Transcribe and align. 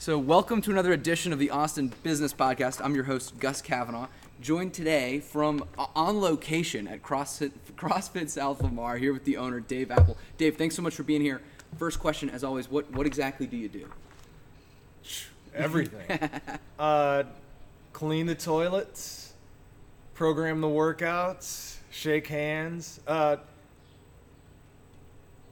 So, 0.00 0.16
welcome 0.16 0.62
to 0.62 0.70
another 0.70 0.92
edition 0.92 1.32
of 1.32 1.40
the 1.40 1.50
Austin 1.50 1.92
Business 2.04 2.32
Podcast. 2.32 2.80
I'm 2.80 2.94
your 2.94 3.02
host, 3.02 3.36
Gus 3.40 3.60
Kavanaugh, 3.60 4.06
joined 4.40 4.72
today 4.72 5.18
from 5.18 5.64
uh, 5.76 5.86
on 5.96 6.20
location 6.20 6.86
at 6.86 7.02
CrossFit, 7.02 7.50
CrossFit 7.74 8.28
South 8.28 8.62
Lamar, 8.62 8.96
here 8.96 9.12
with 9.12 9.24
the 9.24 9.36
owner, 9.36 9.58
Dave 9.58 9.90
Apple. 9.90 10.16
Dave, 10.36 10.56
thanks 10.56 10.76
so 10.76 10.82
much 10.82 10.94
for 10.94 11.02
being 11.02 11.20
here. 11.20 11.40
First 11.80 11.98
question, 11.98 12.30
as 12.30 12.44
always, 12.44 12.70
what, 12.70 12.88
what 12.92 13.08
exactly 13.08 13.48
do 13.48 13.56
you 13.56 13.68
do? 13.68 13.88
Everything. 15.52 16.30
uh, 16.78 17.24
clean 17.92 18.26
the 18.26 18.36
toilets, 18.36 19.32
program 20.14 20.60
the 20.60 20.68
workouts, 20.68 21.78
shake 21.90 22.28
hands. 22.28 23.00
Uh, 23.04 23.38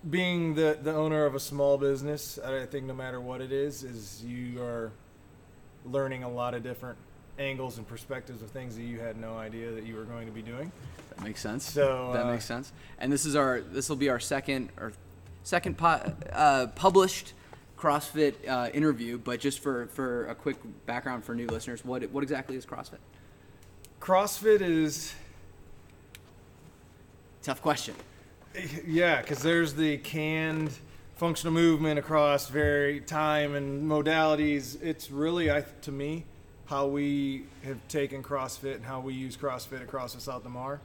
being 0.09 0.54
the, 0.54 0.79
the 0.80 0.95
owner 0.95 1.25
of 1.25 1.34
a 1.34 1.41
small 1.41 1.79
business, 1.79 2.39
I 2.39 2.66
think 2.66 2.86
no 2.86 2.95
matter 2.95 3.20
what 3.20 3.41
it 3.41 3.52
is, 3.52 3.82
is 3.82 4.22
you 4.25 4.62
are 4.62 4.93
learning 5.85 6.22
a 6.22 6.29
lot 6.29 6.54
of 6.54 6.63
different 6.63 6.99
angles 7.39 7.79
and 7.79 7.86
perspectives 7.86 8.43
of 8.43 8.50
things 8.50 8.77
that 8.77 8.82
you 8.82 8.99
had 8.99 9.16
no 9.16 9.36
idea 9.36 9.71
that 9.72 9.85
you 9.85 9.96
were 9.96 10.04
going 10.04 10.27
to 10.27 10.32
be 10.32 10.43
doing. 10.43 10.72
That 11.11 11.22
makes 11.22 11.40
sense. 11.40 11.71
So 11.71 12.13
that 12.13 12.27
uh, 12.27 12.30
makes 12.30 12.44
sense. 12.44 12.72
And 12.99 13.13
this 13.13 13.25
is 13.25 13.36
our 13.36 13.61
this 13.61 13.89
will 13.89 13.96
be 13.96 14.08
our 14.08 14.21
second 14.21 14.71
or 14.79 14.93
second 15.43 15.77
po- 15.77 16.13
uh, 16.32 16.68
published 16.75 17.35
CrossFit 17.77 18.35
uh, 18.49 18.71
interview. 18.72 19.18
But 19.18 19.41
just 19.41 19.61
for 19.61 19.86
for 19.88 20.27
a 20.27 20.35
quick 20.35 20.57
background 20.86 21.25
for 21.25 21.35
new 21.35 21.46
listeners, 21.46 21.85
what 21.85 22.02
what 22.11 22.22
exactly 22.22 22.57
is 22.57 22.64
CrossFit? 22.64 22.99
CrossFit 24.00 24.61
is 24.63 25.14
Tough 27.46 27.63
question. 27.63 27.94
Yeah, 28.86 29.20
because 29.20 29.40
there's 29.40 29.74
the 29.74 29.98
canned 29.98 30.70
functional 31.16 31.52
movement 31.52 31.98
across 31.98 32.48
very 32.48 33.00
time 33.00 33.55
and 33.55 33.91
modalities. 33.91 34.80
It's 34.82 35.10
really, 35.10 35.50
I, 35.50 35.64
to 35.82 35.92
me, 35.92 36.24
how 36.66 36.86
we 36.86 37.44
have 37.64 37.78
taken 37.88 38.22
CrossFit 38.22 38.76
and 38.76 38.84
how 38.84 39.00
we 39.00 39.14
use 39.14 39.36
CrossFit 39.36 39.82
across 39.82 40.14
the 40.14 40.20
South 40.20 40.44
Lamar. 40.44 40.80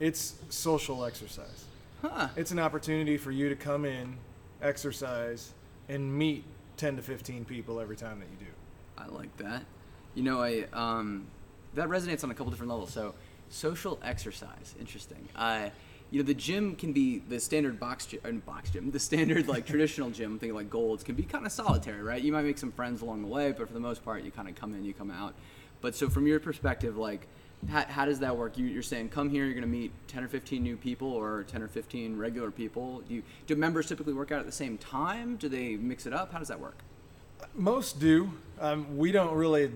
It's 0.00 0.34
social 0.48 1.04
exercise. 1.04 1.64
Huh. 2.02 2.28
It's 2.36 2.50
an 2.50 2.58
opportunity 2.58 3.16
for 3.16 3.30
you 3.30 3.48
to 3.48 3.56
come 3.56 3.84
in, 3.84 4.16
exercise, 4.62 5.52
and 5.88 6.16
meet 6.16 6.44
10 6.76 6.96
to 6.96 7.02
15 7.02 7.44
people 7.44 7.80
every 7.80 7.96
time 7.96 8.20
that 8.20 8.26
you 8.26 8.46
do. 8.46 8.52
I 8.96 9.06
like 9.08 9.36
that. 9.38 9.64
You 10.14 10.22
know, 10.22 10.42
I 10.42 10.66
um, 10.72 11.26
that 11.74 11.88
resonates 11.88 12.24
on 12.24 12.30
a 12.30 12.34
couple 12.34 12.50
different 12.50 12.70
levels. 12.70 12.92
So, 12.92 13.14
social 13.50 13.98
exercise, 14.02 14.74
interesting. 14.78 15.28
Uh, 15.34 15.70
you 16.14 16.20
know, 16.20 16.26
the 16.26 16.34
gym 16.34 16.76
can 16.76 16.92
be 16.92 17.18
the 17.28 17.40
standard 17.40 17.80
box 17.80 18.06
gym, 18.06 18.20
uh, 18.24 18.30
box 18.48 18.70
gym, 18.70 18.88
the 18.92 19.00
standard 19.00 19.48
like 19.48 19.66
traditional 19.72 20.10
gym. 20.10 20.34
I'm 20.34 20.38
thinking 20.38 20.54
like 20.54 20.70
Golds 20.70 21.02
can 21.02 21.16
be 21.16 21.24
kind 21.24 21.44
of 21.44 21.50
solitary, 21.50 22.02
right? 22.02 22.22
You 22.22 22.32
might 22.32 22.44
make 22.44 22.56
some 22.56 22.70
friends 22.70 23.02
along 23.02 23.22
the 23.22 23.26
way, 23.26 23.50
but 23.50 23.66
for 23.66 23.74
the 23.74 23.80
most 23.80 24.04
part, 24.04 24.22
you 24.22 24.30
kind 24.30 24.48
of 24.48 24.54
come 24.54 24.74
in, 24.74 24.84
you 24.84 24.94
come 24.94 25.10
out. 25.10 25.34
But 25.80 25.96
so 25.96 26.08
from 26.08 26.28
your 26.28 26.38
perspective, 26.38 26.96
like, 26.96 27.26
how, 27.68 27.84
how 27.86 28.04
does 28.04 28.20
that 28.20 28.36
work? 28.36 28.56
You, 28.56 28.66
you're 28.66 28.80
saying 28.80 29.08
come 29.08 29.28
here, 29.28 29.44
you're 29.44 29.54
going 29.54 29.62
to 29.62 29.68
meet 29.68 29.90
10 30.06 30.22
or 30.22 30.28
15 30.28 30.62
new 30.62 30.76
people, 30.76 31.08
or 31.08 31.42
10 31.48 31.62
or 31.62 31.66
15 31.66 32.16
regular 32.16 32.52
people. 32.52 33.02
Do 33.08 33.14
you, 33.14 33.24
do 33.48 33.56
members 33.56 33.88
typically 33.88 34.12
work 34.12 34.30
out 34.30 34.38
at 34.38 34.46
the 34.46 34.52
same 34.52 34.78
time? 34.78 35.34
Do 35.34 35.48
they 35.48 35.74
mix 35.74 36.06
it 36.06 36.12
up? 36.12 36.30
How 36.30 36.38
does 36.38 36.46
that 36.46 36.60
work? 36.60 36.78
Most 37.56 37.98
do. 37.98 38.30
Um, 38.60 38.96
we 38.96 39.10
don't 39.10 39.34
really 39.34 39.72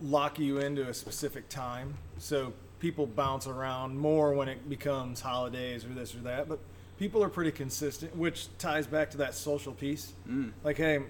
lock 0.00 0.38
you 0.38 0.58
into 0.58 0.88
a 0.88 0.94
specific 0.94 1.48
time, 1.48 1.94
so 2.18 2.52
people 2.80 3.06
bounce 3.06 3.46
around 3.46 3.96
more 3.96 4.34
when 4.34 4.48
it 4.48 4.68
becomes 4.68 5.20
holidays 5.20 5.84
or 5.84 5.88
this 5.88 6.14
or 6.14 6.18
that. 6.20 6.48
But 6.48 6.58
people 6.98 7.22
are 7.22 7.28
pretty 7.28 7.52
consistent, 7.52 8.16
which 8.16 8.48
ties 8.58 8.86
back 8.86 9.10
to 9.12 9.18
that 9.18 9.34
social 9.34 9.72
piece. 9.72 10.12
Mm. 10.28 10.52
Like, 10.64 10.78
hey, 10.78 11.00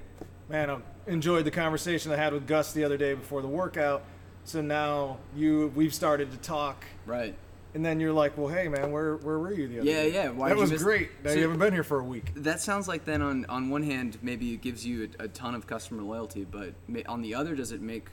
man, 0.49 0.69
I 0.69 0.79
enjoyed 1.07 1.45
the 1.47 1.51
conversation 1.51 2.13
I 2.13 2.17
had 2.17 2.33
with 2.33 2.47
Gus 2.47 2.73
the 2.73 2.85
other 2.85 2.97
day 2.99 3.15
before 3.15 3.41
the 3.41 3.49
workout. 3.49 4.03
So 4.45 4.61
now 4.61 5.19
you, 5.37 5.73
we've 5.75 5.95
started 5.95 6.33
to 6.33 6.39
talk, 6.39 6.85
Right. 7.07 7.35
and 7.75 7.85
then 7.85 8.01
you're 8.01 8.13
like, 8.13 8.37
well, 8.39 8.49
hey, 8.49 8.69
man, 8.69 8.91
where 8.91 9.17
where 9.19 9.39
were 9.39 9.53
you 9.53 9.69
the 9.69 9.81
other 9.81 9.89
Yeah, 9.89 10.03
day? 10.03 10.13
yeah, 10.15 10.33
yeah. 10.33 10.49
that 10.49 10.57
was 10.57 10.73
miss- 10.73 10.83
great. 10.83 11.11
Now 11.23 11.31
So- 11.31 11.37
you 11.37 11.43
haven't 11.43 11.59
been 11.59 11.73
here 11.75 11.85
for 11.85 12.01
a 12.01 12.05
week. 12.05 12.33
That 12.37 12.61
sounds 12.61 12.89
like 12.89 13.05
then 13.05 13.21
on, 13.23 13.45
on 13.51 13.69
one 13.71 13.83
hand 13.83 14.19
maybe 14.23 14.53
it 14.55 14.63
gives 14.63 14.85
you 14.85 15.11
a, 15.21 15.25
a 15.25 15.29
ton 15.29 15.55
of 15.55 15.67
customer 15.67 16.03
loyalty, 16.03 16.45
but 16.51 16.73
on 17.07 17.21
the 17.23 17.35
other 17.35 17.55
does 17.55 17.71
it 17.71 17.81
make 17.83 18.07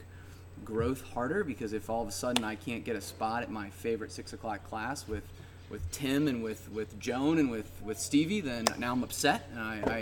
growth 0.64 1.02
harder 1.12 1.44
because 1.44 1.72
if 1.72 1.88
all 1.90 2.02
of 2.02 2.08
a 2.08 2.12
sudden 2.12 2.44
I 2.44 2.54
can't 2.54 2.84
get 2.84 2.96
a 2.96 3.00
spot 3.00 3.42
at 3.42 3.50
my 3.50 3.70
favorite 3.70 4.12
six 4.12 4.32
o'clock 4.32 4.68
class 4.68 5.06
with 5.08 5.22
with 5.70 5.90
Tim 5.92 6.28
and 6.28 6.42
with, 6.42 6.70
with 6.72 6.98
Joan 6.98 7.38
and 7.38 7.50
with, 7.50 7.70
with 7.84 7.98
Stevie, 8.00 8.40
then 8.40 8.64
now 8.78 8.92
I'm 8.92 9.02
upset 9.02 9.50
and 9.52 9.60
I, 9.60 9.82
I 9.86 9.98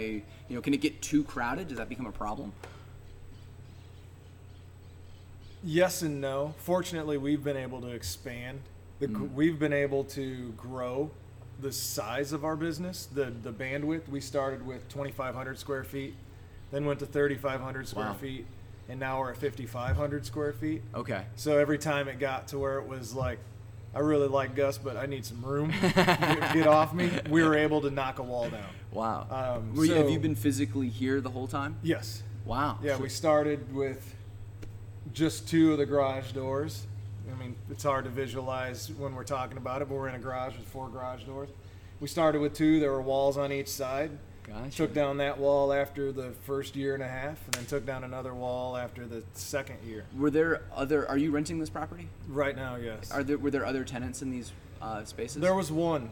you 0.49 0.55
know 0.55 0.61
can 0.61 0.73
it 0.75 0.81
get 0.81 1.03
too 1.03 1.25
crowded? 1.25 1.67
Does 1.69 1.79
that 1.79 1.89
become 1.89 2.07
a 2.07 2.13
problem? 2.13 2.53
Yes 5.65 6.03
and 6.03 6.21
no. 6.21 6.55
Fortunately, 6.59 7.17
we've 7.19 7.43
been 7.43 7.57
able 7.57 7.81
to 7.81 7.89
expand. 7.89 8.61
The, 9.01 9.09
Mm. 9.09 9.33
We've 9.33 9.59
been 9.59 9.73
able 9.73 10.05
to 10.05 10.53
grow 10.57 11.11
the 11.61 11.73
size 11.73 12.33
of 12.33 12.45
our 12.45 12.57
business, 12.57 13.07
the 13.07 13.27
the 13.43 13.53
bandwidth. 13.53 14.09
We 14.09 14.21
started 14.21 14.65
with 14.67 14.89
2,500 14.89 15.59
square 15.59 15.85
feet, 15.85 16.15
then 16.71 16.85
went 16.87 17.01
to 17.01 17.07
3,500 17.07 17.89
square 17.89 18.07
Wow. 18.07 18.13
feet, 18.15 18.47
and 18.89 19.01
now 19.01 19.19
we're 19.21 19.31
at 19.33 19.37
5,500 19.39 20.27
square 20.27 20.53
feet. 20.53 20.83
Okay. 20.95 21.25
So 21.37 21.59
every 21.59 21.79
time 21.79 22.09
it 22.09 22.19
got 22.19 22.49
to 22.49 22.59
where 22.59 22.79
it 22.79 22.87
was 22.87 23.15
like, 23.15 23.39
I 23.95 24.01
really 24.01 24.29
like 24.29 24.55
Gus, 24.55 24.79
but 24.79 24.97
I 24.97 25.07
need 25.07 25.25
some 25.25 25.43
room. 25.45 25.73
get, 25.81 25.95
get 26.53 26.67
off 26.67 26.93
me. 26.93 27.11
We 27.31 27.43
were 27.43 27.57
able 27.57 27.81
to 27.83 27.91
knock 27.91 28.19
a 28.19 28.23
wall 28.23 28.49
down. 28.51 28.69
Wow. 28.93 29.27
Um, 29.59 29.75
Were 29.75 29.85
you, 29.87 29.95
have 29.95 30.11
you 30.11 30.19
been 30.19 30.35
physically 30.35 30.89
here 30.89 31.21
the 31.21 31.31
whole 31.31 31.47
time? 31.47 31.77
Yes. 31.83 32.23
Wow. 32.45 32.79
Yeah, 32.83 32.97
So- 32.97 33.03
we 33.03 33.09
started 33.09 33.75
with 33.75 34.15
just 35.13 35.49
two 35.49 35.73
of 35.73 35.79
the 35.79 35.87
garage 35.87 36.33
doors. 36.33 36.87
I 37.31 37.39
mean, 37.39 37.57
it's 37.71 37.83
hard 37.83 38.05
to 38.05 38.11
visualize 38.11 38.91
when 38.93 39.15
we're 39.15 39.25
talking 39.25 39.57
about 39.57 39.83
it, 39.83 39.89
but 39.89 39.95
we're 39.97 40.09
in 40.09 40.15
a 40.15 40.19
garage 40.19 40.57
with 40.57 40.67
four 40.69 40.89
garage 40.89 41.25
doors. 41.25 41.49
We 41.99 42.07
started 42.09 42.41
with 42.41 42.53
two. 42.55 42.79
There 42.79 42.93
were 42.93 43.03
walls 43.03 43.37
on 43.37 43.51
each 43.51 43.69
side. 43.69 44.11
Gotcha. 44.47 44.77
Took 44.77 44.95
down 44.95 45.17
that 45.17 45.39
wall 45.39 45.73
after 45.73 46.13
the 46.13 46.31
first 46.45 46.77
year 46.77 46.95
and 46.95 47.03
a 47.03 47.09
half, 47.09 47.45
and 47.47 47.55
then 47.55 47.67
took 47.67 47.85
down 47.85 48.05
another 48.05 48.33
wall 48.33 48.77
after 48.77 49.05
the 49.05 49.25
second 49.33 49.79
year. 49.85 50.05
Were 50.17 50.31
there 50.31 50.63
other? 50.75 51.09
Are 51.09 51.19
you 51.19 51.33
renting 51.33 51.59
this 51.59 51.71
property? 51.71 52.09
Right 52.29 52.55
now, 52.55 52.77
yes. 52.77 53.11
Are 53.11 53.25
there 53.25 53.39
were 53.39 53.51
there 53.51 53.67
other 53.67 53.83
tenants 53.85 54.23
in 54.23 54.31
these 54.31 54.53
uh, 54.81 55.05
spaces? 55.05 55.41
There 55.43 55.55
was 55.55 55.73
one. 55.73 56.11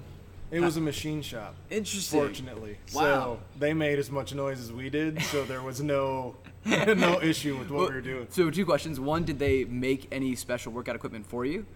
It 0.51 0.61
was 0.61 0.77
a 0.77 0.81
machine 0.81 1.23
shop. 1.23 1.55
Interesting. 1.71 2.21
Fortunately, 2.21 2.77
Wow. 2.93 3.03
so 3.03 3.41
they 3.59 3.73
made 3.73 3.99
as 3.99 4.11
much 4.11 4.35
noise 4.35 4.61
as 4.61 4.73
we 4.73 4.91
did, 4.91 5.21
so 5.23 5.45
there 5.45 5.63
was 5.63 5.81
no 5.81 6.37
no 6.65 7.21
issue 7.23 7.57
with 7.57 7.71
what 7.71 7.89
we 7.89 7.95
were 7.95 8.01
doing. 8.01 8.27
So 8.31 8.51
two 8.51 8.65
questions. 8.65 8.99
One, 9.01 9.25
did 9.25 9.39
they 9.39 9.65
make 9.65 10.09
any 10.13 10.35
special 10.35 10.73
workout 10.73 10.97
equipment 10.97 11.27
for 11.27 11.45
you? 11.45 11.67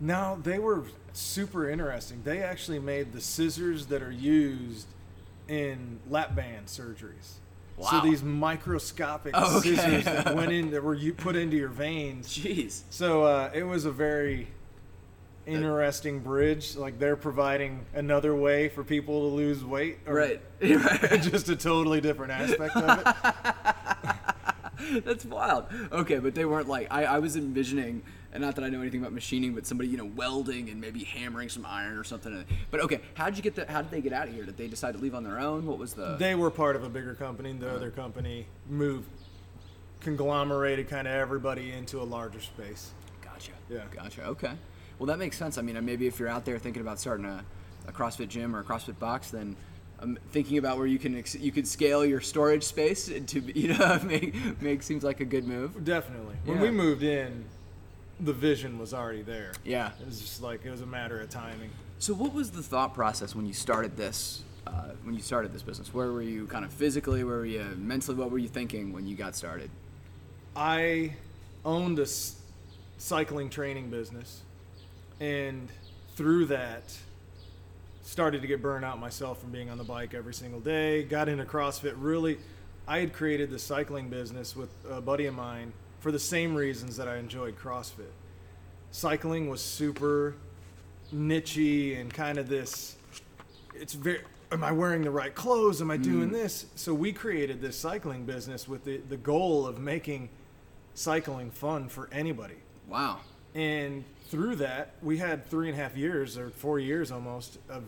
No, 0.00 0.38
they 0.42 0.58
were 0.58 0.84
super 1.12 1.68
interesting. 1.68 2.22
They 2.24 2.42
actually 2.42 2.78
made 2.78 3.12
the 3.12 3.20
scissors 3.20 3.86
that 3.86 4.02
are 4.02 4.10
used 4.10 4.86
in 5.50 5.98
lap 6.08 6.34
band 6.34 6.66
surgeries. 6.66 7.32
Wow. 7.76 7.88
So 7.90 8.00
these 8.02 8.22
microscopic 8.22 9.34
Okay. 9.34 9.74
scissors 9.74 10.04
that 10.04 10.34
went 10.36 10.52
in 10.52 10.70
that 10.70 10.84
were 10.84 10.94
you 10.94 11.12
put 11.12 11.34
into 11.34 11.56
your 11.56 11.68
veins. 11.68 12.28
Jeez. 12.28 12.82
So 12.90 13.24
uh, 13.24 13.50
it 13.52 13.64
was 13.64 13.84
a 13.84 13.90
very 13.90 14.46
interesting 15.46 16.20
bridge. 16.20 16.76
Like 16.76 16.98
they're 16.98 17.16
providing 17.16 17.84
another 17.94 18.34
way 18.34 18.68
for 18.68 18.84
people 18.84 19.28
to 19.30 19.34
lose 19.34 19.64
weight. 19.64 19.98
Right. 20.06 20.40
just 21.22 21.48
a 21.48 21.56
totally 21.56 22.00
different 22.00 22.32
aspect 22.32 22.76
of 22.76 22.98
it. 23.00 23.06
That's 25.04 25.24
wild. 25.24 25.66
Okay, 25.92 26.18
but 26.18 26.34
they 26.34 26.44
weren't 26.44 26.68
like 26.68 26.88
I, 26.90 27.04
I 27.04 27.18
was 27.18 27.36
envisioning, 27.36 28.02
and 28.32 28.42
not 28.42 28.54
that 28.56 28.64
I 28.64 28.68
know 28.68 28.80
anything 28.80 29.00
about 29.00 29.12
machining, 29.12 29.54
but 29.54 29.66
somebody 29.66 29.88
you 29.88 29.96
know 29.96 30.04
welding 30.04 30.68
and 30.70 30.80
maybe 30.80 31.04
hammering 31.04 31.48
some 31.48 31.66
iron 31.66 31.96
or 31.98 32.04
something. 32.04 32.44
But 32.70 32.80
okay, 32.80 33.00
how 33.14 33.26
did 33.26 33.36
you 33.36 33.42
get 33.42 33.54
the? 33.54 33.66
How 33.70 33.82
did 33.82 33.90
they 33.90 34.00
get 34.00 34.12
out 34.12 34.28
of 34.28 34.34
here? 34.34 34.44
Did 34.44 34.56
they 34.56 34.68
decide 34.68 34.92
to 34.94 34.98
leave 35.00 35.14
on 35.14 35.24
their 35.24 35.38
own? 35.40 35.66
What 35.66 35.78
was 35.78 35.94
the? 35.94 36.16
They 36.18 36.34
were 36.34 36.50
part 36.50 36.76
of 36.76 36.84
a 36.84 36.88
bigger 36.88 37.14
company. 37.14 37.52
The 37.52 37.70
other 37.74 37.90
company 37.90 38.46
moved, 38.68 39.08
conglomerated 40.00 40.88
kind 40.88 41.06
of 41.06 41.14
everybody 41.14 41.72
into 41.72 42.00
a 42.00 42.04
larger 42.04 42.40
space. 42.40 42.90
Gotcha. 43.22 43.52
Yeah. 43.68 43.84
Gotcha. 43.94 44.24
Okay. 44.24 44.52
Well, 44.98 45.06
that 45.06 45.18
makes 45.18 45.36
sense. 45.36 45.58
I 45.58 45.62
mean, 45.62 45.76
uh, 45.76 45.82
maybe 45.82 46.06
if 46.06 46.18
you're 46.18 46.28
out 46.28 46.44
there 46.44 46.58
thinking 46.58 46.82
about 46.82 47.00
starting 47.00 47.24
a, 47.26 47.44
a 47.88 47.92
CrossFit 47.92 48.28
gym 48.28 48.54
or 48.54 48.60
a 48.60 48.64
CrossFit 48.64 48.98
box, 48.98 49.30
then 49.30 49.56
I'm 49.98 50.18
thinking 50.30 50.58
about 50.58 50.76
where 50.78 50.86
you 50.86 50.98
can 50.98 51.16
ex- 51.16 51.34
you 51.34 51.52
could 51.52 51.66
scale 51.66 52.04
your 52.04 52.20
storage 52.20 52.64
space 52.64 53.06
to 53.26 53.40
you 53.54 53.74
know 53.74 53.98
make 54.04 54.60
make 54.60 54.82
seems 54.82 55.02
like 55.04 55.20
a 55.20 55.24
good 55.24 55.46
move. 55.46 55.84
Definitely. 55.84 56.36
When 56.44 56.56
Yeah. 56.58 56.62
we 56.64 56.70
moved 56.70 57.02
in, 57.02 57.44
the 58.20 58.32
vision 58.32 58.78
was 58.78 58.92
already 58.92 59.22
there. 59.22 59.52
Yeah. 59.64 59.90
It 60.00 60.06
was 60.06 60.20
just 60.20 60.42
like 60.42 60.64
it 60.64 60.70
was 60.70 60.82
a 60.82 60.86
matter 60.86 61.20
of 61.20 61.30
timing. 61.30 61.70
So, 61.98 62.14
what 62.14 62.32
was 62.32 62.50
the 62.50 62.62
thought 62.62 62.94
process 62.94 63.34
when 63.34 63.46
you 63.46 63.52
started 63.52 63.96
this? 63.96 64.42
Uh, 64.66 64.90
when 65.04 65.14
you 65.14 65.22
started 65.22 65.52
this 65.54 65.62
business, 65.62 65.92
where 65.92 66.12
were 66.12 66.22
you 66.22 66.46
kind 66.46 66.64
of 66.64 66.72
physically? 66.72 67.24
Where 67.24 67.36
were 67.38 67.46
you 67.46 67.64
mentally? 67.78 68.16
What 68.16 68.30
were 68.30 68.38
you 68.38 68.48
thinking 68.48 68.92
when 68.92 69.06
you 69.06 69.16
got 69.16 69.34
started? 69.34 69.70
I 70.54 71.14
owned 71.64 71.98
a 71.98 72.02
s- 72.02 72.36
cycling 72.98 73.48
training 73.48 73.88
business, 73.90 74.42
and 75.18 75.68
through 76.14 76.46
that, 76.46 76.94
started 78.02 78.42
to 78.42 78.48
get 78.48 78.60
burned 78.60 78.84
out 78.84 78.98
myself 79.00 79.40
from 79.40 79.50
being 79.50 79.70
on 79.70 79.78
the 79.78 79.84
bike 79.84 80.12
every 80.14 80.34
single 80.34 80.60
day. 80.60 81.04
Got 81.04 81.28
into 81.28 81.44
CrossFit. 81.44 81.94
Really, 81.96 82.38
I 82.90 82.98
had 82.98 83.12
created 83.12 83.50
the 83.50 83.58
cycling 83.60 84.08
business 84.08 84.56
with 84.56 84.68
a 84.90 85.00
buddy 85.00 85.26
of 85.26 85.34
mine 85.36 85.72
for 86.00 86.10
the 86.10 86.18
same 86.18 86.56
reasons 86.56 86.96
that 86.96 87.06
I 87.06 87.18
enjoyed 87.18 87.56
CrossFit. 87.56 88.10
Cycling 88.90 89.48
was 89.48 89.60
super 89.60 90.34
nichey 91.14 92.00
and 92.00 92.12
kind 92.12 92.36
of 92.36 92.48
this. 92.48 92.96
It's 93.76 93.94
very. 93.94 94.22
Am 94.50 94.64
I 94.64 94.72
wearing 94.72 95.02
the 95.02 95.10
right 95.12 95.32
clothes? 95.32 95.80
Am 95.80 95.88
I 95.88 95.98
hmm. 95.98 96.02
doing 96.02 96.32
this? 96.32 96.66
So 96.74 96.92
we 96.92 97.12
created 97.12 97.60
this 97.60 97.78
cycling 97.78 98.24
business 98.24 98.66
with 98.66 98.82
the, 98.84 98.96
the 98.96 99.16
goal 99.16 99.68
of 99.68 99.78
making 99.78 100.28
cycling 100.94 101.52
fun 101.52 101.88
for 101.88 102.08
anybody. 102.10 102.56
Wow. 102.88 103.20
And 103.54 104.02
through 104.30 104.56
that, 104.56 104.94
we 105.00 105.18
had 105.18 105.46
three 105.48 105.68
and 105.68 105.78
a 105.78 105.80
half 105.80 105.96
years 105.96 106.36
or 106.36 106.50
four 106.50 106.80
years 106.80 107.12
almost 107.12 107.58
of 107.68 107.84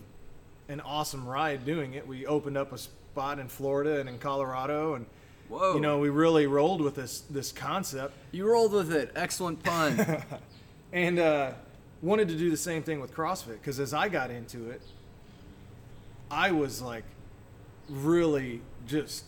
an 0.69 0.79
awesome 0.79 1.27
ride 1.27 1.65
doing 1.65 1.93
it. 1.93 2.07
We 2.07 2.25
opened 2.25 2.57
up 2.57 2.71
a 2.71 2.77
spot 3.13 3.37
in 3.37 3.47
Florida 3.47 3.99
and 3.99 4.09
in 4.09 4.17
Colorado, 4.17 4.95
and 4.95 5.05
Whoa. 5.47 5.75
you 5.75 5.79
know 5.79 5.99
we 5.99 6.09
really 6.09 6.47
rolled 6.47 6.81
with 6.81 6.95
this 6.95 7.21
this 7.29 7.51
concept, 7.51 8.15
You 8.31 8.49
rolled 8.49 8.73
with 8.73 8.91
it. 8.91 9.11
Excellent 9.15 9.61
pun. 9.61 10.23
and 10.91 11.19
uh, 11.19 11.51
wanted 12.01 12.27
to 12.29 12.35
do 12.35 12.49
the 12.49 12.57
same 12.57 12.81
thing 12.81 12.99
with 12.99 13.13
CrossFit 13.13 13.59
because 13.59 13.79
as 13.79 13.93
I 13.93 14.09
got 14.09 14.31
into 14.31 14.71
it, 14.71 14.81
I 16.31 16.51
was 16.51 16.81
like 16.81 17.03
really 17.87 18.61
just 18.87 19.25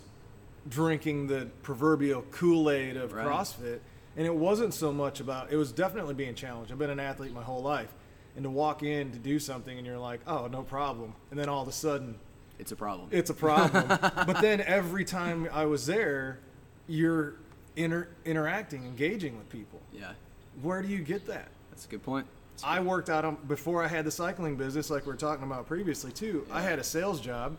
drinking 0.67 1.27
the 1.27 1.47
proverbial 1.61 2.23
Kool 2.31 2.71
Aid 2.71 2.97
of 2.97 3.13
Right. 3.13 3.27
CrossFit. 3.27 3.79
And 4.17 4.25
it 4.25 4.33
wasn't 4.33 4.73
so 4.73 4.91
much 4.91 5.19
about, 5.19 5.51
it 5.51 5.57
was 5.57 5.71
definitely 5.71 6.15
being 6.15 6.33
challenged. 6.33 6.71
I've 6.71 6.79
been 6.79 6.89
an 6.89 7.01
athlete 7.01 7.33
my 7.33 7.43
whole 7.43 7.61
life. 7.61 7.93
And 8.35 8.43
to 8.43 8.49
walk 8.49 8.81
in 8.81 9.11
to 9.11 9.19
do 9.19 9.37
something 9.39 9.77
and 9.77 9.85
you're 9.85 9.99
like, 9.99 10.21
oh, 10.25 10.47
no 10.47 10.63
problem. 10.63 11.13
And 11.29 11.39
then 11.39 11.49
all 11.49 11.61
of 11.61 11.67
a 11.67 11.73
sudden, 11.73 12.15
it's 12.59 12.71
a 12.71 12.75
problem. 12.75 13.09
it's 13.11 13.29
a 13.29 13.33
problem. 13.33 13.87
but 14.27 14.41
then 14.41 14.61
every 14.61 15.05
time 15.05 15.47
I 15.51 15.65
was 15.65 15.85
there, 15.85 16.39
you're 16.87 17.35
inter- 17.75 18.07
interacting, 18.25 18.85
engaging 18.85 19.37
with 19.37 19.49
people. 19.49 19.81
yeah. 19.93 20.13
Where 20.61 20.81
do 20.81 20.87
you 20.87 20.99
get 20.99 21.25
that? 21.27 21.49
That's 21.69 21.85
a 21.85 21.89
good 21.89 22.03
point. 22.03 22.25
I 22.63 22.79
worked 22.79 23.09
out 23.09 23.25
on 23.25 23.37
before 23.47 23.83
I 23.83 23.87
had 23.87 24.05
the 24.05 24.11
cycling 24.11 24.55
business, 24.55 24.89
like 24.89 25.05
we 25.05 25.11
were 25.11 25.17
talking 25.17 25.43
about 25.43 25.67
previously 25.67 26.13
too. 26.13 26.47
I 26.49 26.61
had 26.61 26.79
a 26.79 26.83
sales 26.83 27.19
job, 27.19 27.57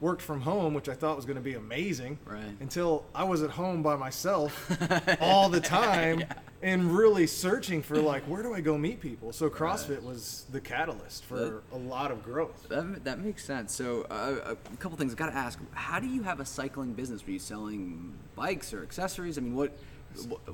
worked 0.00 0.22
from 0.22 0.40
home, 0.40 0.74
which 0.74 0.88
I 0.88 0.94
thought 0.94 1.16
was 1.16 1.24
going 1.24 1.36
to 1.36 1.42
be 1.42 1.54
amazing. 1.54 2.18
Right. 2.24 2.42
Until 2.60 3.04
I 3.14 3.24
was 3.24 3.42
at 3.42 3.50
home 3.50 3.82
by 3.82 3.96
myself 3.96 4.70
all 5.20 5.48
the 5.48 5.60
time 5.60 6.24
and 6.62 6.96
really 6.96 7.26
searching 7.26 7.82
for 7.82 7.96
like 7.98 8.22
where 8.24 8.42
do 8.42 8.54
I 8.54 8.60
go 8.60 8.76
meet 8.76 9.00
people. 9.00 9.32
So 9.32 9.48
CrossFit 9.48 10.02
was 10.02 10.46
the 10.50 10.60
catalyst 10.60 11.24
for 11.24 11.36
That- 11.36 11.62
a 11.72 11.78
lot 11.78 12.10
of 12.10 12.22
growth. 12.22 12.66
That, 12.68 13.04
that 13.04 13.20
makes 13.20 13.44
sense. 13.44 13.74
So, 13.74 14.02
uh, 14.10 14.54
a 14.72 14.76
couple 14.76 14.96
things. 14.98 15.12
I've 15.12 15.18
got 15.18 15.30
to 15.30 15.36
ask: 15.36 15.58
How 15.72 16.00
do 16.00 16.06
you 16.06 16.22
have 16.22 16.40
a 16.40 16.44
cycling 16.46 16.92
business? 16.92 17.24
Were 17.24 17.32
you 17.32 17.38
selling 17.38 18.14
bikes 18.34 18.72
or 18.74 18.82
accessories? 18.82 19.38
I 19.38 19.42
mean, 19.42 19.54
what? 19.54 19.76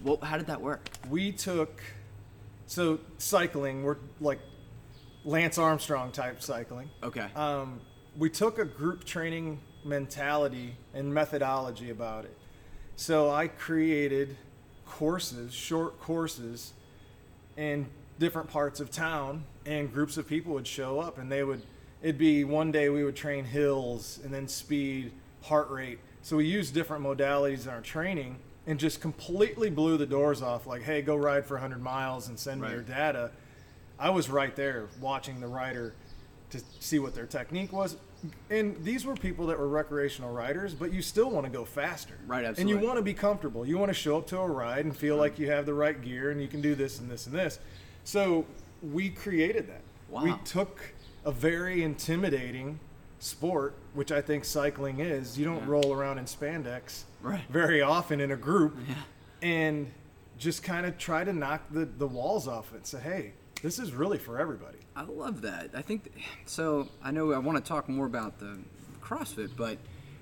what 0.03 0.23
how 0.23 0.39
did 0.39 0.47
that 0.47 0.61
work? 0.61 0.89
We 1.09 1.33
took 1.33 1.83
so 2.67 2.99
cycling. 3.19 3.83
We're 3.85 3.97
like 4.21 4.39
Lance 5.25 5.59
Armstrong 5.59 6.13
type 6.13 6.43
cycling. 6.43 6.89
Okay. 7.03 7.27
um, 7.37 7.81
we 8.19 8.31
took 8.31 8.59
a 8.59 8.65
group 8.65 9.05
training 9.05 9.61
mentality 9.85 10.75
and 10.95 11.13
methodology 11.13 11.91
about 11.91 12.25
it. 12.25 12.37
So 12.97 13.31
I 13.31 13.49
created 13.49 14.37
courses, 14.87 15.55
short 15.55 16.01
courses, 16.01 16.73
in 17.57 17.87
different 18.19 18.51
parts 18.51 18.81
of 18.81 18.91
town, 18.91 19.45
and 19.65 19.93
groups 19.93 20.17
of 20.17 20.27
people 20.27 20.53
would 20.55 20.67
show 20.67 21.01
up, 21.01 21.19
and 21.19 21.31
they 21.31 21.43
would. 21.43 21.63
It'd 22.03 22.19
be 22.19 22.45
one 22.45 22.73
day 22.73 22.89
we 22.89 23.05
would 23.05 23.17
train 23.17 23.45
hills, 23.45 24.21
and 24.25 24.33
then 24.33 24.49
speed, 24.49 25.13
heart 25.43 25.71
rate. 25.71 25.99
So 26.23 26.37
we 26.37 26.47
used 26.47 26.75
different 26.75 27.05
modalities 27.05 27.65
in 27.65 27.71
our 27.71 27.81
training, 27.81 28.37
and 28.67 28.79
just 28.79 29.01
completely 29.01 29.71
blew 29.71 29.97
the 29.97 30.07
doors 30.07 30.43
off. 30.43 30.67
Like, 30.67 30.83
hey, 30.83 31.03
go 31.03 31.17
ride 31.17 31.47
for 31.47 31.55
100 31.55 31.83
miles 31.83 32.29
and 32.29 32.39
send 32.39 32.61
me 32.61 32.71
your 32.71 32.83
data. 32.83 33.31
I 33.99 34.11
was 34.11 34.31
right 34.31 34.55
there 34.55 34.89
watching 35.01 35.41
the 35.41 35.47
rider 35.47 35.95
to 36.51 36.61
see 36.81 36.99
what 36.99 37.15
their 37.15 37.27
technique 37.27 37.73
was. 37.73 37.97
And 38.51 38.77
these 38.85 39.07
were 39.07 39.15
people 39.15 39.47
that 39.47 39.59
were 39.59 39.69
recreational 39.69 40.33
riders, 40.33 40.75
but 40.75 40.93
you 40.93 41.01
still 41.01 41.31
want 41.31 41.47
to 41.47 41.53
go 41.53 41.65
faster. 41.65 42.15
Right, 42.27 42.45
absolutely. 42.45 42.73
And 42.75 42.81
you 42.83 42.87
want 42.87 42.99
to 42.99 43.03
be 43.03 43.15
comfortable. 43.15 43.65
You 43.65 43.79
want 43.79 43.89
to 43.91 43.95
show 43.95 44.19
up 44.19 44.27
to 44.29 44.39
a 44.39 44.47
ride 44.47 44.85
and 44.85 44.95
feel 44.95 45.17
like 45.17 45.39
you 45.39 45.51
have 45.51 45.65
the 45.67 45.75
right 45.75 46.01
gear 46.01 46.31
and 46.31 46.41
you 46.41 46.49
can 46.49 46.61
do 46.61 46.75
this 46.75 46.99
and 46.99 47.11
this 47.11 47.27
and 47.27 47.35
this. 47.35 47.59
So 48.05 48.45
we 48.83 49.09
created 49.11 49.69
that. 49.69 49.81
Wow. 50.11 50.25
We 50.25 50.35
took 50.45 50.81
a 51.25 51.33
very 51.33 51.83
intimidating 51.83 52.79
sport, 53.21 53.75
which 53.95 54.11
I 54.13 54.21
think 54.21 54.45
cycling 54.45 55.01
is. 55.01 55.39
You 55.39 55.45
don't 55.45 55.61
Yeah. 55.61 55.69
roll 55.69 55.93
around 55.93 56.19
in 56.19 56.25
spandex 56.25 57.05
Right. 57.23 57.43
very 57.49 57.81
often 57.83 58.21
in 58.21 58.31
a 58.33 58.37
group 58.37 58.77
Yeah. 58.89 58.95
and 59.43 59.93
just 60.39 60.63
kind 60.63 60.85
of 60.87 60.97
try 60.99 61.23
to 61.25 61.33
knock 61.33 61.63
the, 61.71 61.85
the 61.85 62.07
walls 62.07 62.49
off 62.49 62.73
it 62.73 62.77
and 62.77 62.87
say, 62.87 62.99
hey, 63.01 63.33
this 63.63 63.79
is 63.79 63.93
really 63.93 64.17
for 64.19 64.39
everybody. 64.39 64.79
I 64.97 65.03
love 65.05 65.43
that. 65.43 65.71
I 65.75 65.83
think 65.83 66.13
so. 66.47 66.89
I 67.03 67.11
know 67.11 67.33
I 67.33 67.39
want 67.39 67.63
to 67.63 67.69
talk 67.69 67.89
more 67.89 68.07
about 68.07 68.39
the 68.39 68.59
CrossFit, 69.01 69.51
but 69.57 69.79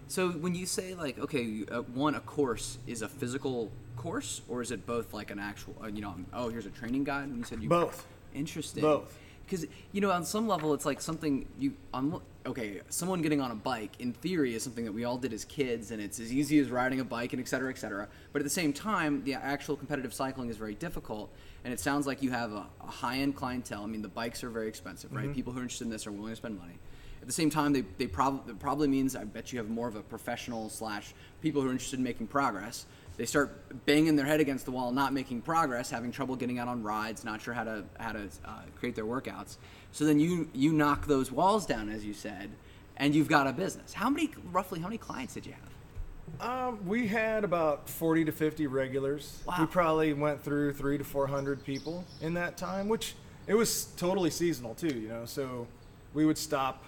so 0.09 0.31
when 0.31 0.55
you 0.55 0.67
say 0.67 0.94
like, 0.94 1.19
okay, 1.19 1.65
uh, 1.70 1.82
one 1.82 2.15
a 2.15 2.20
course 2.20 2.79
is 2.87 3.03
a 3.03 3.09
physical 3.09 3.70
course, 3.97 4.43
or 4.49 4.62
is 4.62 4.70
it 4.70 4.87
both 4.87 5.12
like 5.12 5.31
an 5.31 5.38
actual? 5.38 5.75
Uh, 5.82 5.87
you 5.87 6.00
know, 6.00 6.15
oh, 6.32 6.49
here's 6.49 6.67
a 6.67 6.70
training 6.70 7.05
guide. 7.05 7.29
When 7.29 7.38
you 7.38 7.44
said 7.44 7.62
you 7.62 7.69
Both. 7.69 8.06
Interesting. 8.35 8.82
Both. 8.82 9.17
Because 9.48 9.66
you 9.92 10.00
know, 10.00 10.10
on 10.10 10.24
some 10.24 10.46
level, 10.46 10.74
it's 10.74 10.84
like 10.84 11.00
something 11.00 11.46
you 11.58 11.72
on. 11.94 12.20
Okay, 12.46 12.80
someone 12.88 13.20
getting 13.20 13.40
on 13.40 13.50
a 13.50 13.54
bike 13.54 13.92
in 13.98 14.12
theory 14.12 14.54
is 14.54 14.62
something 14.62 14.84
that 14.84 14.92
we 14.92 15.04
all 15.04 15.18
did 15.18 15.32
as 15.32 15.44
kids, 15.44 15.90
and 15.90 16.00
it's 16.00 16.18
as 16.18 16.32
easy 16.32 16.58
as 16.58 16.70
riding 16.70 17.00
a 17.00 17.04
bike 17.04 17.32
and 17.34 17.40
et 17.40 17.48
cetera, 17.48 17.70
et 17.70 17.78
cetera. 17.78 18.08
But 18.32 18.40
at 18.40 18.44
the 18.44 18.50
same 18.50 18.72
time, 18.72 19.22
the 19.24 19.34
actual 19.34 19.76
competitive 19.76 20.14
cycling 20.14 20.48
is 20.48 20.56
very 20.56 20.74
difficult, 20.74 21.30
and 21.64 21.72
it 21.74 21.80
sounds 21.80 22.06
like 22.06 22.22
you 22.22 22.30
have 22.30 22.52
a, 22.52 22.66
a 22.80 22.86
high-end 22.86 23.36
clientele. 23.36 23.82
I 23.82 23.86
mean, 23.86 24.02
the 24.02 24.08
bikes 24.08 24.42
are 24.44 24.50
very 24.50 24.68
expensive, 24.68 25.12
right? 25.12 25.24
Mm-hmm. 25.24 25.34
People 25.34 25.52
who 25.52 25.58
are 25.60 25.62
interested 25.62 25.84
in 25.84 25.90
this 25.90 26.06
are 26.06 26.12
willing 26.12 26.30
to 26.32 26.36
spend 26.36 26.58
money. 26.58 26.78
At 27.20 27.26
the 27.26 27.32
same 27.32 27.50
time, 27.50 27.72
they, 27.72 27.84
they 27.98 28.06
probably 28.06 28.54
probably 28.54 28.88
means 28.88 29.14
I 29.14 29.24
bet 29.24 29.52
you 29.52 29.58
have 29.58 29.68
more 29.68 29.88
of 29.88 29.96
a 29.96 30.02
professional 30.02 30.70
slash 30.70 31.12
people 31.42 31.60
who 31.60 31.68
are 31.68 31.72
interested 31.72 31.98
in 31.98 32.04
making 32.04 32.28
progress. 32.28 32.86
They 33.19 33.26
start 33.26 33.85
banging 33.85 34.15
their 34.15 34.25
head 34.25 34.38
against 34.38 34.65
the 34.65 34.70
wall, 34.70 34.93
not 34.93 35.12
making 35.12 35.43
progress, 35.43 35.91
having 35.91 36.12
trouble 36.12 36.37
getting 36.37 36.61
out 36.61 36.69
on 36.69 36.85
rides, 36.85 37.25
not 37.25 37.43
sure 37.43 37.53
how 37.53 37.65
to 37.65 37.85
how 37.99 38.12
to 38.12 38.29
uh, 38.44 38.61
create 38.79 38.94
their 38.94 39.05
workouts. 39.05 39.56
So 39.91 40.05
then 40.05 40.20
you 40.20 40.49
you 40.55 40.73
knock 40.73 41.06
those 41.06 41.32
walls 41.32 41.67
down, 41.67 41.88
as 41.91 42.05
you 42.05 42.15
said, 42.15 42.50
and 42.97 43.15
you've 43.17 43.29
got 43.29 43.49
a 43.49 43.53
business. 43.53 43.93
How 43.93 44.09
many 44.09 44.31
roughly 44.53 44.79
how 44.79 44.87
many 44.87 44.99
clients 44.99 45.35
did 45.35 45.47
you 45.47 45.53
have? 45.53 46.49
Um, 46.49 46.87
we 46.87 47.09
had 47.09 47.43
about 47.43 47.88
40 47.88 48.26
to 48.26 48.32
50 48.32 48.67
regulars. 48.69 49.43
Wow. 49.47 49.56
We 49.61 49.67
probably 49.67 50.13
went 50.13 50.43
through 50.44 50.75
three 50.75 50.98
to 50.98 51.05
400 51.05 51.65
people 51.65 52.05
in 52.20 52.34
that 52.34 52.56
time, 52.56 52.87
which 52.87 53.15
it 53.48 53.55
was 53.55 53.87
totally 53.96 54.31
seasonal 54.31 54.75
too, 54.75 54.94
you 54.94 55.08
know. 55.08 55.25
So 55.25 55.67
we 56.15 56.25
would 56.25 56.39
stop 56.39 56.84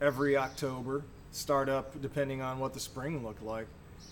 every 0.00 0.36
October, 0.36 1.04
start 1.30 1.68
up 1.68 2.00
depending 2.02 2.42
on 2.42 2.58
what 2.58 2.74
the 2.74 2.80
spring 2.80 3.24
looked 3.24 3.42
like. 3.44 3.66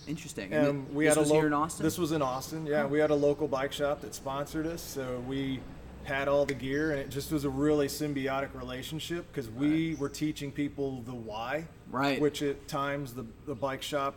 Interesting. 0.06 0.52
And 0.52 0.66
Um, 0.68 0.94
we 0.94 1.04
this 1.04 1.14
had 1.14 1.18
a 1.18 1.20
was 1.20 1.30
lo- 1.30 1.36
here 1.36 1.46
in 1.46 1.52
Austin. 1.52 1.84
This 1.84 1.98
was 1.98 2.12
in 2.12 2.22
Austin. 2.22 2.66
Yeah, 2.66 2.86
we 2.86 2.98
had 2.98 3.10
a 3.10 3.14
local 3.14 3.46
bike 3.48 3.72
shop 3.72 4.00
that 4.00 4.14
sponsored 4.14 4.66
us, 4.66 4.80
so 4.82 5.22
we 5.28 5.60
had 6.04 6.28
all 6.28 6.46
the 6.46 6.54
gear, 6.54 6.92
and 6.92 7.00
it 7.00 7.10
just 7.10 7.30
was 7.30 7.44
a 7.44 7.50
really 7.50 7.86
symbiotic 7.88 8.48
relationship 8.54 9.26
because 9.30 9.50
we 9.50 9.94
were 9.96 10.08
teaching 10.08 10.50
people 10.50 11.02
the 11.02 11.14
why. 11.14 11.66
Right. 11.90 12.20
Which 12.20 12.42
at 12.42 12.68
times 12.68 13.12
the 13.14 13.26
the 13.46 13.54
bike 13.54 13.82
shop, 13.82 14.14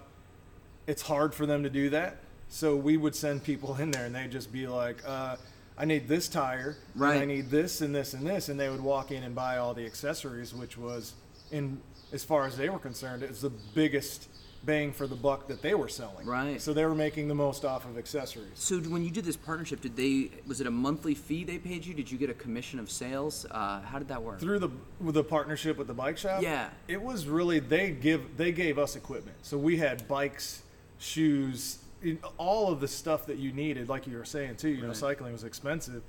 it's 0.88 1.02
hard 1.02 1.34
for 1.36 1.46
them 1.46 1.64
to 1.64 1.70
do 1.70 1.90
that. 1.90 2.18
So 2.48 2.76
we 2.76 2.98
would 2.98 3.16
send 3.16 3.44
people 3.44 3.76
in 3.78 3.92
there, 3.92 4.06
and 4.06 4.16
they'd 4.16 4.32
just 4.32 4.52
be 4.52 4.68
like. 4.68 4.98
Uh, 5.06 5.36
I 5.78 5.86
need 5.86 6.08
this 6.08 6.28
tire, 6.28 6.76
and 6.96 7.04
I 7.04 7.26
need 7.26 7.50
this 7.50 7.82
and 7.82 7.96
this 7.96 8.14
and 8.14 8.28
this, 8.28 8.50
and 8.50 8.60
they 8.60 8.70
would 8.70 8.82
walk 8.82 9.10
in 9.10 9.24
and 9.24 9.34
buy 9.34 9.58
all 9.58 9.74
the 9.74 9.86
accessories, 9.86 10.54
which 10.54 10.78
was, 10.78 11.14
in 11.50 11.82
as 12.12 12.24
far 12.24 12.46
as 12.46 12.56
they 12.56 12.70
were 12.70 12.78
concerned, 12.78 13.24
it 13.24 13.30
was 13.30 13.42
the 13.42 13.50
biggest 13.74 14.28
bang 14.64 14.92
for 14.92 15.08
the 15.08 15.16
buck 15.16 15.48
that 15.48 15.62
they 15.62 15.74
were 15.74 15.88
selling. 15.88 16.26
Right. 16.28 16.62
So 16.62 16.74
they 16.74 16.86
were 16.86 16.94
making 16.96 17.28
the 17.28 17.36
most 17.36 17.66
off 17.66 17.86
of 17.86 17.98
accessories. 17.98 18.52
so 18.56 18.78
when 18.80 19.04
you 19.04 19.10
did 19.10 19.26
this 19.26 19.36
partnership, 19.36 19.82
did 19.82 19.96
they 19.96 20.30
was 20.48 20.62
it 20.62 20.68
a 20.68 20.72
monthly 20.72 21.16
fee 21.16 21.44
they 21.44 21.58
paid 21.58 21.86
you? 21.86 21.94
Did 21.94 22.12
you 22.12 22.18
get 22.18 22.30
a 22.30 22.34
commission 22.34 22.80
of 22.80 22.90
sales? 22.92 23.46
Uh, 23.50 23.82
how 23.82 23.98
did 24.00 24.08
that 24.10 24.22
work? 24.22 24.40
Through 24.40 24.60
the 24.60 24.70
with 25.00 25.16
the 25.16 25.24
partnership 25.24 25.78
with 25.78 25.88
the 25.88 25.94
bike 25.94 26.18
shop, 26.18 26.42
Yeah. 26.42 26.70
it 26.88 27.02
was 27.02 27.28
really 27.28 27.60
they 27.60 27.92
give 27.92 28.38
they 28.38 28.52
gave 28.52 28.78
us 28.78 28.96
equipment. 28.96 29.38
So 29.42 29.58
we 29.58 29.78
had 29.78 30.08
bikes, 30.08 30.62
shoes, 31.00 31.80
all 32.38 32.72
of 32.72 32.80
the 32.80 32.88
stuff 32.88 33.26
that 33.28 33.38
you 33.38 33.52
needed. 33.52 33.90
Like 33.90 34.06
you 34.08 34.16
were 34.18 34.26
saying 34.26 34.58
too, 34.58 34.70
you 34.70 34.84
know, 34.84 34.94
cycling 34.94 35.34
was 35.34 35.44
expensive, 35.44 36.04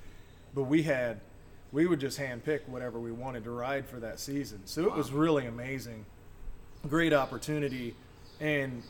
but 0.55 0.65
we 0.65 0.83
had 0.83 1.21
we 1.73 1.87
would 1.87 2.01
just 2.01 2.19
hand 2.19 2.45
pick 2.45 2.69
whatever 2.69 3.01
we 3.01 3.13
wanted 3.13 3.45
to 3.45 3.51
ride 3.51 3.87
for 3.87 3.99
that 4.01 4.21
season. 4.21 4.61
So 4.67 4.85
it 4.85 4.93
was 4.95 5.11
really 5.11 5.47
amazing, 5.47 6.05
great 6.87 7.15
opportunity, 7.15 7.95
and 8.43 8.83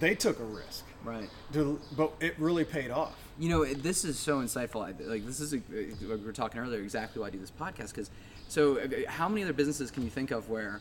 they 0.00 0.14
took 0.14 0.38
a 0.40 0.44
risk. 0.44 0.84
Right. 1.04 1.30
To, 1.54 1.80
but 1.96 2.12
it 2.20 2.38
really 2.38 2.64
paid 2.64 2.90
off. 2.90 3.14
You 3.38 3.48
know, 3.48 3.62
it- 3.62 3.82
this 3.82 4.04
is 4.04 4.18
so 4.18 4.40
insightful. 4.40 4.82
I- 4.84 5.08
Like 5.08 5.24
this 5.26 5.40
is, 5.40 5.54
a, 5.54 5.60
we 5.70 6.16
were 6.24 6.32
talking 6.32 6.60
earlier, 6.60 6.80
exactly 6.80 7.20
why 7.20 7.28
I 7.28 7.30
do 7.30 7.38
this 7.38 7.50
podcast. 7.50 7.90
Because, 7.90 8.10
so 8.48 8.78
uh, 8.78 8.88
how 9.08 9.28
many 9.28 9.42
other 9.42 9.52
businesses 9.52 9.90
can 9.90 10.02
you 10.02 10.10
think 10.10 10.30
of 10.30 10.48
where 10.50 10.80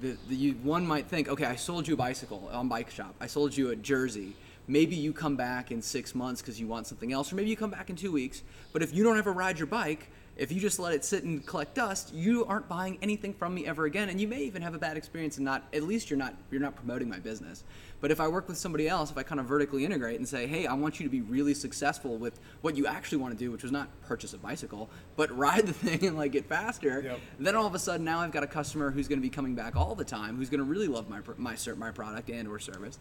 the, 0.00 0.16
the 0.28 0.34
you, 0.36 0.52
one 0.62 0.86
might 0.86 1.06
think, 1.06 1.28
okay, 1.28 1.44
I 1.44 1.56
sold 1.56 1.86
you 1.88 1.94
a 1.94 1.96
bicycle 1.96 2.48
on 2.52 2.68
Bike 2.68 2.90
Shop. 2.90 3.14
I 3.20 3.26
sold 3.26 3.56
you 3.56 3.70
a 3.70 3.76
jersey. 3.76 4.34
Maybe 4.70 4.94
you 4.94 5.12
come 5.12 5.34
back 5.34 5.72
in 5.72 5.82
six 5.82 6.14
months 6.14 6.40
because 6.40 6.60
you 6.60 6.68
want 6.68 6.86
something 6.86 7.12
else, 7.12 7.32
or 7.32 7.34
maybe 7.34 7.50
you 7.50 7.56
come 7.56 7.72
back 7.72 7.90
in 7.90 7.96
two 7.96 8.12
weeks. 8.12 8.44
But 8.72 8.84
if 8.84 8.94
you 8.94 9.02
don't 9.02 9.18
ever 9.18 9.32
ride 9.32 9.58
your 9.58 9.66
bike, 9.66 10.06
if 10.36 10.52
you 10.52 10.60
just 10.60 10.78
let 10.78 10.94
it 10.94 11.04
sit 11.04 11.24
and 11.24 11.44
collect 11.44 11.74
dust, 11.74 12.14
you 12.14 12.44
aren't 12.44 12.68
buying 12.68 12.96
anything 13.02 13.34
from 13.34 13.52
me 13.52 13.66
ever 13.66 13.86
again, 13.86 14.08
and 14.10 14.20
you 14.20 14.28
may 14.28 14.42
even 14.42 14.62
have 14.62 14.72
a 14.76 14.78
bad 14.78 14.96
experience 14.96 15.38
and 15.38 15.44
not. 15.44 15.64
At 15.72 15.82
least 15.82 16.08
you're 16.08 16.20
not 16.20 16.36
you're 16.52 16.60
not 16.60 16.76
promoting 16.76 17.08
my 17.08 17.18
business. 17.18 17.64
But 18.00 18.12
if 18.12 18.20
I 18.20 18.28
work 18.28 18.46
with 18.46 18.58
somebody 18.58 18.88
else, 18.88 19.10
if 19.10 19.18
I 19.18 19.24
kind 19.24 19.40
of 19.40 19.46
vertically 19.46 19.84
integrate 19.84 20.18
and 20.20 20.28
say, 20.28 20.46
hey, 20.46 20.68
I 20.68 20.74
want 20.74 21.00
you 21.00 21.04
to 21.04 21.10
be 21.10 21.20
really 21.20 21.52
successful 21.52 22.16
with 22.16 22.38
what 22.60 22.76
you 22.76 22.86
actually 22.86 23.18
want 23.18 23.36
to 23.36 23.44
do, 23.44 23.50
which 23.50 23.64
was 23.64 23.72
not 23.72 23.88
purchase 24.06 24.32
a 24.34 24.38
bicycle, 24.38 24.88
but 25.16 25.36
ride 25.36 25.66
the 25.66 25.72
thing 25.72 26.06
and 26.06 26.16
like 26.16 26.30
get 26.30 26.46
faster, 26.46 27.02
Yep. 27.02 27.18
then 27.40 27.56
all 27.56 27.66
of 27.66 27.74
a 27.74 27.78
sudden 27.80 28.04
now 28.04 28.20
I've 28.20 28.30
got 28.30 28.44
a 28.44 28.46
customer 28.46 28.92
who's 28.92 29.08
going 29.08 29.18
to 29.18 29.22
be 29.22 29.30
coming 29.30 29.56
back 29.56 29.74
all 29.74 29.96
the 29.96 30.04
time, 30.04 30.36
who's 30.36 30.48
going 30.48 30.60
to 30.60 30.64
really 30.64 30.86
love 30.86 31.10
my 31.10 31.18
my 31.38 31.56
my 31.76 31.90
product 31.90 32.30
and 32.30 32.46
or 32.46 32.60
service. 32.60 33.00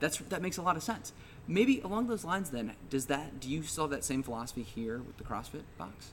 That's 0.00 0.18
that 0.18 0.42
makes 0.42 0.56
a 0.56 0.62
lot 0.62 0.76
of 0.76 0.82
sense. 0.82 1.12
Maybe 1.46 1.80
along 1.80 2.08
those 2.08 2.24
lines, 2.24 2.50
then 2.50 2.72
does 2.88 3.06
that 3.06 3.38
do 3.40 3.48
you 3.48 3.62
still 3.62 3.84
have 3.84 3.90
that 3.90 4.04
same 4.04 4.22
philosophy 4.22 4.62
here 4.62 4.98
with 4.98 5.16
the 5.18 5.24
CrossFit 5.24 5.62
box? 5.78 6.10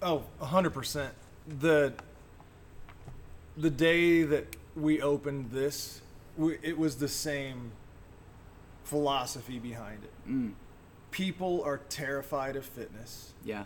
Oh, 0.00 0.22
hundred 0.40 0.70
percent. 0.70 1.12
The 1.46 1.92
the 3.56 3.70
day 3.70 4.22
that 4.22 4.56
we 4.76 5.00
opened 5.02 5.50
this, 5.50 6.00
we, 6.36 6.58
it 6.62 6.78
was 6.78 6.96
the 6.96 7.08
same 7.08 7.72
philosophy 8.84 9.58
behind 9.58 10.04
it. 10.04 10.12
Mm, 10.30 10.52
People 11.10 11.62
are 11.64 11.78
terrified 11.88 12.56
of 12.56 12.64
fitness, 12.66 13.32
yeah, 13.44 13.64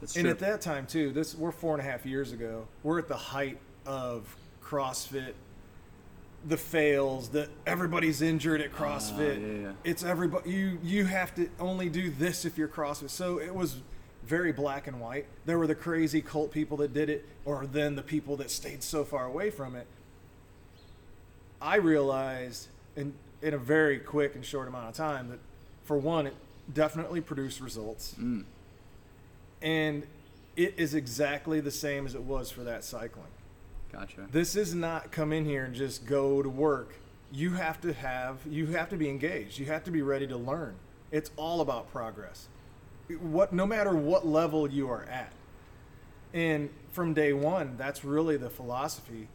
that's 0.00 0.14
true. 0.14 0.20
and 0.20 0.28
at 0.30 0.38
that 0.38 0.60
time 0.62 0.86
too. 0.86 1.12
This 1.12 1.34
we're 1.34 1.52
four 1.52 1.74
and 1.78 1.86
a 1.86 1.90
half 1.90 2.06
years 2.06 2.32
ago. 2.32 2.66
We're 2.82 2.98
at 2.98 3.08
the 3.08 3.16
height 3.16 3.58
of 3.86 4.34
CrossFit. 4.62 5.34
The 6.46 6.56
fails 6.56 7.28
that 7.30 7.50
everybody's 7.66 8.22
injured 8.22 8.60
at 8.62 8.72
CrossFit. 8.72 9.36
Ah, 9.36 9.40
yeah, 9.40 9.62
yeah. 9.68 9.72
It's 9.84 10.02
everybody. 10.02 10.50
You 10.50 10.78
you 10.82 11.04
have 11.04 11.34
to 11.34 11.50
only 11.58 11.88
do 11.90 12.10
this 12.10 12.44
if 12.44 12.56
you're 12.56 12.68
CrossFit. 12.68 13.10
So 13.10 13.38
it 13.38 13.54
was 13.54 13.76
very 14.24 14.50
black 14.52 14.86
and 14.86 15.00
white. 15.00 15.26
There 15.44 15.58
were 15.58 15.66
the 15.66 15.74
crazy 15.74 16.22
cult 16.22 16.50
people 16.50 16.78
that 16.78 16.94
did 16.94 17.10
it, 17.10 17.26
or 17.44 17.66
then 17.66 17.94
the 17.94 18.02
people 18.02 18.36
that 18.36 18.50
stayed 18.50 18.82
so 18.82 19.04
far 19.04 19.26
away 19.26 19.50
from 19.50 19.76
it. 19.76 19.86
I 21.60 21.76
realized 21.76 22.68
in 22.96 23.12
in 23.42 23.52
a 23.54 23.58
very 23.58 23.98
quick 23.98 24.34
and 24.34 24.44
short 24.44 24.66
amount 24.68 24.88
of 24.88 24.94
time 24.94 25.28
that, 25.30 25.38
for 25.84 25.98
one, 25.98 26.26
it 26.26 26.34
definitely 26.72 27.20
produced 27.20 27.60
results, 27.60 28.14
Mm, 28.18 28.44
and 29.62 30.06
it 30.56 30.74
is 30.76 30.94
exactly 30.94 31.60
the 31.60 31.70
same 31.70 32.06
as 32.06 32.14
it 32.14 32.22
was 32.22 32.50
for 32.50 32.62
that 32.64 32.84
cycling. 32.84 33.26
Gotcha. 33.92 34.26
This 34.30 34.56
is 34.56 34.74
not 34.74 35.10
come 35.10 35.32
in 35.32 35.44
here 35.44 35.64
and 35.64 35.74
just 35.74 36.06
go 36.06 36.42
to 36.42 36.48
work. 36.48 36.94
You 37.32 37.52
have 37.52 37.80
to 37.82 37.92
have 37.92 38.38
you 38.48 38.66
have 38.68 38.88
to 38.90 38.96
be 38.96 39.08
engaged. 39.08 39.58
You 39.58 39.66
have 39.66 39.84
to 39.84 39.90
be 39.90 40.02
ready 40.02 40.26
to 40.26 40.36
learn. 40.36 40.74
It's 41.10 41.30
all 41.36 41.60
about 41.60 41.90
progress. 41.90 42.48
What 43.20 43.52
no 43.52 43.66
matter 43.66 43.94
what 43.94 44.26
level 44.26 44.70
you 44.70 44.88
are 44.90 45.04
at. 45.04 45.32
And 46.32 46.70
from 46.92 47.12
day 47.12 47.32
1, 47.32 47.74
that's 47.76 48.04
really 48.04 48.36
the 48.36 48.50
philosophy 48.50 49.26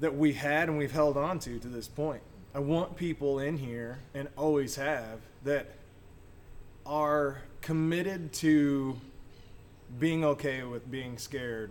that 0.00 0.16
we 0.16 0.32
had 0.32 0.68
and 0.68 0.76
we've 0.78 0.90
held 0.90 1.16
on 1.16 1.38
to 1.40 1.58
to 1.58 1.68
this 1.68 1.86
point. 1.86 2.22
I 2.54 2.58
want 2.58 2.96
people 2.96 3.38
in 3.38 3.58
here 3.58 3.98
and 4.14 4.28
always 4.36 4.74
have 4.76 5.20
that 5.44 5.68
are 6.84 7.42
committed 7.60 8.32
to 8.32 8.96
being 9.98 10.24
okay 10.24 10.62
with 10.64 10.90
being 10.90 11.18
scared 11.18 11.70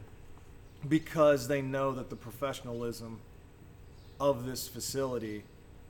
because 0.88 1.48
they 1.48 1.62
know 1.62 1.92
that 1.92 2.10
the 2.10 2.16
professionalism 2.16 3.20
of 4.20 4.46
this 4.46 4.68
facility 4.68 5.44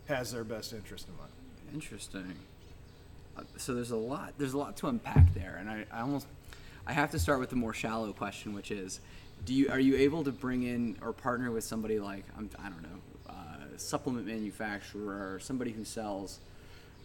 has 0.08 0.32
their 0.32 0.44
best 0.44 0.74
interest 0.74 1.08
in 1.08 1.18
mind. 1.18 1.32
Interesting. 1.74 2.34
Uh, 3.38 3.44
So 3.58 3.74
there's 3.74 3.92
a 3.92 3.96
lot. 3.98 4.34
There's 4.38 4.54
a 4.54 4.58
lot 4.58 4.76
to 4.78 4.88
unpack 4.88 5.34
there, 5.34 5.58
and 5.60 5.70
I, 5.70 5.86
I 5.92 6.02
almost 6.02 6.28
I 6.88 6.94
have 6.94 7.12
to 7.12 7.20
start 7.20 7.40
with 7.40 7.52
the 7.52 7.56
more 7.56 7.74
shallow 7.74 8.12
question, 8.14 8.54
which 8.54 8.72
is, 8.72 9.00
do 9.46 9.54
you 9.54 9.70
are 9.70 9.80
you 9.80 9.96
able 9.98 10.24
to 10.24 10.32
bring 10.32 10.64
in 10.64 10.98
or 11.02 11.14
partner 11.14 11.52
with 11.52 11.64
somebody 11.64 12.00
like 12.00 12.26
I'm, 12.38 12.50
I 12.64 12.70
don't 12.70 12.82
know, 12.82 13.00
uh, 13.30 13.34
supplement 13.78 14.26
manufacturer 14.28 15.34
or 15.34 15.40
somebody 15.40 15.72
who 15.72 15.84
sells. 15.84 16.40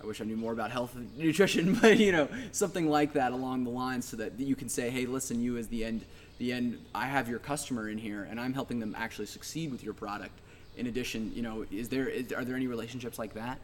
I 0.03 0.07
wish 0.07 0.21
I 0.21 0.25
knew 0.25 0.37
more 0.37 0.53
about 0.53 0.71
health 0.71 0.95
and 0.97 1.17
nutrition, 1.19 1.75
but 1.75 1.99
you 1.99 2.13
know 2.13 2.29
something 2.53 2.89
like 2.89 3.13
that 3.15 3.33
along 3.33 3.65
the 3.65 3.71
lines, 3.71 4.07
so 4.07 4.17
that 4.17 4.39
you 4.41 4.57
can 4.57 4.69
say, 4.69 4.89
hey, 4.91 5.07
listen, 5.07 5.41
you 5.43 5.57
as 5.59 5.69
the 5.69 5.85
end, 5.85 6.05
the 6.39 6.53
end. 6.53 6.85
I 6.95 7.07
have 7.07 7.29
your 7.29 7.39
customer 7.39 7.89
in 7.89 7.99
here, 7.99 8.27
and 8.31 8.41
I'm 8.41 8.53
helping 8.53 8.81
them 8.81 8.95
actually 8.99 9.27
succeed 9.27 9.71
with 9.71 9.83
your 9.83 9.95
product. 9.95 10.39
In 10.77 10.87
addition, 10.87 11.33
you 11.35 11.43
know, 11.43 11.65
is 11.71 11.89
there 11.89 12.09
is, 12.09 12.33
are 12.33 12.45
there 12.45 12.57
any 12.57 12.67
relationships 12.67 13.19
like 13.19 13.35
that? 13.35 13.59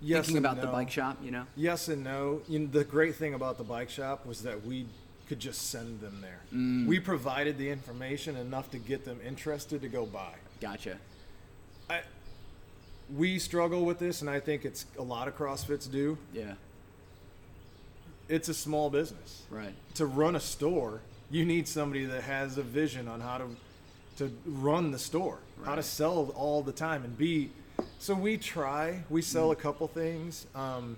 Yes 0.00 0.26
Thinking 0.26 0.44
about 0.44 0.60
the 0.60 0.66
bike 0.66 0.90
shop, 0.90 1.18
you 1.22 1.30
know. 1.30 1.44
Yes 1.56 1.88
and 1.88 2.04
no. 2.04 2.42
You 2.48 2.60
know, 2.60 2.66
the 2.66 2.84
great 2.84 3.14
thing 3.14 3.34
about 3.34 3.56
the 3.56 3.64
bike 3.64 3.88
shop 3.88 4.26
was 4.26 4.42
that 4.42 4.66
we 4.66 4.86
could 5.28 5.40
just 5.40 5.70
send 5.70 6.00
them 6.00 6.20
there. 6.20 6.40
Mm. 6.54 6.86
We 6.86 7.00
provided 7.00 7.58
the 7.58 7.70
information 7.70 8.36
enough 8.36 8.70
to 8.72 8.78
get 8.78 9.04
them 9.04 9.20
interested 9.26 9.80
to 9.82 9.88
go 9.88 10.06
buy. 10.06 10.34
Gotcha. 10.60 10.98
I, 11.88 12.00
we 13.14 13.38
struggle 13.38 13.84
with 13.84 13.98
this, 13.98 14.20
and 14.20 14.30
I 14.30 14.40
think 14.40 14.64
it's 14.64 14.86
a 14.98 15.02
lot 15.02 15.28
of 15.28 15.36
CrossFits 15.36 15.90
do. 15.90 16.18
Yeah. 16.32 16.54
It's 18.28 18.48
a 18.48 18.54
small 18.54 18.90
business. 18.90 19.42
Right. 19.50 19.72
To 19.94 20.06
run 20.06 20.36
a 20.36 20.40
store, 20.40 21.00
you 21.30 21.44
need 21.44 21.66
somebody 21.68 22.04
that 22.04 22.22
has 22.22 22.58
a 22.58 22.62
vision 22.62 23.08
on 23.08 23.20
how 23.20 23.38
to 23.38 23.44
to 24.18 24.32
run 24.46 24.92
the 24.92 24.98
store, 24.98 25.38
how 25.64 25.74
to 25.74 25.82
sell 25.82 26.32
all 26.36 26.62
the 26.62 26.72
time, 26.72 27.04
and 27.04 27.18
be. 27.18 27.50
So 27.98 28.14
we 28.14 28.38
try. 28.38 29.02
We 29.10 29.20
sell 29.20 29.50
a 29.50 29.56
couple 29.56 29.86
things, 29.88 30.46
um, 30.54 30.96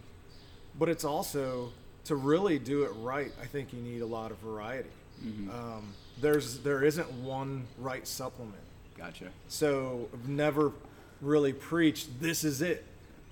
but 0.79 0.89
it's 0.89 1.05
also 1.05 1.73
to 2.05 2.15
really 2.15 2.61
do 2.61 2.85
it 2.85 2.93
right. 3.01 3.33
I 3.43 3.47
think 3.47 3.73
you 3.73 3.81
need 3.81 4.03
a 4.03 4.07
lot 4.07 4.31
of 4.31 4.39
variety. 4.39 4.91
Um, 5.51 5.95
there's 6.21 6.59
there 6.61 6.85
isn't 6.85 7.11
one 7.13 7.67
right 7.79 8.07
supplement. 8.07 8.55
Gotcha. 8.97 9.31
So 9.49 10.09
I've 10.13 10.29
never 10.29 10.71
really 11.21 11.53
preached 11.53 12.21
this 12.21 12.45
is 12.45 12.63
it, 12.63 12.85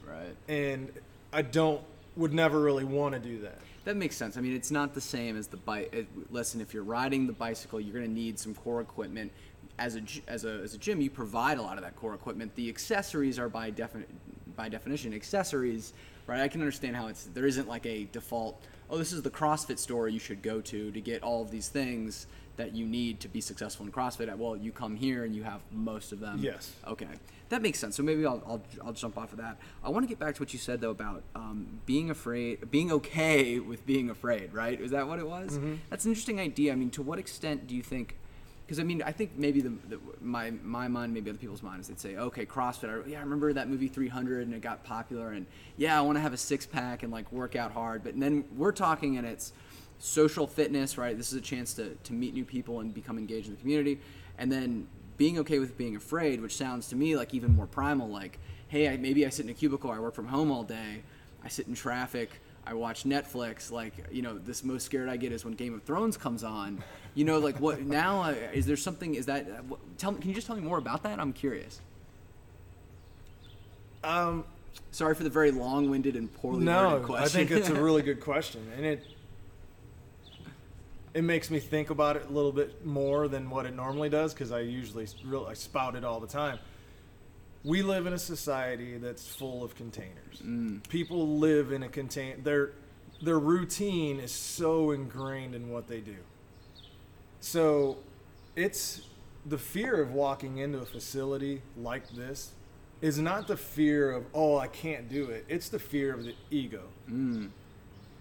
Right. 0.04 0.34
and 0.48 0.90
I 1.32 1.42
don't 1.42 1.80
would 2.16 2.32
never 2.34 2.58
really 2.60 2.82
want 2.84 3.14
to 3.14 3.20
do 3.20 3.40
that. 3.42 3.58
That 3.86 3.96
makes 3.96 4.16
sense. 4.16 4.36
I 4.36 4.40
mean, 4.40 4.52
it's 4.52 4.72
not 4.72 4.94
the 4.94 5.00
same 5.00 5.36
as 5.36 5.46
the 5.46 5.58
bike. 5.58 5.90
Eh, 5.92 6.02
listen, 6.32 6.60
if 6.60 6.74
you're 6.74 6.82
riding 6.82 7.28
the 7.28 7.32
bicycle, 7.32 7.80
you're 7.80 7.94
going 7.94 8.04
to 8.04 8.10
need 8.10 8.36
some 8.36 8.52
core 8.52 8.80
equipment. 8.80 9.30
As 9.78 9.94
a 9.94 10.00
as 10.26 10.44
a 10.44 10.54
as 10.64 10.74
a 10.74 10.78
gym, 10.78 11.00
you 11.00 11.08
provide 11.08 11.56
a 11.58 11.62
lot 11.62 11.78
of 11.78 11.84
that 11.84 11.94
core 11.94 12.12
equipment. 12.12 12.52
The 12.56 12.68
accessories 12.68 13.38
are 13.38 13.48
by 13.48 13.70
defini- 13.70 14.06
by 14.56 14.68
definition 14.68 15.14
accessories, 15.14 15.92
right? 16.26 16.40
I 16.40 16.48
can 16.48 16.62
understand 16.62 16.96
how 16.96 17.06
it's 17.06 17.26
there 17.26 17.46
isn't 17.46 17.68
like 17.68 17.86
a 17.86 18.08
default. 18.10 18.60
Oh, 18.90 18.98
this 18.98 19.12
is 19.12 19.22
the 19.22 19.30
CrossFit 19.30 19.78
store 19.78 20.08
you 20.08 20.18
should 20.18 20.42
go 20.42 20.60
to 20.62 20.90
to 20.90 21.00
get 21.00 21.22
all 21.22 21.42
of 21.42 21.52
these 21.52 21.68
things 21.68 22.26
that 22.56 22.74
you 22.74 22.86
need 22.86 23.20
to 23.20 23.28
be 23.28 23.40
successful 23.40 23.86
in 23.86 23.92
CrossFit. 23.92 24.34
Well, 24.36 24.56
you 24.56 24.72
come 24.72 24.96
here 24.96 25.24
and 25.24 25.34
you 25.34 25.42
have 25.42 25.60
most 25.70 26.12
of 26.12 26.20
them. 26.20 26.38
Yes. 26.40 26.72
Okay, 26.86 27.08
that 27.50 27.62
makes 27.62 27.78
sense. 27.78 27.96
So 27.96 28.02
maybe 28.02 28.24
I'll, 28.26 28.42
I'll, 28.46 28.62
I'll 28.84 28.92
jump 28.92 29.18
off 29.18 29.32
of 29.32 29.38
that. 29.38 29.58
I 29.84 29.90
want 29.90 30.04
to 30.04 30.08
get 30.08 30.18
back 30.18 30.34
to 30.36 30.42
what 30.42 30.52
you 30.52 30.58
said 30.58 30.80
though 30.80 30.90
about 30.90 31.22
um, 31.34 31.80
being 31.86 32.10
afraid, 32.10 32.70
being 32.70 32.90
okay 32.92 33.58
with 33.70 33.86
being 33.86 34.10
afraid. 34.10 34.52
Right? 34.54 34.80
Is 34.80 34.90
that 34.90 35.06
what 35.06 35.18
it 35.18 35.26
was? 35.26 35.58
That's 35.90 36.04
an 36.04 36.10
interesting 36.10 36.40
idea. 36.40 36.72
I 36.72 36.76
mean, 36.76 36.90
to 36.90 37.02
what 37.02 37.18
extent 37.18 37.66
do 37.66 37.74
you 37.76 37.82
think? 37.82 38.16
Because 38.64 38.80
I 38.80 38.82
mean, 38.82 39.00
I 39.02 39.12
think 39.12 39.32
maybe 39.36 39.60
the, 39.60 39.72
the 39.88 40.00
my 40.20 40.50
my 40.50 40.88
mind, 40.88 41.14
maybe 41.14 41.30
other 41.30 41.38
people's 41.38 41.62
minds, 41.62 41.86
they'd 41.86 42.00
say, 42.00 42.16
okay, 42.16 42.44
CrossFit. 42.44 43.04
I, 43.04 43.08
yeah, 43.08 43.18
I 43.18 43.22
remember 43.22 43.52
that 43.52 43.68
movie 43.68 43.86
300, 43.86 44.44
and 44.44 44.54
it 44.56 44.60
got 44.60 44.82
popular, 44.82 45.30
and 45.30 45.46
yeah, 45.76 45.96
I 45.96 46.00
want 46.00 46.16
to 46.16 46.20
have 46.20 46.32
a 46.32 46.36
six 46.36 46.66
pack 46.66 47.04
and 47.04 47.12
like 47.12 47.30
work 47.30 47.54
out 47.54 47.70
hard. 47.70 48.02
But 48.02 48.18
then 48.18 48.44
we're 48.56 48.72
talking, 48.72 49.18
and 49.18 49.26
it's 49.26 49.52
social 49.98 50.46
fitness, 50.46 50.98
right? 50.98 51.16
This 51.16 51.32
is 51.32 51.38
a 51.38 51.42
chance 51.42 51.74
to, 51.74 51.94
to 51.94 52.12
meet 52.12 52.34
new 52.34 52.44
people 52.44 52.80
and 52.80 52.92
become 52.92 53.18
engaged 53.18 53.48
in 53.48 53.54
the 53.54 53.60
community. 53.60 53.98
And 54.38 54.50
then 54.50 54.86
being 55.16 55.38
okay 55.38 55.58
with 55.58 55.78
being 55.78 55.96
afraid, 55.96 56.40
which 56.40 56.56
sounds 56.56 56.88
to 56.88 56.96
me 56.96 57.16
like 57.16 57.34
even 57.34 57.54
more 57.54 57.66
primal, 57.66 58.08
like, 58.08 58.38
hey, 58.68 58.88
I, 58.88 58.96
maybe 58.96 59.24
I 59.26 59.30
sit 59.30 59.46
in 59.46 59.50
a 59.50 59.54
cubicle, 59.54 59.90
I 59.90 59.98
work 59.98 60.14
from 60.14 60.26
home 60.26 60.50
all 60.50 60.62
day, 60.62 61.02
I 61.44 61.48
sit 61.48 61.66
in 61.66 61.74
traffic, 61.74 62.30
I 62.66 62.74
watch 62.74 63.04
Netflix. 63.04 63.70
Like, 63.70 63.92
you 64.10 64.22
know, 64.22 64.38
this 64.38 64.64
most 64.64 64.84
scared 64.84 65.08
I 65.08 65.16
get 65.16 65.32
is 65.32 65.44
when 65.44 65.54
Game 65.54 65.74
of 65.74 65.82
Thrones 65.84 66.16
comes 66.16 66.42
on. 66.44 66.82
You 67.14 67.24
know, 67.24 67.38
like 67.38 67.60
what 67.60 67.80
now? 67.86 68.22
Uh, 68.22 68.34
is 68.52 68.66
there 68.66 68.76
something? 68.76 69.14
Is 69.14 69.26
that? 69.26 69.48
Uh, 69.48 69.62
what, 69.68 69.80
tell 69.98 70.12
me. 70.12 70.20
Can 70.20 70.28
you 70.28 70.34
just 70.34 70.46
tell 70.46 70.56
me 70.56 70.62
more 70.62 70.78
about 70.78 71.02
that? 71.04 71.18
I'm 71.18 71.32
curious. 71.32 71.80
Um, 74.04 74.44
Sorry 74.90 75.14
for 75.14 75.24
the 75.24 75.30
very 75.30 75.50
long-winded 75.50 76.16
and 76.16 76.32
poorly 76.32 76.64
no, 76.64 76.88
worded 76.88 77.06
question. 77.06 77.24
I 77.24 77.28
think 77.28 77.50
it's 77.50 77.68
a 77.68 77.74
really 77.74 78.02
good 78.10 78.20
question, 78.20 78.66
and 78.76 78.84
it 78.84 79.04
it 81.16 81.24
makes 81.24 81.50
me 81.50 81.58
think 81.58 81.88
about 81.88 82.16
it 82.16 82.26
a 82.28 82.30
little 82.30 82.52
bit 82.52 82.84
more 82.84 83.26
than 83.26 83.48
what 83.48 83.64
it 83.64 83.74
normally 83.74 84.10
does 84.10 84.34
because 84.34 84.52
I 84.52 84.60
usually 84.60 85.06
real 85.24 85.46
I 85.46 85.54
spout 85.54 85.96
it 85.96 86.04
all 86.04 86.20
the 86.20 86.26
time. 86.26 86.58
We 87.64 87.80
live 87.80 88.06
in 88.06 88.12
a 88.12 88.18
society 88.18 88.98
that's 88.98 89.26
full 89.26 89.64
of 89.64 89.74
containers. 89.74 90.42
Mm. 90.44 90.86
People 90.90 91.38
live 91.38 91.72
in 91.72 91.84
a 91.84 91.88
contain. 91.88 92.42
Their 92.42 92.72
their 93.22 93.38
routine 93.38 94.20
is 94.20 94.30
so 94.30 94.90
ingrained 94.90 95.54
in 95.54 95.70
what 95.70 95.88
they 95.88 96.00
do. 96.00 96.18
So 97.40 97.96
it's 98.54 99.00
the 99.46 99.56
fear 99.56 100.02
of 100.02 100.12
walking 100.12 100.58
into 100.58 100.80
a 100.80 100.84
facility 100.84 101.62
like 101.78 102.06
this 102.10 102.50
is 103.00 103.18
not 103.18 103.46
the 103.46 103.56
fear 103.56 104.10
of 104.10 104.26
oh 104.34 104.58
I 104.58 104.68
can't 104.68 105.08
do 105.08 105.30
it. 105.30 105.46
It's 105.48 105.70
the 105.70 105.78
fear 105.78 106.12
of 106.12 106.24
the 106.24 106.34
ego. 106.50 106.82
Mm. 107.10 107.48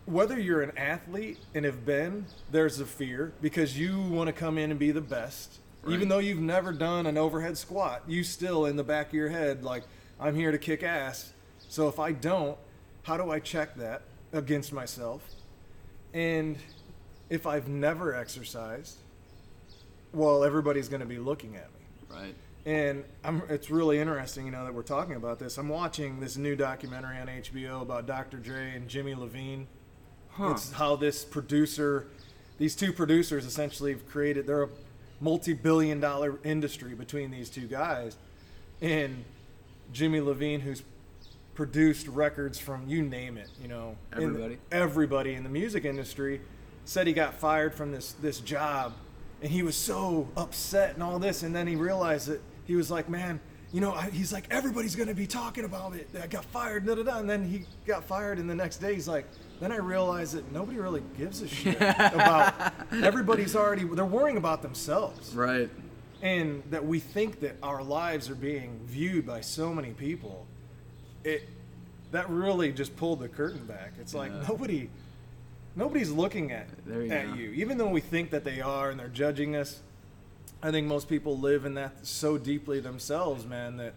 Whether 0.06 0.40
you're 0.40 0.62
an 0.62 0.78
athlete 0.78 1.40
and 1.54 1.66
have 1.66 1.86
been, 1.86 2.26
there's 2.52 2.80
a 2.80 2.86
fear 2.86 3.34
because 3.42 3.78
you 3.78 4.00
want 4.00 4.28
to 4.28 4.34
come 4.34 4.58
in 4.58 4.70
and 4.70 4.80
be 4.80 4.92
the 4.92 5.02
best. 5.02 5.60
Right. 5.82 5.94
Even 5.94 6.10
though 6.10 6.20
you've 6.20 6.40
never 6.40 6.72
done 6.72 7.06
an 7.06 7.18
overhead 7.18 7.58
squat, 7.58 8.04
you 8.08 8.24
still 8.24 8.66
in 8.66 8.76
the 8.76 8.84
back 8.84 9.08
of 9.08 9.14
your 9.14 9.30
head 9.30 9.64
like 9.64 9.84
I'm 10.20 10.36
here 10.36 10.52
to 10.52 10.58
kick 10.58 10.84
ass. 10.84 11.34
So 11.70 11.88
if 11.88 12.00
I 12.00 12.12
don't, 12.12 12.58
how 13.04 13.18
do 13.18 13.32
I 13.32 13.40
check 13.40 13.76
that 13.78 14.04
against 14.32 14.74
myself? 14.74 15.22
And 16.14 16.58
if 17.30 17.46
I've 17.46 17.68
never 17.68 18.16
exercised, 18.16 18.98
well, 20.14 20.44
everybody's 20.44 20.88
going 20.88 21.02
to 21.02 21.06
be 21.08 21.18
looking 21.18 21.56
at 21.56 21.68
me. 21.74 22.16
Right. 22.16 22.36
And 22.66 23.04
I'm, 23.24 23.44
it's 23.50 23.70
really 23.70 24.00
interesting, 24.00 24.46
you 24.46 24.52
know, 24.52 24.66
that 24.66 24.74
we're 24.74 24.82
talking 24.82 25.16
about 25.16 25.38
this. 25.38 25.58
I'm 25.58 25.70
watching 25.70 26.20
this 26.20 26.36
new 26.36 26.56
documentary 26.56 27.18
on 27.20 27.28
HBO 27.28 27.82
about 27.82 28.08
Dr. 28.08 28.38
Dre 28.38 28.76
and 28.76 28.88
Jimmy 28.88 29.14
Iovine. 29.14 29.66
Huh. 30.36 30.51
It's 30.51 30.72
how 30.74 30.96
this 30.98 31.24
producer, 31.24 32.08
these 32.58 32.75
two 32.75 32.92
producers 32.92 33.46
essentially 33.46 33.92
have 33.94 34.08
created, 34.10 34.48
they're 34.48 34.63
a 34.63 34.70
multi 35.22 35.54
billion 35.54 36.00
dollar 36.00 36.39
industry 36.44 36.94
between 36.94 37.32
these 37.32 37.50
two 37.50 37.68
guys. 37.68 38.18
And 38.82 39.24
Jimmy 39.94 40.20
Iovine, 40.20 40.62
who's 40.62 40.84
produced 41.54 42.08
records 42.10 42.60
from 42.60 42.88
you 42.88 43.01
name 43.01 43.38
it, 43.38 43.50
you 43.62 43.70
know, 43.70 43.96
in- 44.13 44.24
Everybody. 44.24 44.58
everybody 44.72 45.34
in 45.36 45.44
the 45.44 45.50
music 45.50 45.86
industry, 45.86 46.42
said 46.84 47.08
he 47.08 47.13
got 47.13 47.36
fired 47.36 47.74
from 47.74 47.92
this 47.94 48.12
this 48.22 48.39
job, 48.42 48.94
and 49.42 49.50
he 49.50 49.63
was 49.63 49.75
so 49.77 50.27
upset 50.36 50.96
and 50.96 51.01
all 51.01 51.18
this, 51.18 51.44
and 51.44 51.56
then 51.56 51.65
he 51.65 51.75
realized 51.77 52.27
that 52.27 52.42
he 52.65 52.75
was 52.75 52.92
like, 52.92 53.08
man. 53.10 53.39
You 53.75 53.82
know, 53.82 53.94
I, 53.94 54.10
he's 54.10 54.32
like, 54.32 54.48
everybody's 54.51 54.96
going 54.96 55.10
to 55.10 55.13
be 55.13 55.27
talking 55.27 55.65
about 55.65 55.96
it. 55.96 56.08
I 56.24 56.27
got 56.27 56.46
fired, 56.46 56.86
da 56.86 56.96
da 56.96 57.03
da. 57.03 57.17
And 57.20 57.29
then 57.29 57.44
he 57.44 57.65
got 57.86 58.05
fired, 58.05 58.39
and 58.39 58.50
the 58.50 58.55
next 58.55 58.77
day 58.77 58.94
he's 58.94 59.05
like, 59.05 59.25
then 59.60 59.70
I 59.74 59.75
realized 59.79 60.34
that 60.36 60.50
nobody 60.53 60.79
really 60.79 61.03
gives 61.17 61.41
a 61.41 61.48
shit 61.50 61.75
about. 61.82 62.53
Everybody's 62.94 63.53
already, 63.53 63.84
they're 63.84 64.05
worrying 64.05 64.38
about 64.38 64.62
themselves 64.62 65.36
Right. 65.36 65.70
and 66.22 66.63
that 66.70 66.86
we 66.86 67.01
think 67.01 67.41
that 67.41 67.58
our 67.62 67.84
lives 67.84 68.29
are 68.29 68.36
being 68.36 68.79
viewed 68.86 69.27
by 69.27 69.41
so 69.41 69.74
many 69.74 69.89
people 69.91 70.48
it 71.25 71.44
that 72.12 72.29
really 72.29 72.72
just 72.72 72.96
pulled 72.96 73.20
the 73.20 73.27
curtain 73.27 73.65
back 73.65 73.91
it's 74.00 74.13
like 74.13 74.32
Yeah. 74.32 74.46
nobody 74.48 74.89
nobody's 75.75 76.12
looking 76.12 76.53
at 76.53 76.67
you 76.88 77.12
at 77.12 77.27
go. 77.27 77.34
you 77.34 77.50
even 77.51 77.77
though 77.77 77.89
we 77.89 78.00
think 78.00 78.29
that 78.29 78.46
they 78.46 78.62
are 78.62 78.89
and 78.91 78.98
they're 79.00 79.10
judging 79.10 79.55
us 79.58 79.82
i 80.64 80.72
think 80.72 80.88
most 80.88 81.08
people 81.08 81.38
live 81.38 81.66
in 81.66 81.74
that 81.74 82.06
so 82.06 82.38
deeply 82.38 82.80
themselves 82.80 83.46
man 83.46 83.78
that 83.78 83.94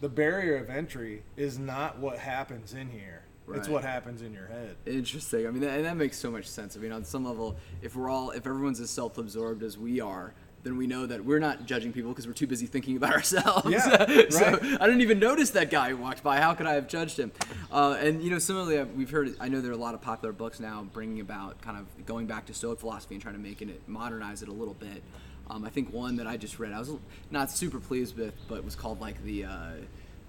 the 0.00 0.08
barrier 0.08 0.56
of 0.56 0.70
entry 0.70 1.22
is 1.36 1.58
not 1.58 1.98
what 1.98 2.18
happens 2.18 2.74
in 2.74 2.88
here 2.90 3.22
it's 3.54 3.68
what 3.68 3.82
happens 3.82 4.20
in 4.20 4.32
your 4.34 4.46
head 4.46 4.76
Interesting. 4.84 5.46
I 5.46 5.50
mean, 5.50 5.62
that, 5.62 5.70
and 5.76 5.86
that 5.86 5.96
makes 5.96 6.18
so 6.18 6.30
much 6.30 6.46
sense. 6.46 6.76
I 6.76 6.80
mean, 6.80 6.92
on 6.92 7.02
some 7.02 7.24
level, 7.24 7.56
if 7.80 7.96
we're 7.96 8.10
all, 8.10 8.30
if 8.30 8.46
everyone's 8.46 8.78
as 8.78 8.90
self-absorbed 8.90 9.62
as 9.62 9.78
we 9.78 10.00
are, 10.00 10.34
then 10.64 10.76
we 10.76 10.86
know 10.86 11.06
that 11.06 11.24
we're 11.24 11.38
not 11.38 11.64
judging 11.64 11.92
people 11.92 12.10
because 12.10 12.26
we're 12.26 12.32
too 12.32 12.46
busy 12.46 12.66
thinking 12.66 12.96
about 12.96 13.12
ourselves. 13.14 13.70
Yeah, 13.70 14.06
so 14.28 14.50
right. 14.50 14.62
I 14.62 14.86
didn't 14.86 15.00
even 15.00 15.18
notice 15.18 15.50
that 15.50 15.70
guy 15.70 15.90
who 15.90 15.96
walked 15.96 16.22
by. 16.22 16.40
How 16.40 16.52
could 16.54 16.66
I 16.66 16.74
have 16.74 16.88
judged 16.88 17.18
him? 17.18 17.32
Uh, 17.70 17.96
and 18.00 18.22
you 18.22 18.30
know, 18.30 18.38
similarly, 18.38 18.82
we've 18.84 19.10
heard. 19.10 19.34
I 19.40 19.48
know 19.48 19.60
there 19.60 19.70
are 19.70 19.74
a 19.74 19.78
lot 19.78 19.94
of 19.94 20.02
popular 20.02 20.32
books 20.32 20.60
now 20.60 20.86
bringing 20.92 21.20
about 21.20 21.60
kind 21.62 21.78
of 21.78 22.06
going 22.06 22.26
back 22.26 22.46
to 22.46 22.54
Stoic 22.54 22.80
philosophy 22.80 23.14
and 23.14 23.22
trying 23.22 23.34
to 23.34 23.40
make 23.40 23.62
it 23.62 23.88
modernize 23.88 24.42
it 24.42 24.48
a 24.48 24.52
little 24.52 24.74
bit. 24.74 25.02
Um, 25.50 25.64
I 25.64 25.70
think 25.70 25.92
one 25.92 26.16
that 26.16 26.26
I 26.26 26.36
just 26.36 26.58
read, 26.58 26.72
I 26.72 26.78
was 26.78 26.90
not 27.30 27.50
super 27.50 27.78
pleased 27.80 28.16
with, 28.16 28.34
but 28.48 28.64
was 28.64 28.74
called 28.74 29.00
like 29.00 29.22
the. 29.24 29.44
Uh, 29.44 29.70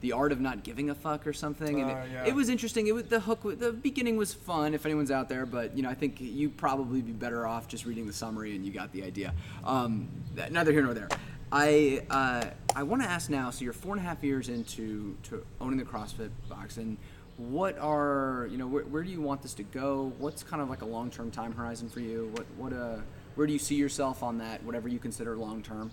the 0.01 0.13
art 0.13 0.31
of 0.31 0.39
not 0.39 0.63
giving 0.63 0.89
a 0.89 0.95
fuck 0.95 1.27
or 1.27 1.33
something, 1.33 1.81
and 1.81 1.91
Uh, 1.91 1.95
it, 1.95 2.09
yeah. 2.13 2.25
it 2.27 2.33
was 2.33 2.47
interesting. 2.47 2.87
It 2.87 2.93
was 2.93 3.03
the 3.03 3.19
hook. 3.19 3.41
The 3.59 3.73
beginning 3.73 4.15
was 4.15 4.33
fun 4.33 4.73
if 4.73 4.85
anyone's 4.85 5.11
out 5.11 5.27
there, 5.27 5.45
but 5.45 5.75
you 5.75 5.83
know 5.83 5.89
I 5.89 5.93
think 5.93 6.21
you 6.21 6.49
probably 6.49 7.01
be 7.01 7.11
better 7.11 7.45
off 7.45 7.67
just 7.67 7.85
reading 7.85 8.07
the 8.07 8.13
summary 8.13 8.55
and 8.55 8.65
you 8.65 8.71
got 8.71 8.93
the 8.93 9.03
idea. 9.03 9.33
Um, 9.65 10.07
th- 10.37 10.51
neither 10.51 10.71
here 10.71 10.83
nor 10.83 10.93
there. 10.93 11.09
I 11.51 12.01
uh, 12.09 12.45
I 12.77 12.83
want 12.83 13.01
to 13.03 13.09
ask 13.09 13.29
now. 13.29 13.49
So 13.49 13.65
you're 13.65 13.73
four 13.73 13.93
and 13.93 13.99
a 13.99 14.07
half 14.07 14.23
years 14.23 14.47
into 14.47 15.17
to 15.23 15.45
owning 15.59 15.79
the 15.79 15.83
CrossFit 15.83 16.29
box, 16.47 16.77
and 16.77 16.95
what 17.35 17.77
are 17.79 18.47
you 18.49 18.57
know 18.57 18.67
where, 18.67 18.83
where 18.85 19.03
do 19.03 19.09
you 19.11 19.19
want 19.19 19.41
this 19.41 19.53
to 19.55 19.63
go? 19.63 20.13
What's 20.17 20.43
kind 20.43 20.61
of 20.61 20.69
like 20.69 20.81
a 20.81 20.85
long 20.85 21.11
term 21.11 21.29
time 21.29 21.51
horizon 21.51 21.89
for 21.89 21.99
you? 21.99 22.31
What 22.35 22.45
what 22.55 22.71
uh 22.71 22.99
where 23.39 23.47
do 23.47 23.53
you 23.53 23.59
see 23.59 23.75
yourself 23.75 24.21
on 24.21 24.39
that? 24.39 24.61
Whatever 24.63 24.89
you 24.89 24.99
consider 24.99 25.37
long 25.37 25.63
term. 25.63 25.91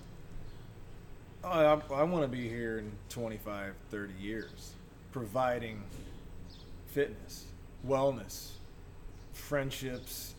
I, 1.44 1.78
I, 1.94 2.02
want 2.02 2.24
to 2.24 2.28
be 2.28 2.48
here 2.48 2.78
in 2.78 2.90
25, 3.10 3.72
30 3.92 4.12
years, 4.20 4.72
providing 5.12 5.80
fitness, 6.88 7.44
wellness, 7.86 8.48
friendships, 9.32 10.34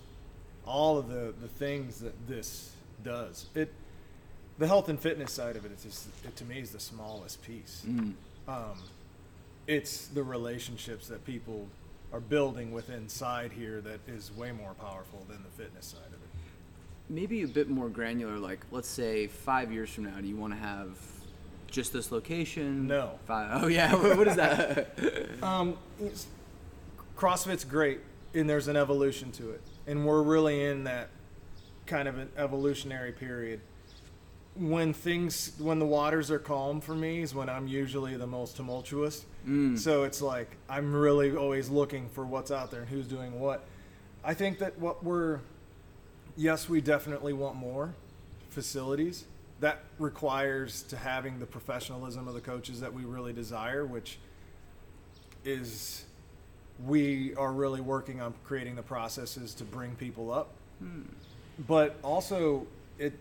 all 0.65 0.97
of 0.97 1.07
the, 1.07 1.33
the 1.39 1.47
things 1.47 1.99
that 2.01 2.27
this 2.27 2.71
does. 3.05 3.45
It, 3.55 3.71
the 4.57 4.67
health 4.67 4.89
and 4.89 4.99
fitness 4.99 5.31
side 5.31 5.55
of 5.55 5.63
it, 5.63 5.71
it, 5.71 5.75
is 5.75 5.83
just, 5.83 6.07
it 6.25 6.35
to 6.35 6.43
me 6.43 6.59
is 6.59 6.71
the 6.71 6.79
smallest 6.81 7.41
piece. 7.41 7.85
Mm. 7.87 8.15
Um, 8.49 8.83
it's 9.65 10.07
the 10.07 10.23
relationships 10.23 11.07
that 11.07 11.25
people 11.25 11.67
are 12.11 12.19
building 12.19 12.73
with 12.73 12.89
inside 12.89 13.53
here 13.53 13.79
that 13.79 14.01
is 14.09 14.29
way 14.35 14.51
more 14.51 14.73
powerful 14.73 15.25
than 15.29 15.37
the 15.41 15.63
fitness 15.63 15.85
side 15.85 16.01
of 16.07 16.15
it. 16.15 16.16
Maybe 17.09 17.41
a 17.43 17.47
bit 17.47 17.69
more 17.69 17.89
granular 17.89 18.37
like 18.37 18.59
let's 18.71 18.87
say 18.89 19.27
five 19.27 19.71
years 19.71 19.89
from 19.89 20.03
now 20.05 20.19
do 20.19 20.27
you 20.27 20.35
want 20.35 20.53
to 20.53 20.59
have 20.59 20.87
just 21.69 21.91
this 21.93 22.11
location 22.11 22.87
No. 22.87 23.19
five, 23.25 23.63
oh 23.63 23.67
yeah 23.67 23.93
what 24.15 24.27
is 24.27 24.35
that 24.35 24.89
Um, 25.43 25.77
CrossFit's 27.17 27.63
great, 27.63 27.99
and 28.33 28.49
there's 28.49 28.67
an 28.67 28.75
evolution 28.75 29.31
to 29.33 29.51
it, 29.51 29.61
and 29.87 30.05
we're 30.05 30.21
really 30.21 30.63
in 30.65 30.83
that 30.85 31.09
kind 31.85 32.07
of 32.07 32.17
an 32.17 32.29
evolutionary 32.37 33.11
period. 33.11 33.59
When 34.55 34.91
things, 34.93 35.51
when 35.59 35.77
the 35.79 35.85
waters 35.85 36.29
are 36.31 36.39
calm 36.39 36.81
for 36.81 36.95
me, 36.95 37.21
is 37.21 37.33
when 37.33 37.49
I'm 37.49 37.67
usually 37.67 38.17
the 38.17 38.25
most 38.27 38.55
tumultuous. 38.55 39.25
Mm. 39.47 39.77
So 39.77 40.03
it's 40.03 40.21
like 40.21 40.57
I'm 40.69 40.93
really 40.93 41.35
always 41.35 41.69
looking 41.69 42.09
for 42.09 42.25
what's 42.25 42.51
out 42.51 42.71
there 42.71 42.81
and 42.81 42.89
who's 42.89 43.07
doing 43.07 43.39
what. 43.39 43.65
I 44.23 44.33
think 44.33 44.59
that 44.59 44.77
what 44.79 45.03
we're, 45.03 45.39
yes, 46.37 46.69
we 46.69 46.79
definitely 46.79 47.33
want 47.33 47.55
more 47.55 47.93
facilities. 48.49 49.25
That 49.59 49.79
requires 49.99 50.83
to 50.83 50.97
having 50.97 51.39
the 51.39 51.45
professionalism 51.45 52.27
of 52.27 52.35
the 52.35 52.41
coaches 52.41 52.79
that 52.79 52.93
we 52.93 53.03
really 53.03 53.33
desire, 53.33 53.85
which 53.85 54.19
is 55.43 56.05
we 56.85 57.33
are 57.35 57.51
really 57.51 57.81
working 57.81 58.21
on 58.21 58.35
creating 58.45 58.75
the 58.75 58.83
processes 58.83 59.53
to 59.55 59.63
bring 59.63 59.95
people 59.95 60.31
up. 60.31 60.49
Hmm. 60.79 61.01
But 61.67 61.95
also, 62.03 62.67
it 62.99 63.13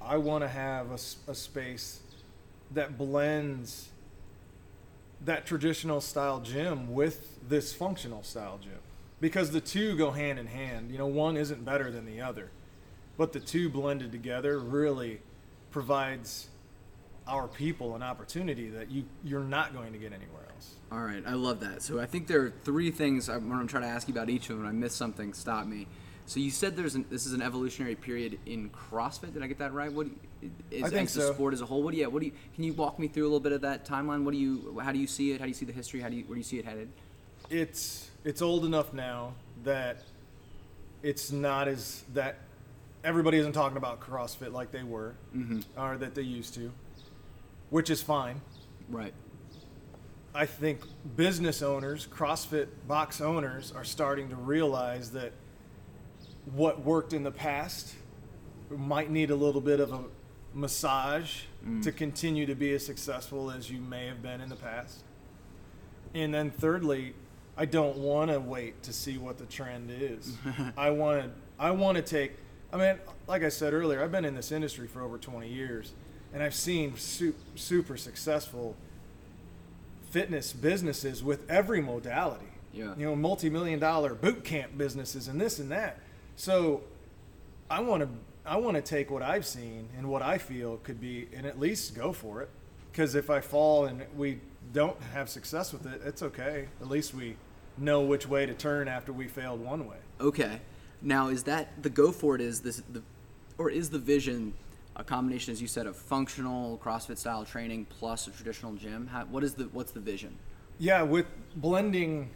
I 0.00 0.16
want 0.16 0.44
to 0.44 0.48
have 0.48 0.92
a 0.92 1.34
space 1.34 2.00
that 2.70 2.96
blends 2.96 3.88
that 5.24 5.44
traditional 5.44 6.00
style 6.00 6.40
gym 6.40 6.94
with 6.94 7.38
this 7.46 7.74
functional 7.74 8.22
style 8.22 8.58
gym 8.62 8.78
because 9.20 9.50
the 9.50 9.60
two 9.60 9.96
go 9.96 10.10
hand 10.10 10.38
in 10.38 10.46
hand. 10.46 10.90
You 10.90 10.98
know, 10.98 11.06
one 11.06 11.36
isn't 11.36 11.64
better 11.64 11.90
than 11.90 12.06
the 12.06 12.20
other, 12.20 12.50
but 13.20 13.34
the 13.34 13.38
two 13.38 13.68
blended 13.68 14.10
together 14.10 14.58
really 14.58 15.20
provides 15.70 16.48
our 17.28 17.46
people 17.46 17.94
an 17.94 18.02
opportunity 18.02 18.70
that 18.70 18.90
you 18.90 19.04
you're 19.22 19.44
not 19.44 19.74
going 19.74 19.92
to 19.92 19.98
get 19.98 20.10
anywhere 20.14 20.46
else. 20.54 20.76
all 20.90 21.00
right 21.02 21.22
i 21.26 21.34
love 21.34 21.60
that 21.60 21.82
so 21.82 22.00
i 22.00 22.06
think 22.06 22.26
there 22.26 22.40
are 22.40 22.52
three 22.64 22.90
things 22.90 23.28
i'm 23.28 23.46
going 23.50 23.60
to 23.60 23.70
try 23.70 23.78
to 23.78 23.86
ask 23.86 24.08
you 24.08 24.14
about 24.14 24.30
each 24.30 24.48
of 24.48 24.56
them 24.56 24.66
i 24.66 24.72
missed 24.72 24.96
something 24.96 25.34
stop 25.34 25.66
me 25.66 25.86
so 26.24 26.40
you 26.40 26.50
said 26.50 26.76
there's 26.76 26.94
an, 26.94 27.04
this 27.10 27.26
is 27.26 27.34
an 27.34 27.42
evolutionary 27.42 27.96
period 27.96 28.38
in 28.46 28.70
CrossFit. 28.70 29.34
Did 29.34 29.42
I 29.42 29.48
get 29.48 29.58
that 29.58 29.72
right? 29.72 29.92
What 29.92 30.06
you, 30.06 30.50
is, 30.70 30.84
I 30.84 30.88
think 30.88 31.08
as 31.08 31.14
the 31.14 31.32
sport 31.34 31.54
as 31.54 31.60
a 31.60 31.66
whole? 31.66 31.82
What 31.82 31.92
do 31.92 31.98
you? 31.98 32.08
What 32.08 32.20
do 32.20 32.26
you? 32.26 32.32
Can 32.54 32.62
you 32.62 32.72
walk 32.72 33.00
me 33.00 33.08
through 33.08 33.24
a 33.24 33.26
little 33.26 33.40
bit 33.40 33.50
of 33.50 33.62
that 33.62 33.84
timeline? 33.84 34.22
What 34.22 34.30
do 34.30 34.38
you? 34.38 34.78
How 34.80 34.92
do 34.92 35.00
you 35.00 35.08
see 35.08 35.32
it? 35.32 35.40
How 35.40 35.46
do 35.46 35.48
you 35.48 35.54
see 35.54 35.64
the 35.64 35.72
history? 35.72 35.98
How 35.98 36.08
do 36.08 36.14
you? 36.14 36.22
Where 36.26 36.36
do 36.36 36.38
you 36.38 36.44
see 36.44 36.60
it 36.60 36.64
headed? 36.64 36.88
it's 37.48 38.10
it's 38.22 38.42
old 38.42 38.64
enough 38.64 38.92
now 38.92 39.32
that 39.64 40.04
it's 41.02 41.32
not 41.32 41.66
as 41.66 42.04
that 42.14 42.38
everybody 43.04 43.38
isn't 43.38 43.52
talking 43.52 43.76
about 43.76 44.00
CrossFit 44.00 44.52
like 44.52 44.70
they 44.70 44.82
were 44.82 45.14
Mm-hmm. 45.36 45.60
or 45.80 45.96
that 45.98 46.14
they 46.14 46.22
used 46.22 46.54
to, 46.54 46.72
which 47.70 47.90
is 47.90 48.02
fine. 48.02 48.40
Right. 48.88 49.14
I 50.34 50.46
think 50.46 50.80
business 51.16 51.60
owners, 51.62 52.06
CrossFit 52.06 52.68
box 52.86 53.20
owners, 53.20 53.72
are 53.74 53.84
starting 53.84 54.28
to 54.30 54.36
realize 54.36 55.10
that 55.12 55.32
what 56.54 56.84
worked 56.84 57.12
in 57.12 57.22
the 57.24 57.30
past 57.32 57.94
might 58.70 59.10
need 59.10 59.30
a 59.30 59.34
little 59.34 59.60
bit 59.60 59.80
of 59.80 59.92
a 59.92 60.04
massage 60.54 61.42
to 61.82 61.92
continue 61.92 62.46
to 62.46 62.54
be 62.54 62.72
as 62.72 62.84
successful 62.86 63.50
as 63.50 63.70
you 63.70 63.80
may 63.80 64.06
have 64.06 64.22
been 64.22 64.40
in 64.40 64.48
the 64.48 64.56
past. 64.56 65.02
And 66.14 66.32
then 66.32 66.50
thirdly, 66.50 67.14
I 67.56 67.66
don't 67.66 67.98
want 67.98 68.30
to 68.30 68.40
wait 68.40 68.82
to 68.84 68.92
see 68.92 69.18
what 69.18 69.36
the 69.38 69.44
trend 69.46 69.90
is. 69.90 70.36
I 70.76 70.90
want 70.90 71.22
to 71.24 71.30
I 71.58 71.70
want 71.72 71.96
to 71.96 72.02
take 72.02 72.32
I 72.72 72.76
mean, 72.76 72.98
like 73.26 73.42
I 73.42 73.48
said 73.48 73.72
earlier, 73.72 74.02
I've 74.02 74.12
been 74.12 74.24
in 74.24 74.34
this 74.34 74.52
industry 74.52 74.86
for 74.86 75.02
over 75.02 75.18
20 75.18 75.48
years 75.48 75.92
and 76.32 76.42
I've 76.42 76.54
seen 76.54 76.96
su- 76.96 77.34
super 77.54 77.96
successful 77.96 78.76
fitness 80.10 80.52
businesses 80.52 81.22
with 81.22 81.48
every 81.50 81.80
modality. 81.80 82.46
Yeah. 82.72 82.94
You 82.96 83.06
know, 83.06 83.16
multi-million 83.16 83.80
dollar 83.80 84.14
boot 84.14 84.44
camp 84.44 84.78
businesses 84.78 85.28
and 85.28 85.40
this 85.40 85.58
and 85.58 85.70
that. 85.72 85.98
So 86.36 86.82
I 87.70 87.80
want 87.80 88.02
to 88.02 88.08
I 88.46 88.56
want 88.56 88.76
to 88.76 88.82
take 88.82 89.10
what 89.10 89.22
I've 89.22 89.44
seen 89.44 89.88
and 89.96 90.08
what 90.08 90.22
I 90.22 90.38
feel 90.38 90.78
could 90.78 91.00
be 91.00 91.28
and 91.34 91.46
at 91.46 91.58
least 91.60 91.94
go 91.94 92.12
for 92.12 92.42
it. 92.42 92.48
Cuz 92.92 93.14
if 93.14 93.30
I 93.30 93.40
fall 93.40 93.86
and 93.86 94.04
we 94.16 94.40
don't 94.72 95.00
have 95.12 95.28
success 95.28 95.72
with 95.72 95.86
it, 95.86 96.00
it's 96.04 96.22
okay. 96.22 96.68
At 96.80 96.88
least 96.88 97.14
we 97.14 97.36
know 97.76 98.02
which 98.02 98.28
way 98.28 98.46
to 98.46 98.54
turn 98.54 98.88
after 98.88 99.12
we 99.12 99.26
failed 99.26 99.60
one 99.60 99.86
way. 99.86 99.96
Okay. 100.20 100.60
Now, 101.02 101.28
is 101.28 101.44
that 101.44 101.82
the 101.82 101.90
go 101.90 102.12
for 102.12 102.34
it? 102.34 102.40
Is 102.40 102.60
this 102.60 102.82
the, 102.92 103.02
or 103.58 103.70
is 103.70 103.90
the 103.90 103.98
vision 103.98 104.52
a 104.96 105.04
combination, 105.04 105.52
as 105.52 105.62
you 105.62 105.68
said, 105.68 105.86
of 105.86 105.96
functional 105.96 106.78
CrossFit 106.82 107.16
style 107.18 107.44
training 107.44 107.86
plus 107.98 108.26
a 108.26 108.30
traditional 108.30 108.74
gym? 108.74 109.06
How, 109.06 109.24
what 109.24 109.42
is 109.44 109.54
the 109.54 109.64
what's 109.72 109.92
the 109.92 110.00
vision? 110.00 110.36
Yeah, 110.78 111.02
with 111.02 111.26
blending 111.56 112.30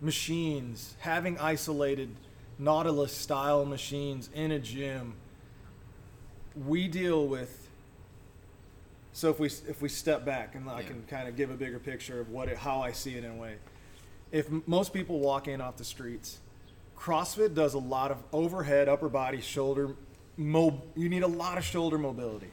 machines, 0.00 0.96
having 1.00 1.38
isolated 1.38 2.10
Nautilus 2.58 3.12
style 3.12 3.64
machines 3.64 4.28
in 4.34 4.50
a 4.52 4.58
gym, 4.58 5.14
we 6.66 6.86
deal 6.88 7.26
with. 7.26 7.68
So 9.12 9.28
if 9.30 9.38
we 9.40 9.46
if 9.48 9.82
we 9.82 9.88
step 9.88 10.24
back 10.24 10.54
and 10.54 10.68
I 10.70 10.80
Yeah. 10.80 10.86
can 10.88 11.02
kind 11.06 11.28
of 11.28 11.36
give 11.36 11.50
a 11.50 11.54
bigger 11.54 11.78
picture 11.78 12.20
of 12.20 12.30
what 12.30 12.48
it, 12.48 12.56
how 12.58 12.80
I 12.80 12.92
see 12.92 13.16
it 13.16 13.24
in 13.24 13.30
a 13.32 13.36
way. 13.36 13.56
If 14.30 14.48
most 14.66 14.92
people 14.94 15.18
walk 15.18 15.48
in 15.48 15.60
off 15.60 15.76
the 15.76 15.84
streets, 15.84 16.38
CrossFit 17.02 17.54
does 17.54 17.74
a 17.74 17.78
lot 17.78 18.12
of 18.12 18.22
overhead, 18.32 18.88
upper 18.88 19.08
body, 19.08 19.40
shoulder. 19.40 19.96
Mo- 20.36 20.82
you 20.94 21.08
need 21.08 21.24
a 21.24 21.28
lot 21.28 21.58
of 21.58 21.64
shoulder 21.64 21.98
mobility. 21.98 22.50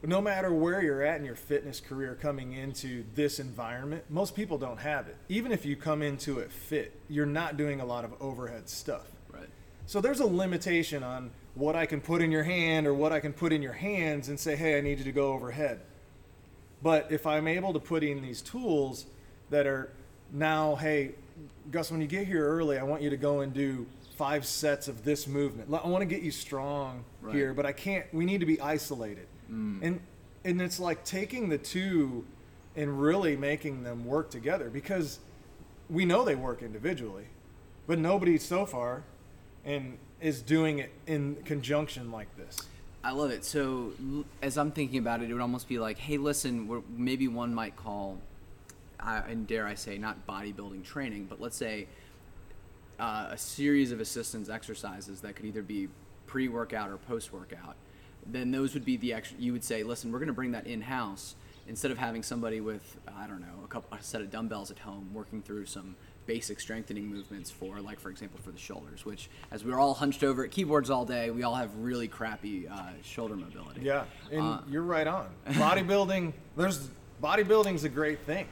But 0.00 0.08
no 0.08 0.22
matter 0.22 0.52
where 0.52 0.80
you're 0.82 1.02
at 1.02 1.18
in 1.18 1.26
your 1.26 1.34
fitness 1.34 1.78
career 1.78 2.16
coming 2.20 2.52
into 2.52 3.04
this 3.14 3.38
environment, 3.38 4.04
most 4.08 4.34
people 4.34 4.56
don't 4.56 4.78
have 4.78 5.08
it. 5.08 5.16
Even 5.28 5.52
if 5.52 5.66
you 5.66 5.76
come 5.76 6.00
into 6.02 6.38
it 6.38 6.50
fit, 6.50 6.98
you're 7.08 7.26
not 7.26 7.56
doing 7.56 7.80
a 7.80 7.84
lot 7.84 8.04
of 8.04 8.14
overhead 8.20 8.68
stuff. 8.68 9.06
Right. 9.30 9.48
So 9.86 10.00
there's 10.00 10.20
a 10.20 10.26
limitation 10.26 11.02
on 11.02 11.30
what 11.54 11.76
I 11.76 11.84
can 11.84 12.00
put 12.00 12.22
in 12.22 12.32
your 12.32 12.44
hand 12.44 12.86
or 12.86 12.94
what 12.94 13.12
I 13.12 13.20
can 13.20 13.32
put 13.32 13.52
in 13.52 13.60
your 13.60 13.72
hands 13.72 14.28
and 14.28 14.40
say, 14.40 14.56
hey, 14.56 14.78
I 14.78 14.80
need 14.80 14.98
you 14.98 15.04
to 15.04 15.12
go 15.12 15.32
overhead. 15.32 15.80
But 16.82 17.10
if 17.10 17.26
I'm 17.26 17.46
able 17.48 17.72
to 17.74 17.80
put 17.80 18.02
in 18.02 18.22
these 18.22 18.40
tools 18.40 19.04
that 19.50 19.66
are 19.66 19.90
now, 20.32 20.76
hey, 20.76 21.14
Gus, 21.70 21.90
when 21.90 22.00
you 22.00 22.06
get 22.06 22.26
here 22.26 22.46
early, 22.46 22.78
I 22.78 22.82
want 22.82 23.02
you 23.02 23.10
to 23.10 23.16
go 23.16 23.40
and 23.40 23.52
do 23.52 23.86
five 24.16 24.44
sets 24.46 24.88
of 24.88 25.04
this 25.04 25.26
movement. 25.26 25.68
I 25.72 25.86
want 25.86 26.00
to 26.02 26.06
get 26.06 26.22
you 26.22 26.30
strong 26.30 27.04
Right. 27.22 27.34
here, 27.34 27.54
but 27.54 27.66
I 27.66 27.72
can't. 27.72 28.06
We 28.12 28.24
need 28.24 28.40
to 28.40 28.46
be 28.46 28.60
isolated. 28.60 29.26
Mm. 29.50 29.80
And 29.82 30.00
and 30.44 30.62
it's 30.62 30.80
like 30.80 31.04
taking 31.04 31.48
the 31.48 31.58
two 31.58 32.24
and 32.76 33.00
really 33.00 33.36
making 33.36 33.82
them 33.82 34.04
work 34.04 34.30
together 34.30 34.70
because 34.70 35.18
we 35.90 36.04
know 36.04 36.24
they 36.24 36.34
work 36.36 36.62
individually, 36.62 37.24
but 37.86 37.98
nobody 37.98 38.38
so 38.38 38.64
far 38.64 39.02
and 39.64 39.98
is 40.20 40.40
doing 40.42 40.78
it 40.78 40.90
in 41.06 41.36
conjunction 41.44 42.10
like 42.12 42.28
this. 42.36 42.56
I 43.02 43.12
love 43.12 43.30
it. 43.30 43.44
So, 43.44 43.92
as 44.42 44.58
I'm 44.58 44.70
thinking 44.72 44.98
about 44.98 45.22
it, 45.22 45.30
it 45.30 45.32
would 45.32 45.42
almost 45.42 45.68
be 45.68 45.78
like, 45.78 45.98
hey, 45.98 46.18
listen, 46.18 46.66
we're, 46.66 46.82
maybe 46.96 47.28
one 47.28 47.54
might 47.54 47.76
call, 47.76 48.18
and 49.00 49.46
dare 49.46 49.66
I 49.66 49.74
say, 49.74 49.98
not 49.98 50.26
bodybuilding 50.26 50.84
training, 50.84 51.26
but 51.28 51.40
let's 51.40 51.56
say 51.56 51.86
uh, 52.98 53.28
a 53.30 53.38
series 53.38 53.92
of 53.92 54.00
assistance 54.00 54.48
exercises 54.48 55.20
that 55.20 55.36
could 55.36 55.46
either 55.46 55.62
be 55.62 55.88
pre-workout 56.26 56.90
or 56.90 56.96
post-workout. 56.98 57.76
Then 58.26 58.50
those 58.50 58.74
would 58.74 58.84
be 58.84 58.96
the 58.96 59.12
ex- 59.14 59.32
you 59.38 59.52
would 59.52 59.64
say, 59.64 59.82
listen, 59.82 60.12
we're 60.12 60.18
going 60.18 60.26
to 60.26 60.32
bring 60.34 60.52
that 60.52 60.66
in-house 60.66 61.36
instead 61.68 61.90
of 61.90 61.98
having 61.98 62.22
somebody 62.22 62.60
with 62.60 62.96
I 63.16 63.26
don't 63.26 63.40
know 63.40 63.62
a 63.64 63.68
couple 63.68 63.96
a 63.96 64.02
set 64.02 64.20
of 64.22 64.30
dumbbells 64.30 64.70
at 64.70 64.78
home 64.78 65.10
working 65.12 65.42
through 65.42 65.66
some 65.66 65.96
basic 66.24 66.60
strengthening 66.60 67.06
movements 67.06 67.50
for 67.50 67.80
like 67.80 68.00
for 68.00 68.08
example 68.10 68.38
for 68.42 68.50
the 68.50 68.58
shoulders, 68.58 69.04
which 69.06 69.28
as 69.50 69.64
we're 69.64 69.78
all 69.78 69.94
hunched 69.94 70.24
over 70.24 70.44
at 70.44 70.50
keyboards 70.50 70.90
all 70.90 71.04
day, 71.04 71.30
we 71.30 71.42
all 71.42 71.54
have 71.54 71.74
really 71.76 72.08
crappy 72.08 72.66
uh, 72.68 72.90
shoulder 73.02 73.36
mobility. 73.36 73.82
Yeah, 73.82 74.04
and 74.32 74.40
Uh, 74.42 74.60
you're 74.68 74.82
right 74.82 75.06
on. 75.06 75.28
Bodybuilding, 75.48 76.32
there's 76.56 76.88
bodybuilding's 77.22 77.84
a 77.84 77.88
great 77.88 78.20
thing. 78.20 78.46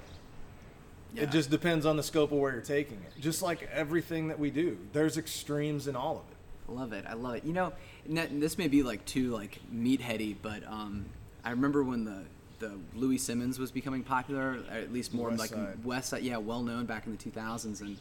Yeah. 1.17 1.23
It 1.23 1.31
just 1.31 1.51
depends 1.51 1.87
on 1.87 1.97
the 1.97 2.03
scope 2.03 2.31
of 2.31 2.39
where 2.39 2.53
you're 2.53 2.61
taking 2.61 2.99
it. 2.99 3.21
Just 3.21 3.41
like 3.43 3.69
everything 3.73 4.29
that 4.29 4.39
we 4.39 4.51
do, 4.51 4.77
there's 4.93 5.17
extremes 5.17 5.89
in 5.89 5.97
all 5.97 6.19
of 6.19 6.31
it. 6.31 6.37
I 6.69 6.73
Love 6.73 6.93
it. 6.93 7.05
I 7.09 7.15
love 7.15 7.35
it. 7.37 7.45
You 7.45 7.53
know, 7.53 7.73
and 8.07 8.19
that, 8.19 8.31
and 8.31 8.43
this 8.43 8.59
may 8.59 8.69
be 8.69 8.83
like 8.83 9.05
too 9.07 9.31
like 9.31 9.61
meatheady, 9.75 10.37
but 10.41 10.63
um, 10.67 11.07
I 11.45 11.51
remember 11.51 11.83
when 11.83 12.05
the 12.05 12.23
the 12.59 12.73
Louie 12.95 13.19
Simmons 13.19 13.59
was 13.59 13.71
becoming 13.71 14.03
popular, 14.03 14.59
or 14.71 14.77
at 14.77 14.93
least 14.93 15.15
more 15.15 15.29
West 15.29 15.41
like 15.41 15.51
Side. 15.51 15.85
West 15.85 16.09
Side, 16.11 16.23
yeah, 16.23 16.37
well 16.39 16.63
known 16.63 16.87
back 16.87 17.07
in 17.07 17.17
the 17.17 17.19
2000s, 17.19 17.81
and 17.81 17.97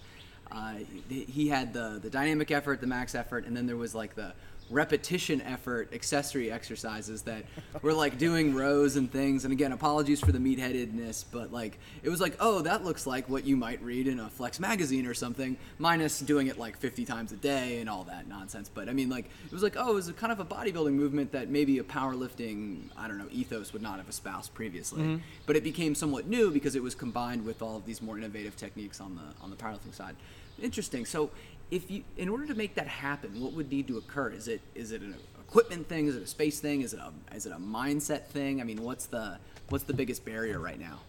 uh, 0.51 0.73
he 1.09 1.23
he 1.25 1.47
had 1.47 1.73
the 1.73 1.99
the 2.01 2.09
dynamic 2.09 2.51
effort, 2.51 2.81
the 2.81 2.87
max 2.87 3.15
effort, 3.15 3.45
and 3.45 3.55
then 3.55 3.65
there 3.67 3.77
was 3.77 3.93
like 3.95 4.15
the 4.15 4.33
repetition 4.69 5.41
effort 5.41 5.93
accessory 5.93 6.51
exercises 6.51 7.21
that 7.23 7.45
were 7.81 7.93
like 7.93 8.17
doing 8.17 8.55
rows 8.55 8.95
and 8.95 9.11
things. 9.11 9.43
And 9.45 9.53
again 9.53 9.71
apologies 9.71 10.19
for 10.19 10.31
the 10.31 10.39
meatheadedness 10.39 11.25
but 11.31 11.51
like 11.51 11.77
it 12.03 12.09
was 12.09 12.19
like 12.19 12.35
oh 12.39 12.61
that 12.61 12.83
looks 12.83 13.05
like 13.05 13.29
what 13.29 13.45
you 13.45 13.55
might 13.55 13.81
read 13.81 14.07
in 14.07 14.19
a 14.19 14.29
flex 14.29 14.59
magazine 14.59 15.05
or 15.05 15.13
something 15.13 15.57
minus 15.77 16.19
doing 16.19 16.47
it 16.47 16.57
like 16.57 16.77
50 16.77 17.05
times 17.05 17.31
a 17.31 17.35
day 17.35 17.79
and 17.79 17.89
all 17.89 18.03
that 18.05 18.27
nonsense. 18.27 18.69
But 18.73 18.89
i 18.89 18.93
mean 18.93 19.09
like 19.09 19.25
it 19.45 19.51
was 19.51 19.63
like 19.63 19.75
oh 19.77 19.91
it 19.91 19.95
was 19.95 20.09
a 20.09 20.13
kind 20.13 20.31
of 20.31 20.39
a 20.39 20.45
bodybuilding 20.45 20.93
movement 20.93 21.31
that 21.31 21.49
maybe 21.49 21.79
a 21.79 21.83
powerlifting 21.83 22.83
i 22.97 23.07
don't 23.07 23.17
know 23.17 23.27
ethos 23.31 23.73
would 23.73 23.81
not 23.81 23.97
have 23.97 24.09
espoused 24.09 24.53
previously. 24.53 25.01
Mm-hmm. 25.01 25.17
But 25.45 25.55
it 25.55 25.63
became 25.63 25.93
somewhat 25.95 26.27
new 26.27 26.49
because 26.51 26.75
it 26.75 26.83
was 26.83 26.95
combined 26.95 27.45
with 27.45 27.61
all 27.61 27.77
of 27.77 27.85
these 27.85 28.01
more 28.01 28.17
innovative 28.17 28.55
techniques 28.55 28.99
on 28.99 29.15
the 29.15 29.43
on 29.43 29.49
the 29.49 29.55
powerlifting 29.55 29.93
side. 29.93 30.15
Interesting. 30.61 31.05
So 31.05 31.31
if 31.71 31.89
you 31.89 32.03
in 32.17 32.29
order 32.29 32.45
to 32.45 32.55
make 32.55 32.75
that 32.75 32.87
happen 32.87 33.41
what 33.41 33.53
would 33.53 33.71
need 33.71 33.87
to 33.87 33.97
occur 33.97 34.29
is 34.29 34.47
it 34.47 34.61
is 34.75 34.91
it 34.91 35.01
an 35.01 35.15
equipment 35.47 35.87
thing 35.87 36.07
is 36.07 36.15
it 36.15 36.23
a 36.23 36.27
space 36.27 36.59
thing 36.59 36.81
is 36.81 36.93
it 36.93 36.99
a 36.99 37.35
is 37.35 37.45
it 37.45 37.51
a 37.51 37.57
mindset 37.57 38.25
thing 38.27 38.61
i 38.61 38.63
mean 38.63 38.81
what's 38.81 39.05
the 39.07 39.37
what's 39.69 39.83
the 39.85 39.93
biggest 39.93 40.23
barrier 40.25 40.59
right 40.59 40.79
now 40.79 40.99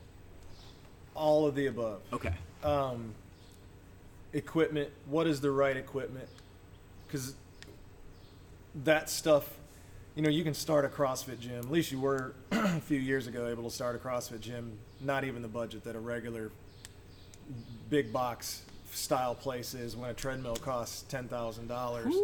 All 1.15 1.47
of 1.47 1.55
the 1.55 1.67
above. 1.67 2.01
okay 2.13 2.35
um, 2.65 3.15
equipment. 4.33 4.91
What 5.07 5.27
is 5.27 5.41
the 5.41 5.51
right 5.51 5.77
equipment? 5.77 6.29
Because 7.07 7.35
that 8.85 9.09
stuff, 9.09 9.49
you 10.15 10.23
know, 10.23 10.29
you 10.29 10.45
can 10.45 10.55
start 10.55 10.85
a 10.85 10.89
CrossFit 10.89 11.41
gym. 11.41 11.59
At 11.59 11.71
least 11.71 11.91
you 11.93 12.01
were 12.01 12.35
a 12.53 12.81
few 12.81 12.99
years 12.99 13.27
ago 13.27 13.49
able 13.49 13.65
to 13.65 13.71
start 13.71 13.97
a 13.97 13.99
CrossFit 13.99 14.41
gym. 14.41 14.79
Not 15.01 15.25
even 15.25 15.43
the 15.43 15.49
budget 15.49 15.85
that 15.85 15.97
a 15.97 16.01
regular 16.01 16.51
big 17.89 18.13
box 18.13 18.63
style 18.97 19.35
places 19.35 19.95
when 19.97 20.11
a 20.11 20.15
treadmill 20.15 20.57
costs 20.57 21.03
ten 21.03 21.29
thousand 21.29 21.69
dollars. 21.69 22.15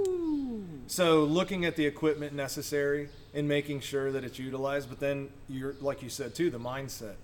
So 0.87 1.25
looking 1.25 1.65
at 1.65 1.77
the 1.77 1.87
equipment 1.87 2.33
necessary 2.33 3.09
and 3.35 3.47
making 3.47 3.81
sure 3.81 4.11
that 4.13 4.25
it's 4.25 4.39
utilized, 4.39 4.89
but 4.89 5.01
then 5.01 5.29
you're 5.49 5.75
like 5.81 6.03
you 6.03 6.09
said 6.09 6.35
too, 6.35 6.51
the 6.51 6.59
mindset. 6.59 7.15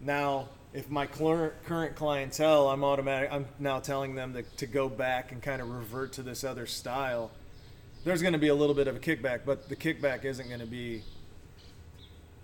Now, 0.00 0.48
if 0.72 0.90
my 0.90 1.06
cl- 1.06 1.52
current 1.66 1.94
clientele, 1.96 2.68
I'm 2.68 2.82
automatic. 2.82 3.30
I'm 3.32 3.46
now 3.58 3.78
telling 3.78 4.14
them 4.14 4.32
to, 4.34 4.42
to 4.42 4.66
go 4.66 4.88
back 4.88 5.32
and 5.32 5.42
kind 5.42 5.60
of 5.60 5.68
revert 5.70 6.12
to 6.14 6.22
this 6.22 6.44
other 6.44 6.66
style. 6.66 7.30
There's 8.04 8.20
going 8.20 8.32
to 8.32 8.38
be 8.38 8.48
a 8.48 8.54
little 8.54 8.74
bit 8.74 8.88
of 8.88 8.96
a 8.96 8.98
kickback, 8.98 9.40
but 9.46 9.68
the 9.68 9.76
kickback 9.76 10.24
isn't 10.24 10.48
going 10.48 10.60
to 10.60 10.66
be, 10.66 11.02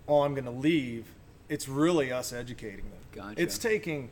oh, 0.07 0.21
I'm 0.21 0.33
going 0.33 0.45
to 0.45 0.51
leave. 0.51 1.05
It's 1.49 1.67
really 1.67 2.13
us 2.13 2.31
educating 2.31 2.85
them. 2.89 2.99
Gotcha. 3.11 3.41
It's 3.41 3.57
taking 3.57 4.09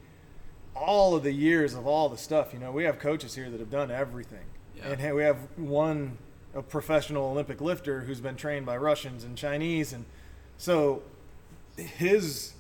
all 0.78 1.16
of 1.16 1.24
the 1.24 1.32
years 1.32 1.74
of 1.74 1.86
all 1.88 2.10
the 2.10 2.18
stuff. 2.18 2.54
You 2.54 2.60
know, 2.60 2.72
we 2.72 2.84
have 2.86 3.00
coaches 3.00 3.36
here 3.36 3.50
that 3.50 3.60
have 3.60 3.72
done 3.72 3.92
everything, 3.92 4.46
Yeah. 4.76 4.90
and 4.92 5.02
hey, 5.02 5.12
we 5.12 5.24
have 5.24 5.38
one 5.58 6.18
a 6.56 6.62
professional 6.62 7.26
Olympic 7.32 7.62
lifter 7.62 8.02
who's 8.02 8.20
been 8.22 8.36
trained 8.36 8.66
by 8.66 8.78
Russians 8.78 9.24
and 9.24 9.38
Chinese, 9.38 9.94
and 9.94 10.06
so 10.58 11.04
his 11.76 12.54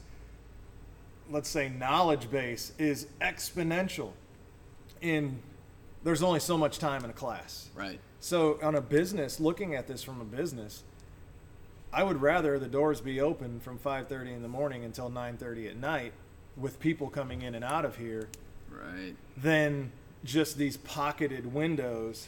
let's 1.29 1.49
say 1.49 1.67
knowledge 1.69 2.29
base 2.29 2.71
is 2.77 3.07
exponential 3.19 4.11
in 5.01 5.39
there's 6.03 6.21
only 6.23 6.39
so 6.39 6.57
much 6.57 6.77
time 6.79 7.03
in 7.03 7.09
a 7.09 7.13
class 7.13 7.69
right 7.75 7.99
so 8.19 8.57
on 8.63 8.75
a 8.75 8.81
business 8.81 9.39
looking 9.39 9.75
at 9.75 9.87
this 9.87 10.01
from 10.03 10.21
a 10.21 10.23
business 10.23 10.83
i 11.91 12.01
would 12.03 12.21
rather 12.21 12.57
the 12.59 12.67
doors 12.67 13.01
be 13.01 13.19
open 13.19 13.59
from 13.59 13.77
5.30 13.77 14.35
in 14.37 14.41
the 14.41 14.47
morning 14.47 14.85
until 14.85 15.09
9.30 15.09 15.69
at 15.71 15.75
night 15.77 16.13
with 16.59 16.79
people 16.79 17.09
coming 17.09 17.41
in 17.41 17.55
and 17.55 17.63
out 17.63 17.85
of 17.85 17.97
here 17.97 18.27
right 18.71 19.15
than 19.37 19.91
just 20.23 20.57
these 20.57 20.77
pocketed 20.77 21.53
windows 21.53 22.27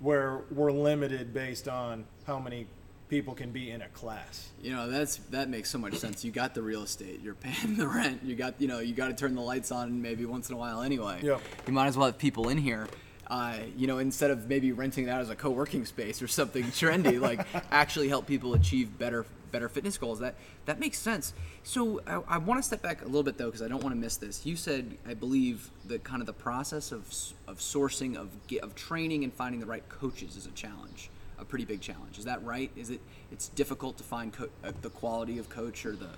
where 0.00 0.40
we're 0.50 0.72
limited 0.72 1.32
based 1.32 1.68
on 1.68 2.04
how 2.26 2.38
many 2.38 2.66
people 3.08 3.34
can 3.34 3.50
be 3.50 3.70
in 3.70 3.80
a 3.80 3.88
class 3.88 4.50
You 4.62 4.72
know, 4.72 4.90
that's 4.90 5.16
that 5.30 5.48
makes 5.48 5.70
so 5.70 5.78
much 5.78 5.94
sense. 5.94 6.24
You 6.24 6.30
got 6.30 6.54
the 6.54 6.62
real 6.62 6.82
estate, 6.82 7.20
you're 7.22 7.34
paying 7.34 7.76
the 7.78 7.88
rent, 7.88 8.20
you 8.22 8.34
got 8.34 8.60
you 8.60 8.68
know, 8.68 8.80
you 8.80 8.94
got 8.94 9.08
to 9.08 9.14
turn 9.14 9.34
the 9.34 9.40
lights 9.40 9.72
on 9.72 10.02
maybe 10.02 10.24
once 10.26 10.48
in 10.50 10.54
a 10.54 10.58
while 10.58 10.82
anyway. 10.82 11.20
Yep. 11.22 11.40
You 11.66 11.72
might 11.72 11.86
as 11.86 11.96
well 11.96 12.06
have 12.06 12.18
people 12.18 12.48
in 12.48 12.58
here. 12.58 12.86
Uh, 13.26 13.58
you 13.76 13.86
know, 13.86 13.98
instead 13.98 14.30
of 14.30 14.48
maybe 14.48 14.72
renting 14.72 15.04
that 15.04 15.20
as 15.20 15.28
a 15.28 15.36
co-working 15.36 15.84
space 15.84 16.22
or 16.22 16.28
something 16.28 16.64
trendy, 16.80 17.20
like 17.20 17.46
actually 17.70 18.08
help 18.08 18.26
people 18.26 18.54
achieve 18.54 18.98
better 18.98 19.26
better 19.50 19.68
fitness 19.68 19.98
goals. 19.98 20.18
That 20.20 20.34
that 20.66 20.78
makes 20.78 20.98
sense. 20.98 21.32
So 21.62 22.00
I, 22.06 22.36
I 22.36 22.38
want 22.38 22.58
to 22.58 22.62
step 22.62 22.82
back 22.82 23.02
a 23.02 23.06
little 23.06 23.22
bit 23.22 23.38
though, 23.38 23.46
because 23.46 23.62
I 23.62 23.68
don't 23.68 23.82
want 23.82 23.94
to 23.94 24.00
miss 24.00 24.16
this. 24.16 24.44
You 24.46 24.56
said, 24.56 24.96
I 25.06 25.14
believe, 25.14 25.70
the 25.84 25.98
kind 25.98 26.20
of 26.22 26.26
the 26.26 26.32
process 26.32 26.92
of 26.92 27.06
of 27.46 27.58
sourcing 27.58 28.16
of 28.16 28.30
of 28.62 28.74
training 28.74 29.24
and 29.24 29.32
finding 29.32 29.60
the 29.60 29.66
right 29.66 29.88
coaches 29.88 30.36
is 30.36 30.46
a 30.46 30.50
challenge, 30.52 31.10
a 31.38 31.44
pretty 31.44 31.64
big 31.64 31.80
challenge. 31.80 32.18
Is 32.18 32.24
that 32.24 32.42
right? 32.44 32.70
Is 32.76 32.90
it? 32.90 33.00
It's 33.32 33.48
difficult 33.48 33.96
to 33.98 34.04
find 34.04 34.32
co- 34.32 34.48
uh, 34.64 34.72
the 34.82 34.90
quality 34.90 35.38
of 35.38 35.48
coach 35.48 35.84
or 35.86 35.92
the. 35.96 36.10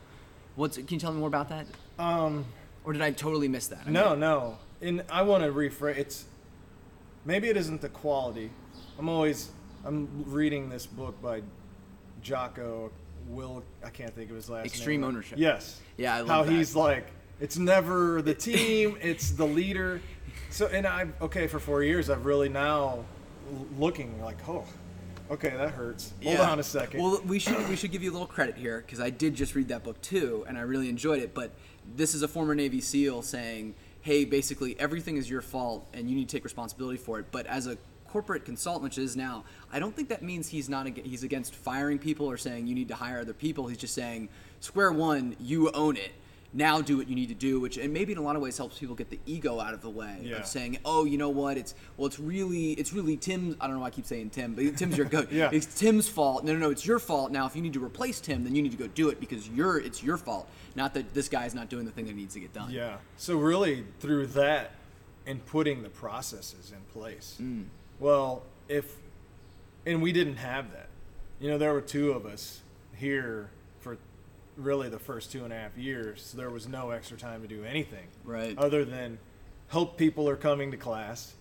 What's? 0.57 0.77
Can 0.77 0.87
you 0.91 0.99
tell 0.99 1.13
me 1.13 1.19
more 1.19 1.29
about 1.29 1.49
that? 1.49 1.67
Um, 1.99 2.45
Or 2.85 2.93
did 2.93 3.03
I 3.03 3.11
totally 3.13 3.49
miss 3.49 3.69
that? 3.69 3.83
I 3.87 3.91
no, 3.91 4.11
mean, 4.11 4.21
no. 4.21 4.59
And 4.81 5.05
I 5.11 5.23
want 5.23 5.45
to 5.45 5.51
rephrase. 5.53 5.97
It's 5.99 6.25
maybe 7.25 7.49
it 7.49 7.57
isn't 7.57 7.81
the 7.83 7.89
quality. 7.91 8.51
I'm 8.99 9.09
always 9.09 9.51
I'm 9.85 10.25
reading 10.27 10.69
this 10.71 10.87
book 10.87 11.21
by 11.23 11.43
Jocko 12.23 12.91
Will. 13.35 13.63
I 13.85 13.91
can't 13.91 14.15
think 14.15 14.31
of 14.31 14.37
his 14.37 14.49
last 14.51 14.65
name. 14.65 14.67
Extreme 14.67 15.05
Ownership. 15.05 15.39
Yes. 15.39 15.81
Yeah, 15.97 16.15
I 16.17 16.21
love 16.21 16.29
how 16.29 16.43
that. 16.45 16.53
he's 16.53 16.75
like. 16.75 17.07
It's 17.41 17.57
never 17.57 18.21
the 18.23 18.35
team. 18.35 18.97
it's 19.01 19.31
the 19.31 19.47
leader. 19.47 20.01
So 20.51 20.67
and 20.67 20.87
I'm 20.87 21.15
okay 21.23 21.47
for 21.47 21.59
four 21.59 21.83
years. 21.83 22.11
I've 22.11 22.27
really 22.27 22.49
now 22.49 23.05
looking 23.79 24.21
like 24.23 24.37
oh, 24.49 24.65
okay 25.31 25.51
that 25.51 25.71
hurts. 25.71 26.13
Hold 26.23 26.37
Yeah. 26.37 26.51
on 26.51 26.59
a 26.59 26.63
second. 26.63 27.03
Well, 27.03 27.21
we 27.27 27.39
should 27.39 27.67
we 27.69 27.77
should 27.77 27.93
give 27.93 28.03
you 28.03 28.11
a 28.11 28.13
little 28.15 28.27
credit 28.27 28.57
here 28.57 28.83
because 28.85 29.01
I 29.01 29.11
did 29.11 29.35
just 29.35 29.55
read 29.55 29.69
that 29.69 29.85
book 29.85 30.01
too, 30.03 30.45
and 30.49 30.59
I 30.59 30.63
really 30.63 30.89
enjoyed 30.89 31.23
it. 31.23 31.35
But 31.35 31.53
this 31.97 32.15
is 32.15 32.23
a 32.23 32.29
former 32.29 32.55
Navy 32.55 32.81
SEAL 32.81 33.23
saying, 33.23 33.75
"Hey, 34.03 34.25
basically 34.25 34.79
everything 34.79 35.17
is 35.17 35.31
your 35.31 35.41
fault, 35.41 35.87
and 35.95 36.11
you 36.11 36.17
need 36.17 36.29
to 36.29 36.37
take 36.37 36.45
responsibility 36.45 36.99
for 36.99 37.19
it." 37.21 37.27
But 37.31 37.47
as 37.47 37.67
a 37.67 37.79
corporate 38.11 38.45
consultant, 38.45 38.83
which 38.85 38.99
is 38.99 39.17
now, 39.17 39.45
I 39.73 39.79
don't 39.79 39.95
think 39.95 40.09
that 40.09 40.23
means 40.23 40.49
he's 40.49 40.69
not 40.69 40.87
ag- 40.87 41.05
he's 41.07 41.23
against 41.23 41.55
firing 41.55 41.99
people 41.99 42.27
or 42.27 42.37
saying 42.37 42.67
you 42.67 42.75
need 42.75 42.89
to 42.89 42.95
hire 42.95 43.21
other 43.21 43.33
people. 43.35 43.67
He's 43.69 43.79
just 43.79 43.95
saying, 43.95 44.29
square 44.61 44.93
one, 44.93 45.37
you 45.41 45.71
own 45.73 45.97
it. 45.97 46.11
Now 46.53 46.81
do 46.81 46.97
what 46.97 47.07
you 47.09 47.15
need 47.15 47.29
to 47.29 47.35
do, 47.37 47.61
which 47.61 47.77
and 47.77 47.93
maybe 47.93 48.11
in 48.11 48.19
a 48.19 48.23
lot 48.23 48.35
of 48.35 48.43
ways 48.43 48.59
helps 48.59 48.77
people 48.77 48.97
get 48.97 49.09
the 49.09 49.21
ego 49.25 49.61
out 49.61 49.73
of 49.73 49.83
the 49.83 49.89
way 49.91 50.19
Yeah. 50.25 50.39
of 50.39 50.47
saying, 50.47 50.79
"Oh, 50.85 51.05
you 51.05 51.17
know 51.17 51.29
what? 51.29 51.57
It's 51.57 51.77
well, 51.97 52.09
it's 52.09 52.19
really, 52.19 52.73
it's 52.73 52.93
really 52.93 53.17
Tim. 53.17 53.57
I 53.61 53.69
don't 53.69 53.77
know 53.77 53.83
why 53.83 53.87
I 53.87 53.91
keep 53.91 54.05
saying 54.05 54.31
Tim, 54.31 54.57
but 54.57 54.77
Tim's 54.77 54.97
your 54.97 55.07
goat. 55.07 55.29
Yeah. 55.33 55.51
It's 55.53 55.67
Tim's 55.79 56.09
fault. 56.09 56.43
No, 56.45 56.53
no, 56.53 56.59
no, 56.59 56.71
it's 56.71 56.85
your 56.85 56.99
fault. 56.99 57.31
Now, 57.31 57.47
if 57.47 57.55
you 57.55 57.63
need 57.63 57.75
to 57.75 57.85
replace 57.85 58.19
Tim, 58.21 58.43
then 58.43 58.57
you 58.57 58.63
need 58.63 58.73
to 58.73 58.77
go 58.77 58.89
do 58.89 59.11
it 59.11 59.21
because 59.21 59.49
you're, 59.51 59.79
it's 59.79 60.03
your 60.03 60.17
fault. 60.17 60.49
Not 60.75 60.93
that 60.95 61.15
this 61.15 61.29
guy's 61.29 61.55
not 61.55 61.69
doing 61.69 61.85
the 61.85 61.93
thing 61.93 62.07
that 62.07 62.17
needs 62.17 62.35
to 62.35 62.41
get 62.41 62.53
done. 62.53 62.73
Yeah. 62.73 62.97
So 63.17 63.37
really, 63.37 63.85
through 64.01 64.27
that 64.29 64.73
and 65.29 65.47
putting 65.47 65.85
the 65.85 65.89
processes 65.91 66.73
in 66.73 66.81
place. 66.93 67.37
Mm. 67.41 67.67
Well, 68.01 68.43
if 68.69 68.97
and 69.87 70.03
we 70.03 70.13
didn't 70.13 70.37
have 70.37 70.73
that. 70.73 70.89
You 71.39 71.51
know, 71.51 71.59
there 71.59 71.73
were 71.73 71.81
two 71.81 72.13
of 72.13 72.27
us 72.27 72.61
here 72.95 73.51
for 73.81 73.97
really 74.57 74.89
the 74.89 74.99
first 74.99 75.33
two 75.33 75.45
and 75.45 75.53
a 75.53 75.57
half 75.57 75.77
years. 75.77 76.23
So 76.23 76.37
there 76.37 76.51
was 76.51 76.69
no 76.69 76.91
extra 76.91 77.17
time 77.17 77.43
to 77.43 77.49
do 77.49 77.65
anything 77.65 78.09
Right. 78.25 78.57
other 78.59 78.85
than 78.85 79.19
hope 79.69 79.97
people 79.97 80.29
are 80.29 80.37
coming 80.37 80.71
to 80.73 80.77
class, 80.77 81.35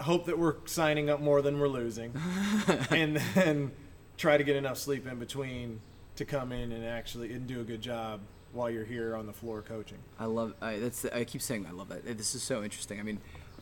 hope 0.00 0.26
that 0.26 0.38
we're 0.38 0.56
signing 0.66 1.10
up 1.10 1.20
more 1.20 1.42
than 1.42 1.58
we're 1.58 1.68
losing, 1.68 2.12
and 2.90 3.16
then 3.34 3.72
try 4.16 4.36
to 4.36 4.44
get 4.44 4.54
enough 4.56 4.78
sleep 4.78 5.06
in 5.06 5.18
between 5.18 5.80
to 6.16 6.24
come 6.24 6.52
in 6.52 6.72
and 6.72 6.84
actually 6.84 7.32
and 7.32 7.46
do 7.46 7.60
a 7.60 7.64
good 7.64 7.80
job 7.80 8.20
while 8.52 8.70
you're 8.70 8.84
here 8.84 9.16
on 9.16 9.26
the 9.26 9.32
floor 9.32 9.62
coaching. 9.62 9.98
I 10.18 10.26
love. 10.26 10.54
I, 10.60 10.76
that's. 10.76 11.04
I 11.06 11.24
keep 11.24 11.40
saying 11.42 11.66
I 11.66 11.72
love 11.72 11.88
that. 11.88 12.04
This 12.04 12.34
is 12.34 12.42
so 12.42 12.62
interesting. 12.62 13.00
I 13.00 13.02
mean, 13.02 13.18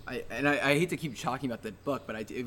I 0.06 0.24
and 0.30 0.48
I, 0.48 0.54
I 0.70 0.78
hate 0.78 0.90
to 0.90 0.96
keep 0.96 1.18
talking 1.18 1.50
about 1.50 1.62
the 1.62 1.72
book, 1.72 2.02
but 2.06 2.16
I, 2.16 2.20
it 2.20 2.46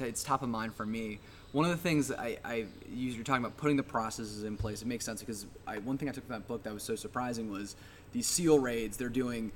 it's 0.00 0.22
top 0.22 0.42
of 0.42 0.48
mind 0.48 0.74
for 0.74 0.84
me. 0.86 1.18
One 1.52 1.64
of 1.64 1.70
the 1.70 1.76
things 1.78 2.12
I, 2.12 2.38
I 2.44 2.54
you- 2.92 3.10
you're 3.12 3.24
talking 3.24 3.44
about 3.44 3.56
putting 3.56 3.76
the 3.76 3.82
processes 3.82 4.44
in 4.44 4.56
place. 4.56 4.82
It 4.82 4.88
makes 4.88 5.04
sense 5.04 5.20
because 5.20 5.46
I, 5.66 5.78
one 5.78 5.96
thing 5.96 6.08
I 6.08 6.12
took 6.12 6.26
from 6.26 6.34
that 6.34 6.46
book 6.46 6.62
that 6.64 6.74
was 6.74 6.82
so 6.82 6.94
surprising 6.96 7.50
was 7.50 7.74
these 8.12 8.26
SEAL 8.26 8.58
raids. 8.58 8.96
They're 8.96 9.08
doing 9.08 9.50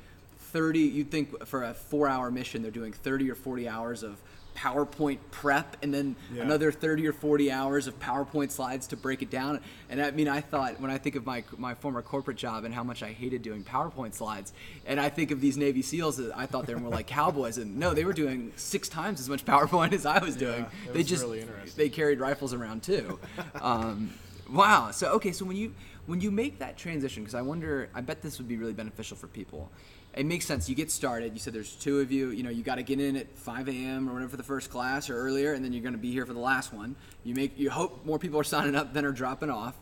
30. 0.53 0.81
You'd 0.81 1.11
think 1.11 1.47
for 1.47 1.65
a 1.65 1.75
four-hour 1.75 2.31
mission, 2.31 2.63
they're 2.63 2.71
doing 2.71 2.93
30 2.93 3.31
or 3.31 3.35
40 3.35 3.69
hours 3.69 4.03
of 4.03 4.17
PowerPoint 4.55 5.19
prep, 5.31 5.77
and 5.83 5.93
then 5.93 6.17
Yeah. 6.33 6.43
another 6.43 6.71
30 6.73 7.07
or 7.07 7.13
40 7.13 7.51
hours 7.51 7.87
of 7.87 7.99
PowerPoint 7.99 8.51
slides 8.51 8.87
to 8.89 8.97
break 8.97 9.23
it 9.23 9.31
down. 9.31 9.61
And 9.89 10.01
I 10.03 10.11
mean, 10.11 10.29
I 10.29 10.41
thought 10.41 10.81
when 10.81 10.91
I 10.91 10.99
think 10.99 11.17
of 11.17 11.27
my 11.27 11.45
my 11.57 11.75
former 11.75 12.03
corporate 12.03 12.37
job 12.37 12.65
and 12.65 12.75
how 12.75 12.85
much 12.85 13.03
I 13.03 13.13
hated 13.13 13.43
doing 13.43 13.65
PowerPoint 13.65 14.15
slides, 14.15 14.53
and 14.87 15.01
I 15.01 15.09
think 15.09 15.31
of 15.31 15.41
these 15.41 15.57
Navy 15.57 15.83
SEAls, 15.83 16.21
I 16.37 16.47
thought 16.47 16.67
they 16.67 16.75
were 16.75 16.81
more 16.81 16.91
like 16.91 17.07
cowboys, 17.19 17.59
and 17.59 17.79
no, 17.79 17.95
they 17.95 18.05
were 18.05 18.13
doing 18.13 18.53
six 18.57 18.89
times 18.89 19.21
as 19.21 19.29
much 19.29 19.45
PowerPoint 19.53 19.93
as 19.93 20.07
I 20.07 20.19
was 20.23 20.37
doing. 20.37 20.63
it 20.87 20.93
they 20.93 20.99
was 21.01 21.09
just 21.09 21.23
really 21.25 21.41
interesting. 21.41 21.73
they 21.77 21.89
carried 21.89 22.21
rifles 22.21 22.53
around 22.55 22.83
too. 22.83 23.19
um, 23.61 24.11
wow. 24.51 24.91
So 24.91 25.13
okay, 25.15 25.33
so 25.33 25.45
when 25.45 25.57
you 25.57 25.75
when 26.07 26.21
you 26.21 26.31
make 26.31 26.59
that 26.59 26.77
transition, 26.77 27.23
because 27.23 27.35
I 27.35 27.43
wonder, 27.43 27.89
I 27.95 28.01
bet 28.01 28.23
this 28.23 28.39
would 28.39 28.49
be 28.49 28.57
really 28.57 28.73
beneficial 28.73 29.17
for 29.17 29.29
people. 29.29 29.71
It 30.15 30.27
makes 30.27 30.45
sense. 30.45 30.69
You 30.69 30.75
get 30.75 30.91
started. 30.91 31.33
You 31.33 31.39
said 31.39 31.55
there's 31.55 31.75
two 31.75 32.01
of 32.01 32.13
you. 32.13 32.31
You 32.31 32.43
know, 32.43 32.51
you 32.51 32.63
got 32.63 32.75
to 32.75 32.83
get 32.83 33.01
in 33.01 33.17
at 33.17 33.35
5 33.39 33.69
a.m. 33.69 34.09
or 34.09 34.13
whatever 34.13 34.31
for 34.31 34.37
the 34.37 34.43
first 34.43 34.69
class 34.71 35.09
or 35.09 35.17
earlier, 35.17 35.55
and 35.55 35.65
then 35.65 35.73
you're 35.73 35.83
going 35.83 35.95
to 35.95 35.99
be 35.99 36.13
here 36.13 36.27
for 36.27 36.35
the 36.35 36.39
last 36.41 36.73
one. 36.73 36.97
You 37.25 37.35
make 37.35 37.59
you 37.59 37.71
hope 37.71 38.05
more 38.05 38.19
people 38.19 38.39
are 38.39 38.45
signing 38.45 38.75
up 38.77 38.93
than 38.93 39.07
are 39.07 39.13
dropping 39.13 39.49
off. 39.49 39.75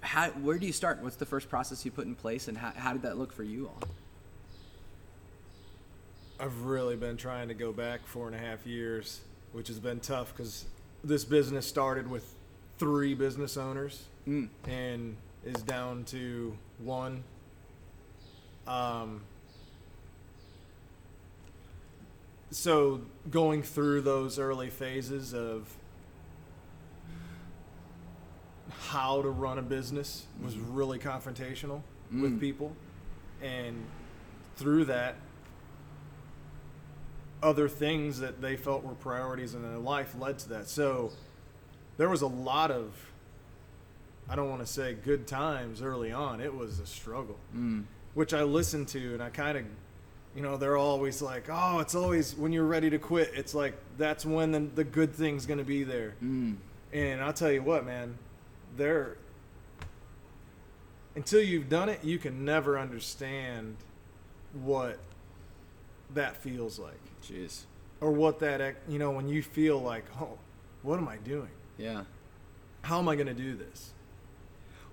How, 0.00 0.28
where 0.30 0.56
do 0.58 0.66
you 0.66 0.72
start? 0.72 1.02
What's 1.02 1.16
the 1.16 1.26
first 1.26 1.48
process 1.48 1.84
you 1.84 1.90
put 1.90 2.06
in 2.06 2.14
place, 2.14 2.46
and 2.46 2.56
how, 2.56 2.70
how 2.76 2.92
did 2.92 3.02
that 3.02 3.18
look 3.18 3.32
for 3.32 3.42
you 3.42 3.66
all? 3.66 3.82
I've 6.38 6.62
really 6.62 6.96
been 6.96 7.16
trying 7.16 7.48
to 7.48 7.54
go 7.54 7.72
back 7.72 8.06
four 8.06 8.26
and 8.26 8.36
a 8.36 8.38
half 8.38 8.66
years, 8.66 9.20
which 9.52 9.68
has 9.68 9.80
been 9.80 10.00
tough 10.00 10.32
because 10.36 10.66
this 11.02 11.24
business 11.24 11.66
started 11.66 12.08
with 12.08 12.34
three 12.78 13.14
business 13.14 13.56
owners 13.56 14.04
Mm. 14.28 14.48
and 14.66 15.16
is 15.44 15.62
down 15.62 16.02
to 16.06 16.56
one. 16.78 17.22
Um, 18.66 19.22
so 22.50 23.00
going 23.30 23.62
through 23.62 24.00
those 24.02 24.38
early 24.38 24.70
phases 24.70 25.34
of 25.34 25.68
how 28.88 29.22
to 29.22 29.28
run 29.30 29.58
a 29.58 29.62
business 29.62 30.26
was 30.42 30.56
really 30.56 30.98
confrontational 30.98 31.82
with 32.12 32.32
Mm. 32.36 32.40
people 32.40 32.76
and 33.42 33.84
through 34.56 34.84
that 34.86 35.16
other 37.42 37.68
things 37.68 38.18
that 38.20 38.40
they 38.40 38.56
felt 38.56 38.82
were 38.82 38.94
priorities 38.94 39.54
in 39.54 39.62
their 39.62 39.78
life 39.78 40.14
led 40.18 40.38
to 40.38 40.48
that 40.48 40.68
so 40.68 41.10
there 41.96 42.08
was 42.08 42.22
a 42.22 42.26
lot 42.26 42.70
of 42.70 42.94
i 44.28 44.34
don't 44.36 44.48
want 44.48 44.60
to 44.60 44.66
say 44.66 44.94
good 44.94 45.26
times 45.26 45.82
early 45.82 46.10
on 46.12 46.40
it 46.40 46.54
was 46.54 46.78
a 46.78 46.86
struggle 46.86 47.36
Mm. 47.54 47.84
which 48.14 48.32
I 48.32 48.42
listened 48.44 48.88
to, 48.88 49.12
and 49.12 49.22
I 49.22 49.28
kind 49.30 49.58
of, 49.58 49.64
you 50.36 50.42
know, 50.42 50.58
they're 50.58 50.76
always 50.76 51.22
like, 51.22 51.46
oh, 51.50 51.78
it's 51.78 51.94
always 51.94 52.36
when 52.36 52.52
you're 52.52 52.66
ready 52.66 52.90
to 52.90 52.98
quit. 52.98 53.32
It's 53.34 53.54
like 53.54 53.74
that's 53.96 54.26
when 54.26 54.52
the, 54.52 54.60
the 54.60 54.84
good 54.84 55.14
thing's 55.14 55.46
gonna 55.46 55.64
be 55.64 55.82
there. 55.82 56.14
Mm. 56.22 56.56
And 56.92 57.22
I'll 57.22 57.32
tell 57.32 57.50
you 57.50 57.62
what, 57.62 57.86
man, 57.86 58.18
there. 58.76 59.16
Until 61.14 61.40
you've 61.40 61.70
done 61.70 61.88
it, 61.88 62.04
you 62.04 62.18
can 62.18 62.44
never 62.44 62.78
understand 62.78 63.78
what 64.52 64.98
that 66.12 66.36
feels 66.36 66.78
like, 66.78 67.00
Jeez. 67.22 67.62
or 68.02 68.12
what 68.12 68.38
that, 68.40 68.76
you 68.86 68.98
know, 68.98 69.12
when 69.12 69.30
you 69.30 69.42
feel 69.42 69.80
like, 69.80 70.04
oh, 70.20 70.36
what 70.82 70.98
am 70.98 71.08
I 71.08 71.16
doing? 71.16 71.48
Yeah. 71.78 72.02
How 72.82 72.98
am 72.98 73.08
I 73.08 73.16
gonna 73.16 73.32
do 73.32 73.56
this? 73.56 73.94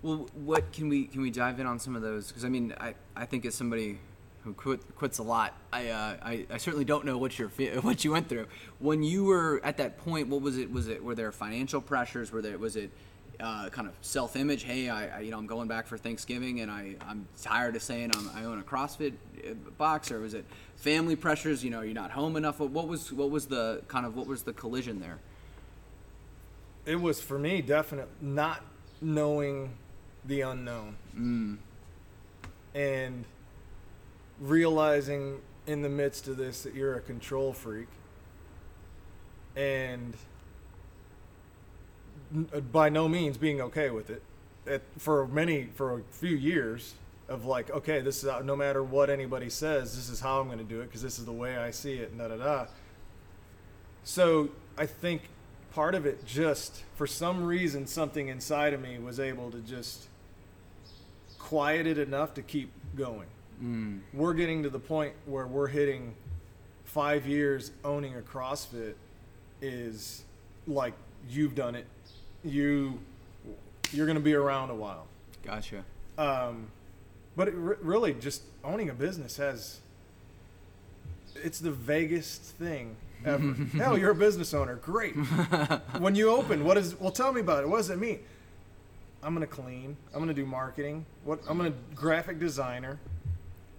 Well, 0.02 0.30
what 0.34 0.72
can 0.72 0.88
we 0.88 1.04
can 1.04 1.22
we 1.22 1.32
dive 1.32 1.60
in 1.60 1.66
on 1.66 1.80
some 1.80 1.98
of 1.98 2.02
those? 2.02 2.30
Because 2.30 2.46
I 2.46 2.50
mean, 2.50 2.74
I, 2.80 2.96
I 3.14 3.26
think 3.26 3.46
as 3.46 3.56
somebody 3.56 4.00
who 4.44 4.54
quit, 4.54 4.96
quits 4.96 5.20
a 5.20 5.24
lot, 5.24 5.54
I, 5.72 5.90
uh, 5.90 6.16
I 6.22 6.46
I 6.52 6.58
certainly 6.58 6.86
don't 6.86 7.06
know 7.06 7.18
what 7.18 7.38
your 7.40 7.48
what 7.82 8.04
you 8.04 8.12
went 8.12 8.28
through 8.28 8.48
when 8.80 9.04
you 9.04 9.24
were 9.24 9.62
at 9.64 9.78
that 9.78 9.98
point. 9.98 10.28
What 10.28 10.42
was 10.42 10.58
it? 10.58 10.72
Was 10.72 10.88
it 10.88 11.04
were 11.04 11.16
there 11.16 11.32
financial 11.32 11.82
pressures? 11.82 12.32
Were 12.32 12.42
there 12.42 12.58
was 12.58 12.76
it 12.76 12.92
uh, 13.40 13.70
kind 13.70 13.88
of 13.88 13.94
self 14.02 14.36
image? 14.36 14.64
Hey, 14.64 14.90
I, 14.90 15.18
I 15.18 15.20
you 15.22 15.32
know 15.32 15.38
I'm 15.38 15.48
going 15.48 15.68
back 15.68 15.88
for 15.88 15.98
Thanksgiving 15.98 16.60
and 16.60 16.70
I 16.70 16.96
I'm 17.08 17.28
tired 17.42 17.76
of 17.76 17.82
saying 17.82 18.12
I'm, 18.16 18.30
I 18.36 18.44
own 18.44 18.60
a 18.60 18.64
CrossFit 18.64 19.14
uh, 19.50 19.54
box, 19.78 20.12
or 20.12 20.20
was 20.20 20.34
it 20.34 20.46
family 20.76 21.16
pressures? 21.16 21.64
You 21.64 21.70
know, 21.70 21.82
you're 21.82 21.94
not 21.94 22.12
home 22.12 22.36
enough. 22.36 22.60
What 22.60 22.72
what 22.72 22.88
was 22.88 23.14
what 23.14 23.30
was 23.30 23.48
the 23.48 23.82
kind 23.88 24.06
of 24.06 24.16
what 24.16 24.28
was 24.28 24.44
the 24.44 24.54
collision 24.54 25.00
there? 25.00 25.20
It 26.86 27.00
was 27.00 27.22
for 27.22 27.40
me 27.40 27.62
definite 27.62 28.10
not 28.22 28.62
knowing 29.02 29.72
the 30.26 30.42
unknown. 30.42 30.96
Mm. 31.16 31.58
and 32.74 33.26
realizing 34.40 35.40
in 35.68 35.82
the 35.82 35.90
midst 35.90 36.28
of 36.28 36.38
this 36.38 36.64
that 36.64 36.74
you're 36.74 36.96
a 36.96 37.02
control 37.02 37.54
freak. 37.54 37.88
And 39.56 40.16
uh, 42.54 42.60
by 42.60 42.90
no 42.90 43.08
means 43.08 43.38
being 43.38 43.62
okay 43.62 43.90
with 43.90 44.10
it. 44.10 44.24
At, 44.66 44.82
for 44.98 45.28
many 45.28 45.66
for 45.76 46.00
a 46.00 46.02
few 46.12 46.36
years 46.36 46.96
of 47.28 47.46
like 47.46 47.70
okay 47.72 48.00
this 48.00 48.24
is 48.24 48.30
uh, 48.30 48.40
no 48.42 48.56
matter 48.56 48.82
what 48.82 49.10
anybody 49.10 49.50
says 49.50 49.94
this 49.94 50.08
is 50.08 50.22
how 50.22 50.40
i'm 50.40 50.48
going 50.48 50.58
to 50.58 50.64
do 50.64 50.80
it 50.80 50.86
because 50.86 51.02
this 51.02 51.20
is 51.20 51.26
the 51.26 51.34
way 51.34 51.58
i 51.58 51.70
see 51.70 51.96
it 51.96 52.12
and 52.12 52.20
da 52.20 52.30
da 52.30 52.38
da. 52.38 52.66
So 54.06 54.50
i 54.78 54.86
think 54.86 55.24
part 55.74 55.96
of 55.96 56.06
it 56.06 56.26
just 56.26 56.84
for 56.96 57.08
some 57.08 57.44
reason 57.44 57.88
something 57.88 58.30
inside 58.30 58.74
of 58.74 58.82
me 58.82 59.00
was 59.00 59.20
able 59.20 59.52
to 59.52 59.60
just 59.60 60.08
quiet 61.40 61.86
it 61.86 61.98
enough 61.98 62.34
to 62.36 62.42
keep 62.42 62.72
going. 62.96 63.28
Mm. 63.64 64.02
We're 64.14 64.34
getting 64.34 64.64
to 64.64 64.70
the 64.70 64.80
point 64.80 65.14
where 65.26 65.48
we're 65.48 65.68
hitting 65.68 66.16
five 66.84 67.26
years 67.26 67.72
owning 67.84 68.16
a 68.16 68.22
CrossFit 68.22 68.96
is 69.62 70.24
like 70.68 70.94
you've 71.30 71.56
done 71.56 71.76
it. 71.76 71.88
You 72.44 73.00
you're 73.92 74.06
going 74.06 74.18
to 74.18 74.24
be 74.24 74.34
around 74.34 74.70
a 74.70 74.76
while. 74.76 75.08
Gotcha. 75.44 75.86
Um, 76.18 76.68
but 77.36 77.48
it 77.48 77.54
re- 77.56 77.76
really, 77.82 78.14
just 78.14 78.44
owning 78.64 78.90
a 78.90 78.94
business 78.94 79.38
has 79.38 79.80
it's 81.36 81.60
the 81.60 81.72
vaguest 81.72 82.42
thing 82.42 82.96
ever. 83.26 83.54
Hell, 83.78 83.98
you're 83.98 84.12
a 84.12 84.16
business 84.16 84.54
owner. 84.54 84.76
Great. 84.76 85.14
when 86.00 86.16
you 86.16 86.30
open, 86.30 86.64
what 86.64 86.78
is? 86.78 87.00
Well, 87.00 87.12
tell 87.12 87.32
me 87.32 87.42
about 87.42 87.64
it. 87.64 87.70
What 87.70 87.78
does 87.78 87.90
it 87.90 88.00
mean? 88.00 88.20
I'm 89.22 89.34
gonna 89.34 89.48
clean. 89.48 89.96
I'm 90.14 90.20
gonna 90.20 90.34
do 90.34 90.46
marketing. 90.46 91.06
What? 91.24 91.40
I'm 91.48 91.58
gonna 91.58 91.74
graphic 91.96 92.40
designer, 92.40 93.00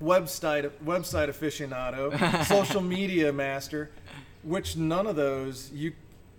website 0.02 0.70
website 0.84 1.28
aficionado, 1.28 2.44
social 2.46 2.80
media 2.80 3.32
master. 3.32 3.90
Which 4.42 4.76
none 4.76 5.06
of 5.06 5.16
those 5.16 5.70
you, 5.72 5.92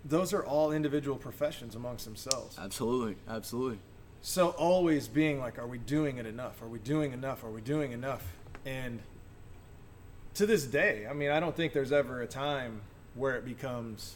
those 0.04 0.32
are 0.32 0.44
all 0.44 0.70
individual 0.70 1.16
professions 1.16 1.74
amongst 1.74 2.04
themselves. 2.04 2.56
Absolutely. 2.58 3.16
Absolutely. 3.28 3.78
So 4.22 4.50
always 4.50 5.08
being 5.08 5.40
like, 5.40 5.58
are 5.58 5.66
we 5.66 5.78
doing 5.78 6.18
it 6.18 6.26
enough? 6.26 6.62
Are 6.62 6.68
we 6.68 6.78
doing 6.78 7.12
enough? 7.12 7.42
Are 7.42 7.50
we 7.50 7.60
doing 7.60 7.90
enough? 7.92 8.22
And 8.64 9.00
to 10.34 10.46
this 10.46 10.64
day, 10.64 11.06
I 11.08 11.12
mean, 11.14 11.30
I 11.30 11.40
don't 11.40 11.56
think 11.56 11.72
there's 11.72 11.92
ever 11.92 12.22
a 12.22 12.26
time 12.26 12.82
where 13.14 13.36
it 13.36 13.44
becomes, 13.44 14.14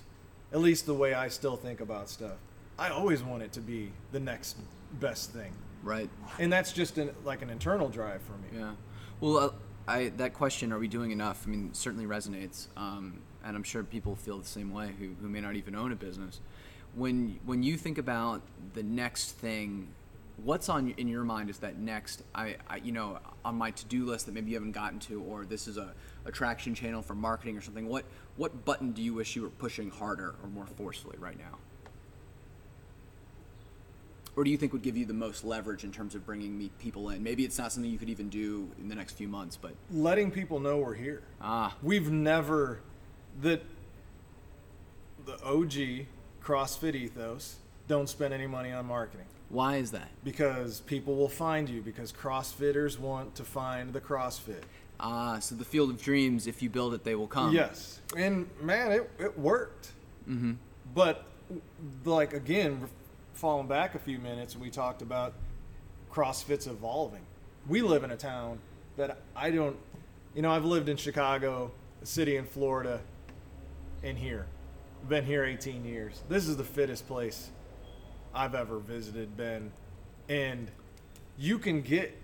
at 0.53 0.61
least 0.61 0.87
the 0.87 0.95
way 0.95 1.15
I 1.15 1.29
still 1.29 1.57
think 1.57 1.81
about 1.81 2.09
stuff. 2.09 2.37
I 2.79 2.91
always 2.91 3.23
want 3.23 3.43
it 3.43 3.53
to 3.53 3.61
be 3.61 3.91
the 4.13 4.21
next 4.21 4.57
best 5.01 5.33
thing, 5.33 5.53
Right. 5.83 6.11
and 6.39 6.53
that's 6.53 6.73
just 6.73 6.99
an, 6.99 7.11
like 7.25 7.43
an 7.43 7.51
internal 7.51 7.89
drive 7.89 8.21
for 8.23 8.33
me. 8.33 8.61
Yeah. 8.61 8.73
Well, 9.21 9.37
uh, 9.37 9.51
I 9.87 10.09
that 10.17 10.33
question, 10.33 10.73
are 10.73 10.79
we 10.79 10.89
doing 10.89 11.11
enough? 11.11 11.45
I 11.47 11.51
mean, 11.51 11.75
certainly 11.75 12.07
resonates, 12.07 12.69
um, 12.77 13.21
and 13.45 13.55
I'm 13.55 13.63
sure 13.63 13.83
people 13.85 14.17
feel 14.17 14.39
the 14.39 14.47
same 14.47 14.73
way 14.73 14.95
who, 14.99 15.11
who 15.21 15.29
may 15.29 15.43
not 15.43 15.57
even 15.57 15.75
own 15.75 15.93
a 15.93 15.97
business. 15.97 16.41
When 16.95 17.39
when 17.45 17.63
you 17.63 17.77
think 17.77 17.99
about 17.99 18.41
the 18.73 18.83
next 18.83 19.33
thing, 19.33 19.89
what's 20.43 20.71
on 20.71 20.95
in 20.97 21.07
your 21.07 21.25
mind 21.25 21.51
is 21.51 21.59
that 21.59 21.79
next, 21.79 22.23
I, 22.35 22.57
I 22.67 22.77
you 22.77 22.93
know, 22.93 23.19
on 23.45 23.57
my 23.57 23.73
to-do 23.73 24.07
list 24.07 24.25
that 24.25 24.33
maybe 24.33 24.53
you 24.53 24.57
haven't 24.57 24.73
gotten 24.73 24.99
to, 25.01 25.23
or 25.23 25.45
this 25.45 25.69
is 25.69 25.77
a 25.77 25.93
attraction 26.25 26.75
channel 26.75 27.03
for 27.03 27.15
marketing 27.15 27.59
or 27.59 27.61
something. 27.61 27.89
What 27.89 28.07
what 28.37 28.65
button 28.65 28.93
do 28.93 29.03
you 29.03 29.13
wish 29.13 29.37
you 29.37 29.43
were 29.43 29.51
pushing 29.51 29.91
harder 29.91 30.35
or 30.43 30.49
more 30.49 30.67
forcefully 30.67 31.19
right 31.19 31.39
now? 31.39 31.59
Or 34.37 34.45
do 34.45 34.51
you 34.51 34.57
think 34.57 34.73
would 34.73 34.83
give 34.83 34.97
you 34.97 35.05
the 35.05 35.13
most 35.15 35.45
leverage 35.45 35.83
in 35.85 35.91
terms 35.93 36.15
of 36.15 36.25
bringing 36.25 36.57
me 36.57 36.71
people 36.79 37.11
in? 37.11 37.23
Maybe 37.23 37.45
it's 37.45 37.59
not 37.59 37.73
something 37.73 37.91
you 37.91 37.99
could 37.99 38.09
even 38.11 38.29
do 38.29 38.69
in 38.81 38.89
the 38.89 38.95
next 38.95 39.15
few 39.15 39.29
months, 39.29 39.57
but 39.57 39.73
Letting 39.91 40.31
people 40.31 40.61
know 40.61 40.79
we're 40.79 40.95
here. 40.95 41.23
ah, 41.41 41.77
We've 41.83 42.11
never 42.11 42.81
the 43.41 43.61
the 45.27 45.35
OG 45.45 46.07
CrossFit 46.43 46.95
ethos. 46.95 47.57
Don't 47.89 48.09
spend 48.09 48.33
any 48.33 48.47
money 48.47 48.73
on 48.73 48.87
marketing. 48.87 49.27
why 49.49 49.77
is 49.77 49.91
that? 49.91 50.09
because 50.25 50.81
people 50.83 51.17
will 51.17 51.29
find 51.29 51.69
you 51.69 51.81
because 51.83 52.13
CrossFitters 52.13 52.99
want 52.99 53.35
to 53.35 53.45
find 53.45 53.93
the 53.93 54.01
CrossFit. 54.01 54.63
Ah, 55.01 55.39
so 55.41 55.55
the 55.55 55.65
field 55.65 55.91
of 55.91 56.01
dreams, 56.01 56.47
if 56.47 56.63
you 56.63 56.71
build 56.71 56.95
it, 56.95 57.05
they 57.05 57.15
will 57.15 57.27
come. 57.27 57.53
Yes, 57.53 58.01
and 58.17 58.49
man, 58.63 58.93
it 58.93 59.11
it 59.19 59.39
worked. 59.39 59.91
Mm-hmm. 60.29 60.53
But 60.95 61.25
like 62.05 62.33
again, 62.33 62.87
falling 63.41 63.67
back 63.67 63.95
a 63.95 63.99
few 63.99 64.19
minutes, 64.19 64.53
and 64.53 64.63
we 64.63 64.69
talked 64.69 65.01
about 65.01 65.33
CrossFit's 66.13 66.67
evolving. 66.67 67.23
We 67.67 67.81
live 67.81 68.05
in 68.05 68.11
a 68.11 68.17
town 68.17 68.59
that 68.99 69.23
I 69.35 69.51
don't, 69.51 69.77
you 70.35 70.43
know, 70.43 70.51
I've 70.51 70.67
lived 70.67 70.91
in 70.91 70.99
Chicago, 70.99 71.71
a 72.03 72.07
city 72.07 72.37
in 72.37 72.45
Florida, 72.45 73.01
and 74.03 74.19
here. 74.19 74.47
Been 75.09 75.25
here 75.25 75.45
18 75.45 75.87
years. 75.87 76.21
This 76.29 76.49
is 76.49 76.59
the 76.59 76.65
fittest 76.65 77.09
place 77.09 77.49
I've 78.35 78.55
ever 78.55 78.79
visited, 78.79 79.39
been, 79.39 79.73
and 80.29 80.71
you 81.39 81.59
can 81.59 81.81
get 81.81 82.15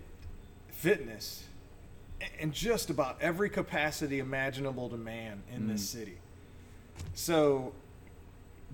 fitness 0.69 1.45
in 2.37 2.51
just 2.51 2.91
about 2.91 3.17
every 3.21 3.49
capacity 3.49 4.19
imaginable 4.19 4.87
to 4.89 4.97
man 4.97 5.41
in 5.51 5.67
this 5.67 5.81
mm. 5.81 5.97
city. 5.97 6.17
So 7.15 7.73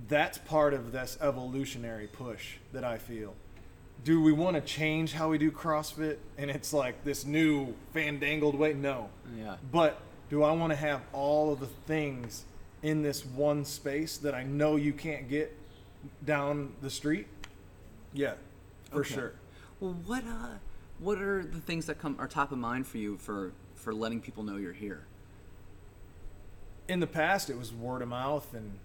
that's 0.08 0.38
part 0.38 0.74
of 0.74 0.92
this 0.92 1.18
evolutionary 1.22 2.08
push 2.08 2.56
that 2.72 2.84
I 2.84 2.98
feel. 2.98 3.34
Do 4.04 4.22
we 4.22 4.34
want 4.34 4.56
to 4.56 4.62
change 4.62 5.14
how 5.14 5.30
we 5.30 5.38
do 5.38 5.50
CrossFit 5.52 6.18
and 6.38 6.52
it's 6.52 6.74
like 6.74 7.04
this 7.04 7.26
new 7.26 7.74
fandangled 7.94 8.56
way? 8.56 8.74
No. 8.74 9.10
Yeah. 9.38 9.56
But 9.72 10.00
do 10.30 10.44
I 10.44 10.52
want 10.52 10.72
to 10.72 10.76
have 10.76 11.02
all 11.14 11.54
of 11.54 11.60
the 11.60 11.68
things 11.68 12.44
in 12.82 13.02
this 13.02 13.26
one 13.26 13.64
space 13.64 14.18
that 14.18 14.34
I 14.36 14.44
know 14.44 14.76
you 14.76 14.92
can't 14.94 15.30
get 15.30 15.56
down 16.26 16.74
the 16.82 16.90
street? 16.90 17.28
Yeah, 18.14 18.34
for 18.92 19.00
Okay. 19.02 19.14
sure. 19.14 19.34
Well, 19.80 19.96
what 20.06 20.24
uh, 20.26 20.58
what 21.00 21.22
are 21.22 21.44
the 21.44 21.60
things 21.62 21.86
that 21.86 22.00
come 22.00 22.16
are 22.20 22.28
top 22.28 22.52
of 22.52 22.58
mind 22.58 22.88
for 22.88 22.98
you 22.98 23.18
for 23.18 23.52
for 23.76 23.94
letting 23.94 24.20
people 24.22 24.44
know 24.44 24.58
you're 24.58 24.74
here? 24.74 25.06
In 26.90 27.00
the 27.00 27.08
past, 27.08 27.50
it 27.50 27.58
was 27.58 27.72
word 27.74 28.02
of 28.02 28.10
mouth 28.10 28.54
and 28.54 28.80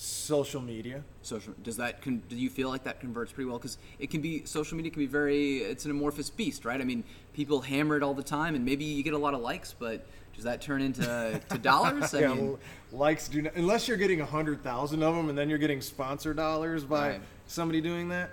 social 0.00 0.60
media. 0.60 1.02
Social 1.22 1.52
does 1.62 1.76
that 1.78 2.00
con- 2.02 2.22
do 2.28 2.36
you 2.36 2.48
feel 2.48 2.68
like 2.68 2.84
that 2.84 3.00
converts 3.00 3.32
pretty 3.32 3.48
well? 3.48 3.58
Because 3.58 3.78
it 3.98 4.10
can 4.10 4.20
be 4.20 4.44
social 4.44 4.76
media 4.76 4.92
can 4.92 5.00
be 5.00 5.06
very 5.06 5.58
it's 5.58 5.84
an 5.84 5.90
amorphous 5.90 6.30
beast, 6.30 6.64
right? 6.64 6.80
I 6.80 6.84
mean, 6.84 7.02
people 7.34 7.60
hammer 7.60 7.96
it 7.96 8.02
all 8.04 8.14
the 8.14 8.22
time, 8.22 8.54
and 8.54 8.64
maybe 8.64 8.84
you 8.84 9.02
get 9.02 9.14
a 9.14 9.18
lot 9.18 9.34
of 9.34 9.40
likes, 9.40 9.74
but 9.76 10.06
does 10.34 10.44
that 10.44 10.60
turn 10.62 10.82
into 10.82 11.40
to 11.50 11.58
dollars? 11.62 12.14
I 12.14 12.20
yeah, 12.20 12.28
mean, 12.28 12.46
well, 12.46 12.58
likes 12.92 13.28
do 13.28 13.42
not, 13.42 13.54
unless 13.56 13.88
you're 13.88 13.96
getting 13.96 14.20
a 14.20 14.26
hundred 14.26 14.62
thousand 14.62 15.02
of 15.02 15.16
them, 15.16 15.28
and 15.28 15.36
then 15.36 15.48
you're 15.48 15.58
getting 15.58 15.80
sponsor 15.80 16.32
dollars 16.32 16.84
by 16.84 17.08
Right. 17.10 17.20
somebody 17.48 17.80
doing 17.80 18.08
that. 18.10 18.30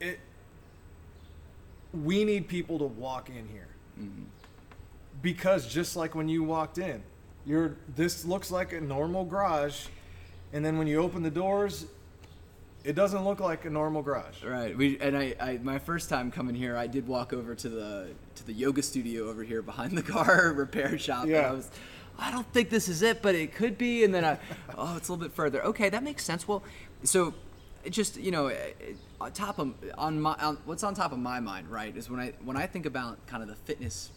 It. 0.00 0.20
We 1.92 2.24
need 2.24 2.46
people 2.48 2.78
to 2.78 2.84
walk 2.86 3.28
in 3.30 3.48
here, 3.48 3.68
Mm-hmm. 4.00 4.24
because 5.22 5.66
just 5.72 5.94
like 5.96 6.14
when 6.16 6.28
you 6.28 6.42
walked 6.44 6.78
in, 6.78 7.02
you're 7.46 7.76
this 7.96 8.24
looks 8.24 8.50
like 8.50 8.72
a 8.72 8.80
normal 8.80 9.24
garage, 9.24 9.86
and 10.54 10.64
then 10.64 10.78
when 10.78 10.86
you 10.86 11.02
open 11.02 11.22
the 11.22 11.30
doors, 11.30 11.84
it 12.84 12.94
doesn't 12.94 13.24
look 13.24 13.40
like 13.40 13.64
a 13.64 13.70
normal 13.70 14.02
garage. 14.02 14.42
Right. 14.44 14.76
We 14.76 14.98
and 15.00 15.16
I, 15.16 15.34
I 15.40 15.58
my 15.62 15.78
first 15.78 16.08
time 16.08 16.30
coming 16.30 16.54
here, 16.54 16.76
I 16.76 16.86
did 16.86 17.06
walk 17.08 17.32
over 17.32 17.54
to 17.56 17.68
the 17.68 18.08
to 18.36 18.46
the 18.46 18.52
yoga 18.52 18.82
studio 18.82 19.28
over 19.28 19.42
here 19.42 19.60
behind 19.62 19.98
the 19.98 20.02
car 20.02 20.52
repair 20.56 20.96
shop. 20.96 21.24
And 21.24 21.32
Yeah. 21.32 21.50
I 21.50 21.52
was 21.52 21.70
I 22.16 22.30
don't 22.30 22.46
think 22.52 22.70
this 22.70 22.88
is 22.88 23.02
it, 23.02 23.20
but 23.20 23.34
it 23.34 23.54
could 23.54 23.76
be. 23.76 24.04
And 24.04 24.14
then 24.14 24.24
I 24.24 24.38
oh, 24.78 24.96
it's 24.96 25.08
a 25.08 25.12
little 25.12 25.26
bit 25.26 25.34
further. 25.34 25.64
Okay, 25.64 25.88
that 25.88 26.02
makes 26.04 26.24
sense. 26.24 26.46
Well, 26.46 26.62
so 27.02 27.34
just 27.90 28.16
you 28.16 28.30
know, 28.30 28.52
on 29.20 29.32
top 29.32 29.58
of 29.58 29.74
on 29.98 30.20
my 30.20 30.34
on, 30.34 30.58
what's 30.64 30.84
on 30.84 30.94
top 30.94 31.12
of 31.12 31.18
my 31.18 31.40
mind, 31.40 31.68
right, 31.68 31.94
is 31.96 32.08
when 32.08 32.20
I 32.20 32.32
when 32.44 32.56
I 32.56 32.66
think 32.66 32.86
about 32.86 33.26
kind 33.26 33.42
of 33.42 33.48
the 33.48 33.56
fitness 33.56 34.10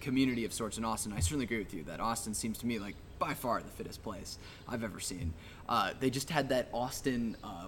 community 0.00 0.44
of 0.44 0.52
sorts 0.52 0.78
in 0.78 0.84
Austin. 0.84 1.12
I 1.12 1.20
certainly 1.20 1.44
agree 1.44 1.58
with 1.58 1.74
you 1.74 1.82
that 1.84 2.00
Austin 2.00 2.34
seems 2.34 2.58
to 2.58 2.66
me 2.66 2.78
like 2.78 2.94
by 3.18 3.34
far 3.34 3.60
the 3.60 3.68
fittest 3.70 4.02
place 4.02 4.38
I've 4.68 4.84
ever 4.84 5.00
seen. 5.00 5.32
Uh, 5.68 5.92
they 5.98 6.08
just 6.08 6.30
had 6.30 6.48
that 6.50 6.68
Austin 6.72 7.36
uh, 7.42 7.66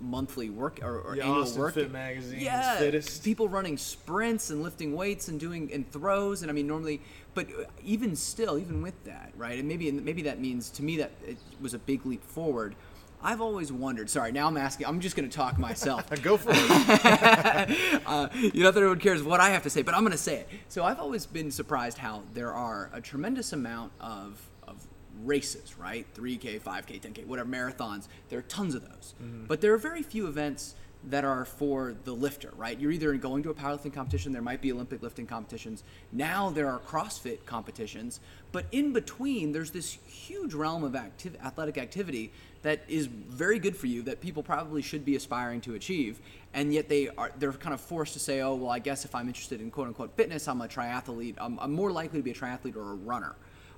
monthly 0.00 0.48
work 0.48 0.78
or, 0.82 1.00
or 1.00 1.16
Yeah, 1.16 1.24
annual 1.24 1.42
Austin 1.42 1.60
work. 1.60 1.74
Fit 1.74 1.90
Magazine's 1.90 2.42
yeah, 2.42 2.76
fittest. 2.78 3.24
people 3.24 3.48
running 3.48 3.76
sprints 3.76 4.50
and 4.50 4.62
lifting 4.62 4.94
weights 4.94 5.28
and 5.28 5.40
doing 5.40 5.72
and 5.72 5.90
throws. 5.90 6.42
And 6.42 6.50
I 6.50 6.54
mean, 6.54 6.66
normally, 6.68 7.00
but 7.34 7.48
even 7.84 8.14
still, 8.14 8.58
even 8.58 8.80
with 8.80 9.02
that, 9.04 9.32
right? 9.36 9.58
And 9.58 9.66
maybe 9.68 9.90
maybe 9.90 10.22
that 10.22 10.40
means 10.40 10.70
to 10.70 10.82
me 10.84 10.96
that 10.98 11.10
it 11.26 11.36
was 11.60 11.74
a 11.74 11.78
big 11.78 12.06
leap 12.06 12.24
forward. 12.24 12.74
I've 13.22 13.40
always 13.40 13.72
wondered. 13.72 14.10
Sorry, 14.10 14.32
now 14.32 14.48
I'm 14.48 14.56
asking. 14.56 14.86
I'm 14.86 15.00
just 15.00 15.16
going 15.16 15.28
to 15.28 15.34
talk 15.34 15.58
myself. 15.58 16.08
Go 16.22 16.36
for 16.36 16.50
it. 16.52 18.02
uh, 18.06 18.28
you 18.34 18.62
know, 18.62 18.70
that 18.70 18.78
everyone 18.78 18.98
cares 18.98 19.22
what 19.22 19.40
I 19.40 19.50
have 19.50 19.62
to 19.62 19.70
say, 19.70 19.82
but 19.82 19.94
I'm 19.94 20.00
going 20.00 20.12
to 20.12 20.18
say 20.18 20.36
it. 20.40 20.48
So 20.68 20.84
I've 20.84 20.98
always 20.98 21.26
been 21.26 21.50
surprised 21.50 21.98
how 21.98 22.22
there 22.34 22.52
are 22.52 22.90
a 22.92 23.00
tremendous 23.00 23.52
amount 23.52 23.92
of, 24.00 24.40
of 24.66 24.76
races, 25.22 25.78
right? 25.78 26.06
3K, 26.14 26.60
5K, 26.60 27.00
10K, 27.00 27.26
whatever, 27.26 27.48
marathons. 27.48 28.08
There 28.28 28.38
are 28.38 28.42
tons 28.42 28.74
of 28.74 28.82
those. 28.82 29.14
But 29.46 29.60
there 29.60 29.72
are 29.72 29.78
very 29.78 30.02
few 30.02 30.26
events 30.26 30.74
that 31.10 31.24
are 31.24 31.44
for 31.44 31.94
the 32.04 32.12
lifter, 32.12 32.50
right? 32.56 32.78
You're 32.78 32.92
either 32.92 33.12
going 33.14 33.42
to 33.42 33.50
a 33.50 33.54
powerlifting 33.54 33.92
competition, 33.92 34.32
there 34.32 34.42
might 34.42 34.60
be 34.60 34.72
Olympic 34.72 35.02
lifting 35.02 35.26
competitions. 35.26 35.82
Now 36.12 36.50
there 36.50 36.68
are 36.68 36.78
CrossFit 36.78 37.44
competitions, 37.44 38.20
but 38.52 38.66
in 38.70 38.92
between, 38.92 39.52
there's 39.52 39.70
this 39.70 39.98
huge 40.06 40.54
realm 40.54 40.84
of 40.84 40.94
active, 40.94 41.36
athletic 41.44 41.78
activity 41.78 42.32
that 42.62 42.84
is 42.88 43.06
very 43.06 43.58
good 43.58 43.76
for 43.76 43.88
you 43.88 44.02
that 44.02 44.20
people 44.20 44.42
probably 44.42 44.82
should 44.82 45.04
be 45.04 45.16
aspiring 45.16 45.60
to 45.62 45.74
achieve, 45.74 46.20
and 46.54 46.72
yet 46.72 46.88
they 46.88 47.08
are 47.08 47.32
they're 47.38 47.52
kind 47.52 47.74
of 47.74 47.80
forced 47.80 48.12
to 48.12 48.18
say, 48.20 48.40
oh 48.40 48.54
well, 48.54 48.70
I 48.70 48.78
guess 48.78 49.04
if 49.04 49.14
I'm 49.14 49.26
interested 49.26 49.60
in 49.60 49.70
quote 49.70 49.88
unquote 49.88 50.14
fitness, 50.16 50.46
I'm 50.46 50.60
a 50.60 50.68
triathlete. 50.68 51.34
I'm, 51.38 51.58
I'm 51.58 51.72
more 51.72 51.90
likely 51.90 52.20
to 52.20 52.22
be 52.22 52.30
a 52.30 52.34
triathlete 52.34 52.76
or 52.76 52.92
a 52.92 52.94
runner, 52.94 53.34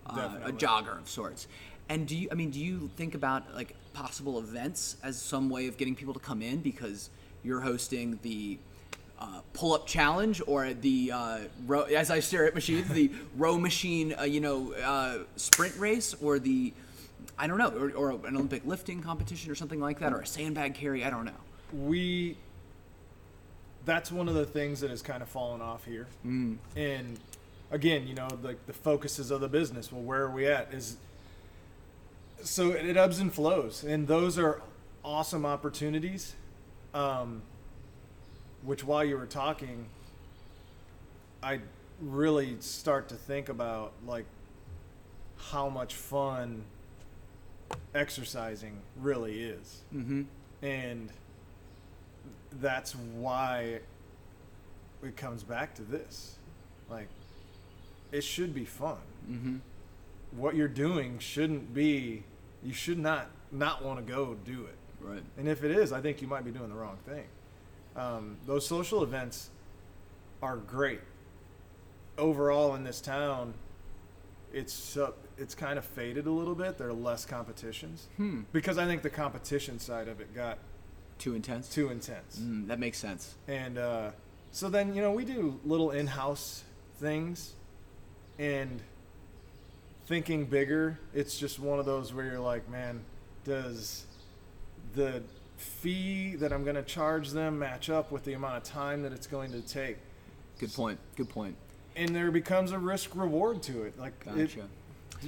uh, 0.07 0.37
a 0.45 0.53
jogger 0.53 0.99
of 0.99 1.09
sorts. 1.09 1.47
And 1.89 2.07
do 2.07 2.17
you? 2.17 2.29
I 2.33 2.35
mean, 2.35 2.51
do 2.51 2.59
you 2.61 2.91
think 2.97 3.15
about 3.15 3.55
like 3.55 3.75
possible 3.93 4.39
events 4.39 4.97
as 5.03 5.21
some 5.21 5.51
way 5.51 5.67
of 5.69 5.77
getting 5.77 5.95
people 5.95 6.15
to 6.15 6.21
come 6.21 6.43
in 6.43 6.61
because 6.61 7.11
you're 7.43 7.61
hosting 7.61 8.19
the 8.23 8.59
uh, 9.21 9.41
pull-up 9.53 9.87
challenge 9.87 10.41
or 10.47 10.73
the 10.75 11.13
uh, 11.13 11.39
row, 11.67 11.83
as 11.83 12.11
I 12.11 12.21
stare 12.21 12.47
at 12.47 12.55
machines, 12.55 12.89
the 12.89 13.11
row 13.37 13.59
machine, 13.59 14.15
uh, 14.19 14.23
you 14.25 14.41
know, 14.41 14.73
uh, 14.73 15.19
sprint 15.37 15.77
race 15.79 16.15
or 16.23 16.39
the 16.39 16.73
I 17.39 17.47
don't 17.47 17.59
know, 17.59 17.69
or, 17.71 17.91
or 17.93 18.11
an 18.27 18.35
Olympic 18.37 18.65
lifting 18.67 19.03
competition 19.03 19.51
or 19.51 19.55
something 19.55 19.81
like 19.81 19.99
that, 20.01 20.13
or 20.13 20.21
a 20.21 20.27
sandbag 20.27 20.75
carry. 20.75 21.05
I 21.05 21.11
don't 21.11 21.25
know. 21.25 21.33
we 21.73 22.37
that's 23.85 24.11
one 24.11 24.29
of 24.29 24.35
the 24.35 24.47
things 24.47 24.81
that 24.81 24.89
has 24.91 25.03
kind 25.03 25.23
of 25.23 25.29
fallen 25.29 25.61
off 25.61 25.85
here 25.85 26.07
Mm. 26.27 26.57
and 26.75 27.19
again 27.71 28.07
you 28.07 28.15
know 28.15 28.29
like 28.43 28.65
the 28.67 28.73
focuses 28.73 29.31
of 29.31 29.43
the 29.43 29.49
business 29.49 29.93
well 29.93 30.01
where 30.03 30.23
are 30.23 30.31
we 30.31 30.47
at 30.47 30.73
is 30.73 30.97
so 32.45 32.71
it, 32.73 32.97
ebbs 32.97 33.19
and 33.19 33.33
flows 33.33 33.83
and 33.85 34.07
those 34.07 34.39
are 34.39 34.61
awesome 35.05 35.45
opportunities 35.47 36.35
um, 36.93 37.43
which 38.63 38.85
while 38.85 39.05
you 39.05 39.17
were 39.17 39.27
talking 39.27 39.87
i 41.43 41.59
really 42.01 42.57
start 42.61 43.09
to 43.09 43.15
think 43.15 43.49
about 43.49 43.93
like 44.07 44.27
how 45.39 45.69
much 45.69 45.95
fun 45.95 46.63
exercising 47.95 48.81
really 49.01 49.41
is 49.43 49.83
Mm-hmm. 49.95 50.23
and 50.63 51.11
that's 52.61 52.95
why 52.95 53.81
it 55.03 55.17
comes 55.17 55.43
back 55.43 55.75
to 55.77 55.83
this 55.83 56.37
like 56.91 57.09
it 58.13 58.23
should 58.23 58.55
be 58.55 58.65
fun 58.65 58.99
Mm-hmm. 59.31 59.57
what 60.37 60.55
you're 60.55 60.69
doing 60.69 61.19
shouldn't 61.19 61.73
be 61.75 62.25
you 62.65 62.73
should 62.73 62.99
not 62.99 63.31
not 63.53 63.85
want 63.85 64.05
to 64.05 64.13
go 64.13 64.35
do 64.45 64.65
it 64.67 64.77
Right. 65.01 65.23
and 65.37 65.47
if 65.49 65.63
it 65.65 65.71
is 65.71 65.93
i 65.93 66.01
think 66.01 66.23
you 66.23 66.29
might 66.29 66.45
be 66.45 66.51
doing 66.51 66.69
the 66.71 66.75
wrong 66.75 66.97
thing 67.07 67.25
um, 67.97 68.37
those 68.47 68.67
social 68.67 69.03
events 69.03 69.51
are 70.43 70.57
great 70.57 71.01
overall 72.17 72.75
in 72.75 72.85
this 72.85 73.01
town 73.01 73.55
it's 74.53 74.97
uh, 74.97 75.11
it's 75.37 75.55
kind 75.55 75.79
of 75.79 75.85
faded 75.85 76.27
a 76.27 76.31
little 76.31 76.55
bit 76.55 76.79
there 76.79 76.89
are 76.89 76.93
less 76.93 77.25
competitions 77.27 78.07
Hmm. 78.17 78.43
because 78.53 78.79
i 78.79 78.87
think 78.87 79.03
the 79.03 79.11
competition 79.11 79.79
side 79.79 80.09
of 80.09 80.21
it 80.21 80.35
got 80.35 80.59
Too 81.19 81.35
intense. 81.35 81.69
too 81.69 81.91
intense 81.91 82.39
Mm, 82.41 82.69
that 82.69 82.79
makes 82.79 82.99
sense. 82.99 83.35
and 83.49 83.79
uh, 83.79 84.11
so 84.53 84.69
then, 84.71 84.95
you 84.95 85.03
know, 85.03 85.11
we 85.11 85.25
do 85.25 85.59
little 85.65 85.91
in 85.91 86.07
house 86.07 86.63
things 87.01 87.55
and 88.39 88.81
thinking 90.07 90.45
bigger. 90.47 90.99
It's 91.15 91.39
just 91.39 91.59
one 91.59 91.79
of 91.79 91.87
those 91.87 92.13
where 92.13 92.25
you're 92.25 92.41
like, 92.41 92.69
man, 92.69 93.01
does 93.45 94.05
the 94.95 95.23
fee 95.57 96.37
that 96.37 96.53
I'm 96.53 96.65
going 96.65 96.77
to 96.77 96.83
charge 96.83 97.31
them 97.31 97.59
match 97.59 97.91
up 97.91 98.11
with 98.11 98.25
the 98.25 98.35
amount 98.35 98.57
of 98.57 98.65
time 98.65 99.03
that 99.03 99.13
it's 99.13 99.27
going 99.27 99.53
to 99.53 99.61
take? 99.61 99.97
Good 100.59 100.73
point. 100.73 100.99
Good 101.17 101.29
point. 101.29 101.57
And 101.97 102.15
there 102.15 102.31
becomes 102.31 102.73
a 102.73 102.79
risk 102.79 103.15
reward 103.15 103.63
to 103.65 103.85
it. 103.85 103.99
Like, 103.99 104.13
it, 104.27 104.55
Gotcha. 104.55 104.69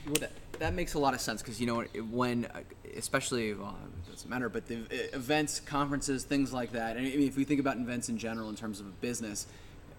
Well, 0.04 0.16
that, 0.20 0.32
that 0.58 0.74
makes 0.74 0.94
a 0.94 0.98
lot 0.98 1.14
of 1.14 1.20
sense 1.20 1.42
because 1.42 1.60
you 1.60 1.66
know 1.66 1.82
when, 2.10 2.48
especially 2.96 3.54
well, 3.54 3.76
it 4.06 4.10
doesn't 4.10 4.28
matter, 4.28 4.48
but 4.48 4.66
the 4.66 4.80
events, 5.14 5.60
conferences, 5.60 6.24
things 6.24 6.52
like 6.52 6.72
that. 6.72 6.96
And 6.96 7.06
I 7.06 7.10
mean, 7.10 7.28
if 7.28 7.36
we 7.36 7.44
think 7.44 7.60
about 7.60 7.76
events 7.76 8.08
in 8.08 8.18
general 8.18 8.48
in 8.48 8.56
terms 8.56 8.80
of 8.80 8.86
a 8.86 8.90
business, 8.90 9.46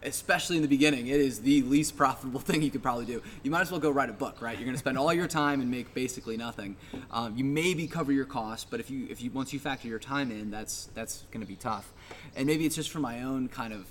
especially 0.03 0.57
in 0.57 0.61
the 0.61 0.67
beginning, 0.67 1.07
it 1.07 1.19
is 1.19 1.41
the 1.41 1.61
least 1.63 1.97
profitable 1.97 2.39
thing 2.47 2.61
you 2.61 2.71
could 2.71 2.83
probably 2.83 3.05
do. 3.05 3.21
You 3.43 3.51
might 3.51 3.61
as 3.61 3.71
well 3.71 3.79
go 3.79 3.91
write 3.91 4.09
a 4.09 4.13
book, 4.13 4.41
right? 4.41 4.57
You're 4.57 4.65
going 4.65 4.75
to 4.75 4.79
spend 4.79 4.97
all 4.97 5.13
your 5.13 5.27
time 5.27 5.61
and 5.61 5.69
make 5.71 5.93
basically 5.93 6.37
nothing. 6.37 6.75
Um, 7.11 7.35
you 7.35 7.43
maybe 7.43 7.87
cover 7.87 8.11
your 8.11 8.25
costs, 8.25 8.65
but 8.69 8.79
if 8.79 8.89
you 8.89 9.07
if 9.09 9.21
you 9.21 9.31
once 9.31 9.53
you 9.53 9.59
factor 9.59 9.87
your 9.87 9.99
time 9.99 10.31
in, 10.31 10.51
that's 10.51 10.89
that's 10.93 11.23
going 11.31 11.41
to 11.41 11.47
be 11.47 11.55
tough. 11.55 11.91
And 12.35 12.47
maybe 12.47 12.65
it's 12.65 12.75
just 12.75 12.89
for 12.89 12.99
my 12.99 13.23
own 13.23 13.47
kind 13.47 13.73
of 13.73 13.87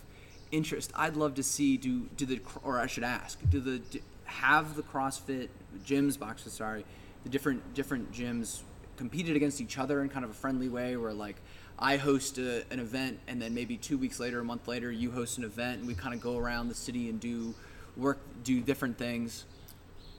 interest. 0.50 0.92
I'd 0.94 1.16
love 1.16 1.34
to 1.34 1.42
see 1.42 1.76
do 1.76 2.08
do 2.16 2.26
the 2.26 2.40
or 2.62 2.78
I 2.78 2.86
should 2.86 3.04
ask 3.04 3.38
do 3.50 3.60
the 3.60 3.78
do, 3.78 4.00
have 4.24 4.76
the 4.76 4.82
CrossFit 4.82 5.48
gyms 5.84 6.18
boxes 6.18 6.52
sorry 6.52 6.84
the 7.22 7.28
different 7.28 7.74
different 7.74 8.12
gyms 8.12 8.62
competed 8.96 9.36
against 9.36 9.60
each 9.60 9.78
other 9.78 10.02
in 10.02 10.08
kind 10.08 10.24
of 10.24 10.30
a 10.30 10.34
friendly 10.34 10.68
way 10.68 10.96
where 10.96 11.12
like 11.12 11.36
I 11.78 11.96
host 11.96 12.38
a, 12.38 12.64
an 12.70 12.80
event 12.80 13.20
and 13.28 13.40
then 13.40 13.54
maybe 13.54 13.76
two 13.76 13.98
weeks 13.98 14.18
later 14.18 14.40
a 14.40 14.44
month 14.44 14.66
later 14.66 14.90
you 14.90 15.10
host 15.10 15.38
an 15.38 15.44
event 15.44 15.78
and 15.78 15.86
we 15.86 15.94
kind 15.94 16.14
of 16.14 16.20
go 16.20 16.38
around 16.38 16.68
the 16.68 16.74
city 16.74 17.08
and 17.08 17.20
do 17.20 17.54
work 17.96 18.18
do 18.44 18.60
different 18.60 18.98
things. 18.98 19.44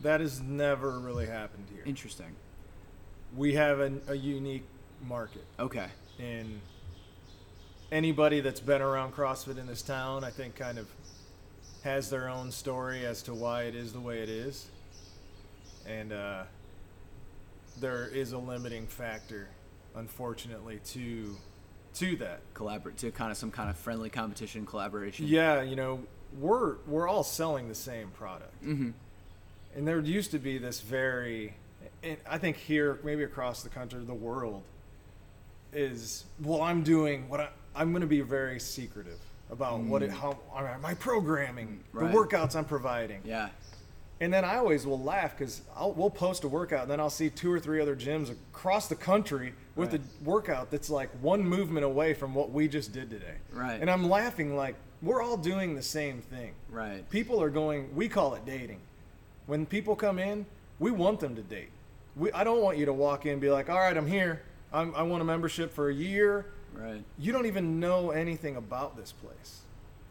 that 0.01 0.21
has 0.21 0.41
never 0.41 0.99
really 0.99 1.25
happened 1.25 1.65
here. 1.73 1.83
Interesting. 1.85 2.35
We 3.35 3.55
have 3.55 3.79
an, 3.79 4.01
a 4.07 4.15
unique 4.15 4.65
market. 5.07 5.45
Okay. 5.59 5.87
and 6.19 6.59
anybody 7.91 8.41
that's 8.41 8.59
been 8.59 8.81
around 8.81 9.13
CrossFit 9.13 9.57
in 9.57 9.65
this 9.65 9.81
town, 9.81 10.23
I 10.23 10.29
think, 10.29 10.55
kind 10.55 10.77
of 10.77 10.87
has 11.83 12.09
their 12.09 12.27
own 12.27 12.51
story 12.51 13.05
as 13.05 13.21
to 13.23 13.33
why 13.33 13.63
it 13.63 13.75
is 13.75 13.93
the 13.93 13.99
way 13.99 14.19
it 14.21 14.29
is, 14.29 14.65
and 15.85 16.11
uh, 16.11 16.43
there 17.79 18.07
is 18.07 18.33
a 18.33 18.37
limiting 18.37 18.87
factor, 18.87 19.47
unfortunately, 19.97 20.79
to 20.85 21.35
to 21.95 22.15
that. 22.17 22.41
Collaborate 22.53 22.97
to 22.97 23.11
kind 23.11 23.31
of 23.31 23.37
some 23.37 23.51
kind 23.51 23.69
of 23.69 23.75
friendly 23.77 24.09
competition 24.09 24.65
collaboration. 24.65 25.27
Yeah, 25.27 25.61
you 25.61 25.75
know, 25.75 26.01
we're 26.39 26.75
we're 26.87 27.07
all 27.07 27.23
selling 27.23 27.67
the 27.67 27.75
same 27.75 28.09
product, 28.09 28.63
Mm-hmm. 28.63 28.91
and 29.75 29.87
there 29.87 29.99
used 29.99 30.31
to 30.31 30.39
be 30.39 30.57
this 30.57 30.81
very, 30.81 31.55
and 32.03 32.17
I 32.29 32.37
think 32.37 32.57
here, 32.57 32.99
maybe 33.03 33.23
across 33.23 33.63
the 33.63 33.69
country, 33.69 33.99
the 34.05 34.13
world, 34.13 34.63
is 35.73 36.25
well, 36.41 36.61
I'm 36.61 36.83
doing 36.83 37.27
what 37.29 37.39
I, 37.39 37.49
I'm 37.75 37.91
going 37.91 38.01
to 38.01 38.07
be 38.07 38.21
very 38.21 38.59
secretive 38.59 39.19
about 39.49 39.79
what 39.79 40.03
it, 40.03 40.11
how 40.11 40.37
my 40.81 40.93
programming, 40.95 41.67
Mm. 41.93 42.01
Right. 42.01 42.11
the 42.11 42.17
workouts 42.17 42.55
I'm 42.55 42.65
providing, 42.65 43.21
Yeah. 43.23 43.49
and 44.19 44.31
then 44.33 44.43
I 44.43 44.57
always 44.57 44.85
will 44.85 44.99
laugh 45.01 45.37
because 45.37 45.61
we'll 45.79 46.09
post 46.09 46.43
a 46.43 46.47
workout, 46.49 46.83
and 46.83 46.91
then 46.91 46.99
I'll 46.99 47.09
see 47.09 47.29
two 47.29 47.51
or 47.51 47.59
three 47.59 47.81
other 47.81 47.95
gyms 47.95 48.29
across 48.29 48.87
the 48.89 48.95
country 48.95 49.53
with 49.77 49.91
Right. 49.93 50.01
a 50.01 50.23
workout 50.23 50.71
that's 50.71 50.89
like 50.89 51.09
one 51.21 51.43
movement 51.43 51.85
away 51.85 52.13
from 52.13 52.33
what 52.33 52.51
we 52.51 52.67
just 52.67 52.91
did 52.91 53.09
today, 53.09 53.35
Right. 53.53 53.79
and 53.79 53.89
I'm 53.89 54.09
laughing 54.09 54.55
like 54.55 54.75
we're 55.03 55.21
all 55.21 55.37
doing 55.37 55.75
the 55.75 55.83
same 55.83 56.21
thing. 56.21 56.53
Right. 56.69 57.07
people 57.09 57.41
are 57.41 57.51
going 57.51 57.95
we 57.95 58.09
call 58.09 58.33
it 58.33 58.45
dating. 58.45 58.79
When 59.45 59.65
people 59.65 59.95
come 59.95 60.19
in 60.19 60.45
we 60.79 60.91
want 60.91 61.19
them 61.19 61.35
to 61.35 61.41
date. 61.41 61.69
We, 62.15 62.31
i 62.33 62.43
don't 62.43 62.61
want 62.61 62.77
you 62.77 62.85
to 62.87 62.93
walk 62.93 63.25
in 63.25 63.33
and 63.33 63.41
be 63.41 63.49
like 63.51 63.69
all 63.69 63.77
right 63.79 63.95
i'm 63.95 64.07
here. 64.07 64.41
I'm, 64.73 64.93
i 64.95 65.03
want 65.03 65.21
a 65.21 65.25
membership 65.25 65.71
for 65.71 65.89
a 65.89 65.93
year. 65.93 66.47
Right. 66.73 67.03
you 67.17 67.31
don't 67.31 67.45
even 67.45 67.79
know 67.79 68.11
anything 68.11 68.55
about 68.55 68.95
this 68.97 69.11
place. 69.11 69.61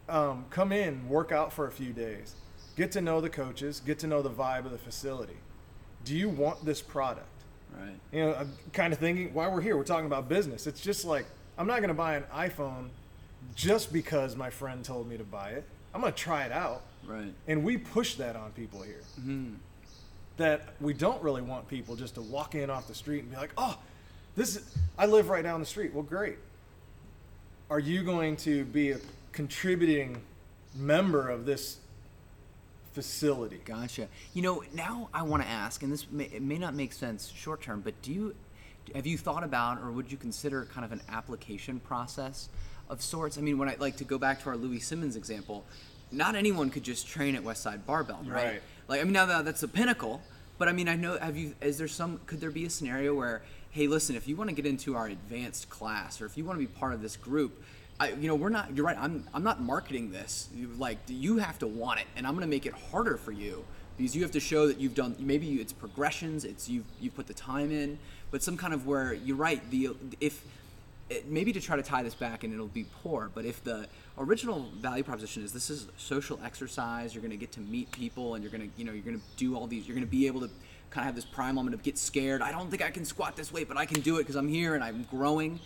Um, 0.09 0.45
come 0.49 0.71
in 0.71 1.07
work 1.09 1.31
out 1.31 1.51
for 1.53 1.67
a 1.67 1.71
few 1.71 1.91
days. 1.93 2.35
Get 2.77 2.91
to 2.93 3.01
know 3.01 3.19
the 3.19 3.29
coaches 3.29 3.81
get 3.85 3.99
to 3.99 4.07
know 4.07 4.21
the 4.21 4.29
vibe 4.29 4.65
of 4.65 4.71
the 4.71 4.77
facility. 4.77 5.37
Do 6.05 6.15
you 6.15 6.29
want 6.29 6.63
this 6.63 6.81
product 6.81 7.27
Right. 7.79 7.95
you 8.11 8.21
know 8.21 8.33
i'm 8.33 8.51
kind 8.73 8.91
of 8.93 8.99
thinking 8.99 9.33
why 9.33 9.47
we're 9.47 9.61
here 9.61 9.77
we're 9.77 9.83
talking 9.83 10.05
about 10.07 10.27
business 10.29 10.65
it's 10.67 10.81
just 10.81 11.05
like 11.05 11.25
i'm 11.57 11.67
not 11.67 11.77
going 11.77 11.89
to 11.89 11.93
buy 11.93 12.15
an 12.15 12.23
iphone 12.37 12.89
just 13.55 13.93
because 13.93 14.35
my 14.35 14.49
friend 14.49 14.83
told 14.83 15.07
me 15.07 15.17
to 15.17 15.23
buy 15.23 15.49
it 15.51 15.63
i'm 15.93 16.01
going 16.01 16.13
to 16.13 16.17
try 16.19 16.43
it 16.45 16.51
out 16.51 16.81
Right. 17.05 17.33
and 17.47 17.63
we 17.63 17.77
push 17.77 18.15
that 18.15 18.35
on 18.35 18.51
people 18.51 18.81
here. 18.81 19.01
Mm-hmm. 19.21 19.53
That 20.35 20.73
we 20.81 20.93
don't 20.93 21.23
really 21.23 21.41
want 21.41 21.67
people 21.69 21.95
just 21.95 22.15
to 22.15 22.21
walk 22.21 22.53
in 22.53 22.69
off 22.69 22.85
the 22.87 22.93
street 22.93 23.21
and 23.23 23.31
be 23.31 23.37
like, 23.37 23.51
"Oh, 23.57 23.77
this 24.35 24.57
is 24.57 24.75
I 24.97 25.05
live 25.05 25.29
right 25.29 25.41
down 25.41 25.61
the 25.61 25.65
street." 25.65 25.93
Well, 25.93 26.03
great. 26.03 26.37
Are 27.69 27.79
you 27.79 28.03
going 28.03 28.35
to 28.37 28.65
be 28.65 28.91
a 28.91 28.99
contributing 29.31 30.21
member 30.75 31.29
of 31.29 31.45
this 31.45 31.77
facility? 32.97 33.61
Gotcha. 33.63 34.07
You 34.33 34.41
know, 34.41 34.63
now 34.73 35.09
I 35.13 35.21
want 35.21 35.43
to 35.43 35.49
ask, 35.49 35.83
and 35.83 35.91
this 35.91 36.09
may, 36.09 36.23
it 36.25 36.41
may 36.41 36.57
not 36.57 36.73
make 36.73 36.93
sense 36.93 37.27
short 37.27 37.61
term, 37.61 37.81
but 37.81 38.01
do 38.01 38.11
you 38.11 38.35
have 38.95 39.05
you 39.05 39.19
thought 39.19 39.43
about, 39.43 39.79
or 39.83 39.91
would 39.91 40.11
you 40.11 40.17
consider 40.17 40.65
kind 40.65 40.83
of 40.83 40.91
an 40.91 41.01
application 41.09 41.79
process 41.79 42.49
of 42.89 43.03
sorts? 43.03 43.37
I 43.37 43.41
mean, 43.41 43.59
when 43.59 43.69
I 43.69 43.75
like 43.77 43.97
to 43.97 44.03
go 44.03 44.17
back 44.17 44.41
to 44.43 44.49
our 44.49 44.57
Louie 44.57 44.79
Simmons 44.79 45.15
example, 45.15 45.63
not 46.11 46.35
anyone 46.35 46.71
could 46.71 46.83
just 46.83 47.07
train 47.07 47.35
at 47.35 47.43
Westside 47.43 47.85
Barbell, 47.85 48.21
right? 48.25 48.45
Right. 48.45 48.61
Like, 48.87 49.01
I 49.01 49.03
mean, 49.03 49.13
now 49.13 49.27
that 49.27 49.45
that's 49.45 49.61
the 49.61 49.67
pinnacle, 49.67 50.23
but 50.57 50.67
I 50.67 50.71
mean, 50.71 50.87
I 50.87 50.95
know. 50.95 51.19
Have 51.19 51.37
you? 51.37 51.53
Is 51.61 51.77
there 51.77 51.87
some? 51.87 52.19
Could 52.25 52.41
there 52.41 52.49
be 52.49 52.65
a 52.65 52.69
scenario 52.71 53.13
where, 53.13 53.43
hey, 53.69 53.85
listen, 53.85 54.15
if 54.15 54.27
you 54.27 54.35
want 54.35 54.49
to 54.49 54.55
get 54.55 54.65
into 54.65 54.95
our 54.95 55.05
advanced 55.05 55.69
class, 55.69 56.19
or 56.19 56.25
if 56.25 56.35
you 56.35 56.45
want 56.45 56.59
to 56.59 56.65
be 56.65 56.71
part 56.79 56.93
of 56.93 57.01
this 57.03 57.15
group, 57.15 57.61
I, 57.99 58.09
you 58.11 58.27
know, 58.27 58.35
we're 58.35 58.49
not. 58.49 58.75
You're 58.75 58.85
right. 58.85 58.97
I'm. 58.99 59.27
I'm 59.33 59.43
not 59.43 59.61
marketing 59.61 60.11
this. 60.11 60.49
You, 60.53 60.67
like, 60.77 60.99
you 61.07 61.37
have 61.37 61.59
to 61.59 61.67
want 61.67 61.99
it, 61.99 62.07
and 62.15 62.27
I'm 62.27 62.33
going 62.33 62.45
to 62.45 62.49
make 62.49 62.65
it 62.65 62.73
harder 62.73 63.17
for 63.17 63.31
you 63.31 63.65
because 63.97 64.15
you 64.15 64.21
have 64.21 64.31
to 64.31 64.39
show 64.39 64.67
that 64.67 64.79
you've 64.79 64.95
done. 64.95 65.15
Maybe 65.19 65.55
it's 65.55 65.73
progressions. 65.73 66.45
It's 66.45 66.69
you've, 66.69 66.85
you've 66.99 67.15
put 67.15 67.27
the 67.27 67.33
time 67.33 67.71
in, 67.71 67.97
but 68.29 68.43
some 68.43 68.55
kind 68.55 68.73
of 68.73 68.85
where 68.85 69.13
you're 69.13 69.37
right. 69.37 69.67
The 69.71 69.95
if 70.21 70.43
it, 71.09 71.27
maybe 71.27 71.53
to 71.53 71.61
try 71.61 71.75
to 71.75 71.83
tie 71.83 72.03
this 72.03 72.15
back 72.15 72.43
and 72.43 72.53
it'll 72.53 72.67
be 72.67 72.85
poor, 73.01 73.31
but 73.33 73.45
if 73.45 73.63
the 73.63 73.87
original 74.17 74.69
value 74.77 75.03
proposition 75.03 75.43
is 75.43 75.53
this 75.53 75.69
is 75.69 75.87
social 75.97 76.39
exercise, 76.43 77.13
you're 77.13 77.21
going 77.21 77.31
to 77.31 77.37
get 77.37 77.51
to 77.53 77.61
meet 77.61 77.91
people 77.91 78.35
and 78.35 78.43
you're 78.43 78.51
going 78.51 78.69
to, 78.69 78.77
you 78.77 78.83
know, 78.83 78.91
you're 78.91 79.03
going 79.03 79.17
to 79.17 79.25
do 79.37 79.55
all 79.55 79.67
these, 79.67 79.87
you're 79.87 79.95
going 79.95 80.05
to 80.05 80.11
be 80.11 80.27
able 80.27 80.41
to 80.41 80.49
kind 80.89 81.03
of 81.03 81.05
have 81.05 81.15
this 81.15 81.25
prime 81.25 81.55
moment 81.55 81.73
of 81.73 81.83
get 81.83 81.97
scared. 81.97 82.41
I 82.41 82.51
don't 82.51 82.69
think 82.69 82.83
I 82.83 82.91
can 82.91 83.05
squat 83.05 83.35
this 83.35 83.51
weight, 83.51 83.67
but 83.67 83.77
I 83.77 83.85
can 83.85 84.01
do 84.01 84.17
it 84.17 84.19
because 84.19 84.35
I'm 84.35 84.49
here 84.49 84.75
and 84.75 84.83
I'm 84.83 85.03
growing. 85.03 85.59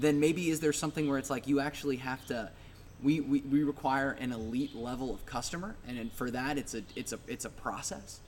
Then 0.00 0.20
maybe 0.20 0.50
is 0.50 0.60
there 0.60 0.72
something 0.72 1.08
where 1.08 1.18
it's 1.18 1.30
like 1.30 1.46
you 1.46 1.60
actually 1.60 1.96
have 1.96 2.24
to. 2.26 2.50
We, 3.02 3.20
we, 3.20 3.40
we 3.42 3.62
require 3.62 4.16
an 4.18 4.32
elite 4.32 4.74
level 4.74 5.14
of 5.14 5.24
customer, 5.24 5.76
and, 5.86 5.98
and 5.98 6.12
for 6.12 6.32
that, 6.32 6.58
it's 6.58 6.74
a 6.74 6.82
it's 6.96 7.12
a 7.12 7.18
it's 7.28 7.44
a 7.44 7.48
process. 7.48 8.20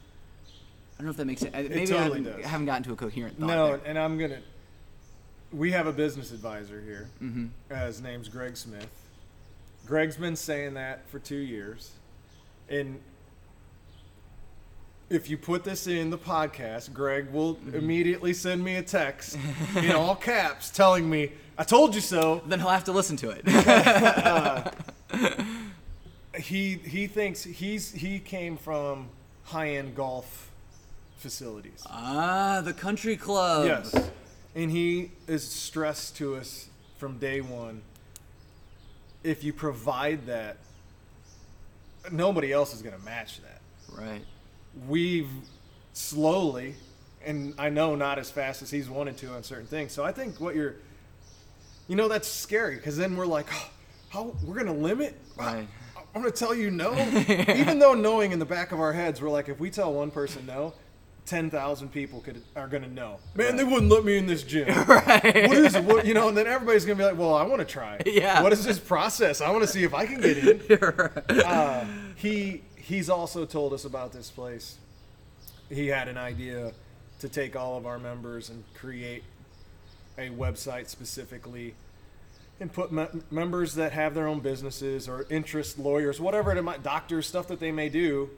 I 0.46 1.02
don't 1.02 1.06
know 1.06 1.10
if 1.10 1.16
that 1.16 1.24
makes 1.24 1.40
sense. 1.40 1.54
Maybe 1.54 1.74
I, 1.74 1.84
totally 1.86 2.02
haven't, 2.02 2.24
does. 2.24 2.44
I 2.44 2.48
haven't 2.48 2.66
gotten 2.66 2.82
to 2.84 2.92
a 2.92 2.96
coherent 2.96 3.38
thought. 3.38 3.46
No, 3.46 3.66
there. 3.68 3.80
and 3.86 3.98
I'm 3.98 4.18
gonna. 4.18 4.40
We 5.52 5.72
have 5.72 5.88
a 5.88 5.92
business 5.92 6.30
advisor 6.30 6.80
here. 6.80 7.08
Mm-hmm. 7.20 7.46
Uh, 7.70 7.86
his 7.86 8.00
name's 8.00 8.28
Greg 8.28 8.56
Smith. 8.56 8.88
Greg's 9.86 10.16
been 10.16 10.36
saying 10.36 10.74
that 10.74 11.08
for 11.08 11.18
two 11.18 11.36
years, 11.36 11.90
and 12.68 13.00
if 15.10 15.28
you 15.28 15.36
put 15.36 15.64
this 15.64 15.86
in 15.86 16.08
the 16.10 16.18
podcast, 16.18 16.92
Greg 16.92 17.30
will 17.32 17.56
Mm-hmm. 17.56 17.74
immediately 17.76 18.32
send 18.32 18.62
me 18.64 18.76
a 18.76 18.82
text 18.82 19.36
in 19.76 19.90
all 19.92 20.14
caps 20.14 20.70
telling 20.70 21.08
me, 21.10 21.32
"I 21.58 21.64
told 21.64 21.94
you 21.94 22.00
so." 22.00 22.42
Then 22.46 22.60
he'll 22.60 22.68
have 22.70 22.84
to 22.84 22.92
listen 22.92 23.16
to 23.18 23.30
it. 23.30 23.44
He 26.38 26.74
he 26.76 27.06
thinks 27.08 27.42
he's 27.42 27.90
he 27.90 28.20
came 28.20 28.56
from 28.56 29.08
high 29.44 29.70
end 29.70 29.96
golf 29.96 30.48
facilities. 31.18 31.82
ah, 31.90 32.60
the 32.64 32.72
country 32.72 33.16
club. 33.16 33.66
Yes. 33.66 34.10
And 34.54 34.70
he 34.70 35.10
is 35.26 35.42
stressed 35.46 36.16
to 36.18 36.36
us 36.36 36.68
from 36.98 37.18
day 37.18 37.40
one. 37.40 37.82
If 39.24 39.42
you 39.44 39.52
provide 39.52 40.26
that, 40.26 40.56
nobody 42.12 42.52
else 42.52 42.74
is 42.74 42.80
going 42.80 42.96
to 42.96 43.04
match 43.04 43.40
that. 43.42 43.60
Right. 44.00 44.24
We've 44.88 45.30
slowly, 45.92 46.74
and 47.24 47.54
I 47.58 47.70
know 47.70 47.94
not 47.94 48.18
as 48.18 48.30
fast 48.30 48.62
as 48.62 48.70
he's 48.70 48.88
wanted 48.88 49.16
to 49.18 49.32
on 49.34 49.42
certain 49.42 49.66
things. 49.66 49.92
So 49.92 50.04
I 50.04 50.12
think 50.12 50.40
what 50.40 50.54
you're, 50.54 50.76
you 51.88 51.96
know, 51.96 52.08
that's 52.08 52.28
scary 52.28 52.76
because 52.76 52.96
then 52.96 53.16
we're 53.16 53.26
like, 53.26 53.46
oh, 53.52 53.70
how 54.10 54.34
we're 54.44 54.54
going 54.54 54.66
to 54.66 54.72
limit? 54.72 55.18
Right. 55.36 55.66
I'm 56.14 56.22
to 56.24 56.30
tell 56.30 56.54
you 56.54 56.70
no. 56.70 56.92
Even 57.54 57.78
though 57.78 57.94
knowing 57.94 58.32
in 58.32 58.38
the 58.38 58.44
back 58.44 58.72
of 58.72 58.80
our 58.80 58.92
heads, 58.92 59.22
we're 59.22 59.30
like, 59.30 59.48
if 59.48 59.60
we 59.60 59.70
tell 59.70 59.92
one 59.92 60.10
person 60.10 60.44
no, 60.44 60.72
10,000 61.26 61.92
people 61.92 62.20
could 62.20 62.42
are 62.56 62.66
going 62.66 62.82
to 62.82 62.90
know. 62.90 63.18
Man, 63.36 63.56
they 63.56 63.62
wouldn't 63.62 63.90
let 63.90 64.04
me 64.04 64.16
in 64.16 64.26
this 64.26 64.42
gym. 64.42 64.66
Right. 64.88 65.48
What 65.48 65.56
is 65.56 65.76
it? 65.76 65.84
What, 65.84 66.04
you 66.04 66.14
know, 66.14 66.28
and 66.28 66.36
then 66.36 66.48
everybody's 66.48 66.84
going 66.84 66.98
to 66.98 67.04
be 67.04 67.08
like, 67.08 67.16
well, 67.16 67.34
I 67.34 67.44
want 67.44 67.60
to 67.60 67.64
try. 67.64 68.00
Yeah. 68.04 68.42
What 68.42 68.52
is 68.52 68.64
this 68.64 68.80
process? 68.80 69.40
I 69.40 69.50
want 69.50 69.62
to 69.62 69.68
see 69.68 69.84
if 69.84 69.94
I 69.94 70.06
can 70.06 70.20
get 70.20 70.38
in. 70.38 70.60
Right. 70.80 71.44
Uh, 71.44 71.84
he 72.16 72.62
he's 72.90 73.08
also 73.08 73.46
told 73.46 73.72
us 73.72 73.84
about 73.84 74.12
this 74.12 74.30
place. 74.30 74.76
He 75.70 75.86
had 75.86 76.08
an 76.08 76.18
idea 76.18 76.72
to 77.20 77.28
take 77.28 77.54
all 77.54 77.76
of 77.78 77.86
our 77.86 78.00
members 78.00 78.50
and 78.50 78.64
create 78.74 79.22
a 80.18 80.28
website 80.30 80.88
specifically 80.88 81.74
and 82.58 82.72
put 82.72 82.90
me- 82.90 83.06
members 83.30 83.74
that 83.76 83.92
have 83.92 84.12
their 84.14 84.26
own 84.26 84.40
businesses 84.40 85.08
or 85.08 85.24
interest 85.30 85.78
lawyers, 85.78 86.20
whatever 86.20 86.54
it 86.54 86.60
might, 86.62 86.82
doctors, 86.82 87.26
stuff 87.28 87.46
that 87.46 87.60
they 87.60 87.70
may 87.70 87.88
do, 87.88 88.28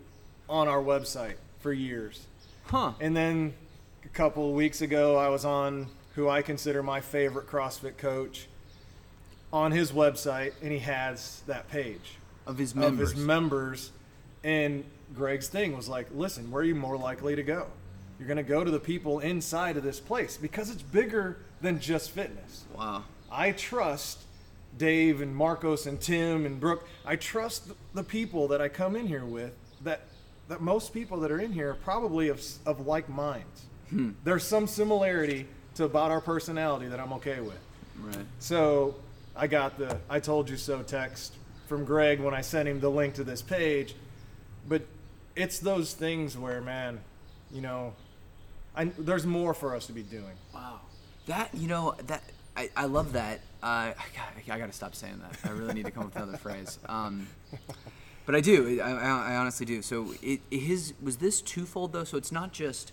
on 0.50 0.68
our 0.68 0.82
website 0.82 1.36
for 1.60 1.72
years. 1.72 2.26
Huh. 2.66 2.92
And 3.00 3.16
then 3.16 3.54
a 4.04 4.08
couple 4.08 4.48
of 4.50 4.54
weeks 4.54 4.82
ago, 4.82 5.16
I 5.16 5.28
was 5.28 5.46
on 5.46 5.86
who 6.14 6.28
I 6.28 6.42
consider 6.42 6.82
my 6.82 7.00
favorite 7.00 7.46
CrossFit 7.46 7.96
coach 7.96 8.48
on 9.50 9.72
his 9.72 9.92
website, 9.92 10.52
and 10.62 10.70
he 10.70 10.80
has 10.80 11.40
that 11.46 11.70
page 11.70 12.18
Of 12.46 12.58
his 12.58 12.74
members. 12.74 13.10
of 13.12 13.16
his 13.16 13.26
members. 13.26 13.92
And 14.44 14.84
Greg's 15.14 15.48
thing 15.48 15.76
was 15.76 15.88
like, 15.88 16.08
listen, 16.14 16.50
where 16.50 16.62
are 16.62 16.66
you 16.66 16.74
more 16.74 16.96
likely 16.96 17.36
to 17.36 17.42
go? 17.42 17.66
You're 18.18 18.28
going 18.28 18.36
to 18.36 18.42
go 18.42 18.64
to 18.64 18.70
the 18.70 18.80
people 18.80 19.20
inside 19.20 19.76
of 19.76 19.82
this 19.82 20.00
place 20.00 20.36
because 20.36 20.70
it's 20.70 20.82
bigger 20.82 21.38
than 21.60 21.80
just 21.80 22.10
fitness. 22.10 22.64
wow. 22.76 23.04
I 23.30 23.52
trust 23.52 24.18
Dave 24.76 25.20
and 25.20 25.34
Marcos 25.34 25.86
and 25.86 26.00
Tim 26.00 26.44
and 26.44 26.60
Brooke. 26.60 26.86
I 27.04 27.16
trust 27.16 27.72
the 27.94 28.02
people 28.02 28.48
that 28.48 28.60
I 28.60 28.68
come 28.68 28.94
in 28.94 29.06
here 29.06 29.24
with 29.24 29.54
that 29.82 30.02
that 30.48 30.60
most 30.60 30.92
people 30.92 31.18
that 31.20 31.30
are 31.30 31.38
in 31.38 31.52
here 31.52 31.70
are 31.70 31.74
probably 31.74 32.28
of, 32.28 32.42
of 32.66 32.86
like 32.86 33.08
minds. 33.08 33.62
Hmm. 33.88 34.10
There's 34.22 34.44
some 34.44 34.66
similarity 34.66 35.46
to 35.76 35.84
about 35.84 36.10
our 36.10 36.20
personality 36.20 36.88
that 36.88 37.00
I'm 37.00 37.12
okay 37.14 37.40
with. 37.40 37.58
Right. 37.98 38.26
So 38.38 38.96
I 39.34 39.46
got 39.46 39.78
the 39.78 39.98
I 40.10 40.20
told 40.20 40.50
you 40.50 40.56
so 40.56 40.82
text 40.82 41.34
from 41.66 41.84
Greg 41.84 42.20
when 42.20 42.34
I 42.34 42.42
sent 42.42 42.68
him 42.68 42.80
the 42.80 42.90
link 42.90 43.14
to 43.14 43.24
this 43.24 43.40
page. 43.40 43.94
But 44.68 44.82
it's 45.36 45.58
those 45.58 45.94
things 45.94 46.36
where, 46.36 46.60
man, 46.60 47.00
you 47.52 47.60
know, 47.60 47.94
I, 48.76 48.84
there's 48.84 49.26
more 49.26 49.54
for 49.54 49.74
us 49.74 49.86
to 49.86 49.92
be 49.92 50.02
doing. 50.02 50.34
Wow. 50.54 50.80
That 51.26 51.50
you 51.54 51.68
know 51.68 51.94
that 52.06 52.22
I, 52.56 52.70
I 52.76 52.84
love 52.86 53.12
that. 53.12 53.40
Uh, 53.62 53.66
I, 53.66 53.94
got, 54.14 54.54
I 54.54 54.58
got 54.58 54.66
to 54.66 54.72
stop 54.72 54.94
saying 54.94 55.20
that. 55.20 55.50
I 55.50 55.54
really 55.54 55.74
need 55.74 55.84
to 55.84 55.90
come 55.90 56.04
up 56.04 56.14
with 56.14 56.22
another 56.22 56.38
phrase. 56.38 56.78
Um, 56.86 57.28
but 58.26 58.34
I 58.34 58.40
do. 58.40 58.80
I, 58.80 58.90
I, 58.90 59.32
I 59.32 59.36
honestly 59.36 59.66
do. 59.66 59.82
So 59.82 60.14
it, 60.22 60.40
his 60.50 60.94
was 61.02 61.18
this 61.18 61.40
twofold 61.40 61.92
though. 61.92 62.04
So 62.04 62.16
it's 62.16 62.32
not 62.32 62.52
just 62.52 62.92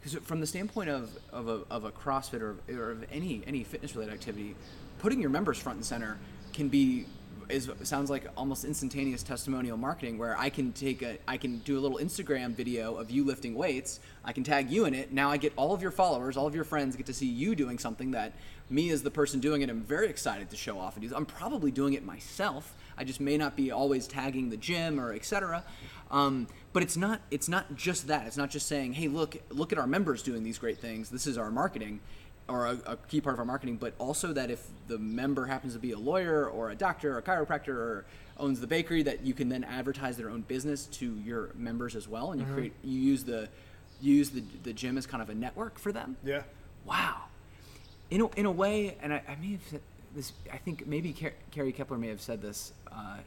because 0.00 0.18
from 0.24 0.40
the 0.40 0.46
standpoint 0.46 0.90
of, 0.90 1.10
of, 1.32 1.48
a, 1.48 1.60
of 1.70 1.84
a 1.84 1.90
CrossFit 1.90 2.40
or, 2.40 2.56
or 2.68 2.90
of 2.90 3.04
any 3.12 3.42
any 3.46 3.64
fitness 3.64 3.94
related 3.94 4.14
activity, 4.14 4.54
putting 4.98 5.20
your 5.20 5.30
members 5.30 5.58
front 5.58 5.76
and 5.76 5.84
center 5.84 6.18
can 6.52 6.68
be 6.68 7.06
is 7.52 7.70
sounds 7.82 8.10
like 8.10 8.26
almost 8.36 8.64
instantaneous 8.64 9.22
testimonial 9.22 9.76
marketing 9.76 10.18
where 10.18 10.36
I 10.38 10.50
can 10.50 10.72
take 10.72 11.02
a 11.02 11.18
I 11.28 11.36
can 11.36 11.58
do 11.58 11.78
a 11.78 11.80
little 11.80 11.98
Instagram 11.98 12.54
video 12.54 12.96
of 12.96 13.10
you 13.10 13.24
lifting 13.24 13.54
weights. 13.54 14.00
I 14.24 14.32
can 14.32 14.44
tag 14.44 14.70
you 14.70 14.84
in 14.86 14.94
it. 14.94 15.12
Now 15.12 15.30
I 15.30 15.36
get 15.36 15.52
all 15.56 15.72
of 15.72 15.82
your 15.82 15.90
followers, 15.90 16.36
all 16.36 16.46
of 16.46 16.54
your 16.54 16.64
friends 16.64 16.96
get 16.96 17.06
to 17.06 17.14
see 17.14 17.26
you 17.26 17.54
doing 17.54 17.78
something 17.78 18.12
that 18.12 18.32
me 18.70 18.90
as 18.90 19.02
the 19.02 19.10
person 19.10 19.38
doing 19.40 19.62
it 19.62 19.68
I'm 19.68 19.82
very 19.82 20.08
excited 20.08 20.50
to 20.50 20.56
show 20.56 20.78
off 20.78 20.96
and 20.96 21.08
do. 21.08 21.14
I'm 21.14 21.26
probably 21.26 21.70
doing 21.70 21.92
it 21.92 22.04
myself. 22.04 22.74
I 22.96 23.04
just 23.04 23.20
may 23.20 23.36
not 23.36 23.56
be 23.56 23.70
always 23.70 24.06
tagging 24.06 24.50
the 24.50 24.56
gym 24.56 25.00
or 25.00 25.12
etc. 25.12 25.64
Um, 26.10 26.46
but 26.72 26.82
it's 26.82 26.96
not 26.96 27.20
it's 27.30 27.48
not 27.48 27.74
just 27.74 28.06
that. 28.08 28.26
It's 28.26 28.36
not 28.36 28.50
just 28.50 28.66
saying, 28.66 28.94
"Hey, 28.94 29.08
look 29.08 29.36
look 29.50 29.72
at 29.72 29.78
our 29.78 29.86
members 29.86 30.22
doing 30.22 30.42
these 30.42 30.58
great 30.58 30.78
things. 30.78 31.10
This 31.10 31.26
is 31.26 31.38
our 31.38 31.50
marketing." 31.50 32.00
Or 32.52 32.66
a, 32.66 32.78
a 32.86 32.96
key 33.08 33.20
part 33.20 33.34
of 33.34 33.38
our 33.38 33.46
marketing, 33.46 33.76
but 33.76 33.94
also 33.98 34.32
that 34.34 34.50
if 34.50 34.66
the 34.86 34.98
member 34.98 35.46
happens 35.46 35.72
to 35.72 35.78
be 35.78 35.92
a 35.92 35.98
lawyer 35.98 36.46
or 36.46 36.70
a 36.70 36.74
doctor 36.74 37.14
or 37.14 37.18
a 37.18 37.22
chiropractor 37.22 37.68
or 37.68 38.04
owns 38.36 38.60
the 38.60 38.66
bakery, 38.66 39.02
that 39.02 39.24
you 39.24 39.32
can 39.32 39.48
then 39.48 39.64
advertise 39.64 40.16
their 40.18 40.28
own 40.28 40.42
business 40.42 40.84
to 40.86 41.16
your 41.24 41.50
members 41.54 41.96
as 41.96 42.06
well, 42.06 42.32
and 42.32 42.40
you 42.40 42.46
create 42.52 42.72
you 42.84 43.00
use 43.00 43.24
the 43.24 43.48
you 44.00 44.14
use 44.14 44.30
the 44.30 44.42
the 44.64 44.72
gym 44.72 44.98
as 44.98 45.06
kind 45.06 45.22
of 45.22 45.30
a 45.30 45.34
network 45.34 45.78
for 45.78 45.92
them. 45.92 46.16
Yeah. 46.24 46.42
Wow. 46.84 47.22
In 48.10 48.20
a, 48.20 48.28
in 48.36 48.44
a 48.44 48.50
way, 48.50 48.98
and 49.00 49.14
I, 49.14 49.22
I 49.26 49.36
may 49.36 49.52
have 49.52 49.62
said 49.70 49.80
this. 50.14 50.32
I 50.52 50.58
think 50.58 50.86
maybe 50.86 51.14
Car- 51.14 51.32
Carrie 51.50 51.72
Kepler 51.72 51.96
may 51.96 52.08
have 52.08 52.20
said 52.20 52.42
this 52.42 52.72
uh, 52.90 53.18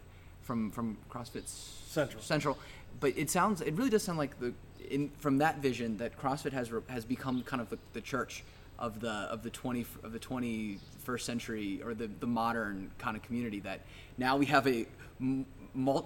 from 0.43 0.69
from 0.69 0.97
CrossFit 1.09 1.47
Central. 1.47 2.21
Central, 2.21 2.57
but 2.99 3.17
it 3.17 3.31
sounds 3.31 3.61
it 3.61 3.73
really 3.73 3.89
does 3.89 4.03
sound 4.03 4.19
like 4.19 4.39
the 4.39 4.53
in 4.91 5.09
from 5.17 5.39
that 5.39 5.57
vision 5.57 5.97
that 5.97 6.19
CrossFit 6.21 6.53
has 6.53 6.71
has 6.87 7.05
become 7.05 7.41
kind 7.41 7.61
of 7.61 7.69
the, 7.71 7.79
the 7.93 8.01
church 8.01 8.43
of 8.77 8.99
the 8.99 9.09
of 9.09 9.43
the 9.43 9.49
twenty 9.49 9.85
of 10.03 10.11
the 10.11 10.19
twenty 10.19 10.79
first 10.99 11.25
century 11.25 11.81
or 11.83 11.93
the 11.93 12.09
the 12.19 12.27
modern 12.27 12.91
kind 12.97 13.15
of 13.15 13.23
community 13.23 13.59
that 13.61 13.81
now 14.17 14.37
we 14.37 14.45
have 14.45 14.67
a 14.67 14.85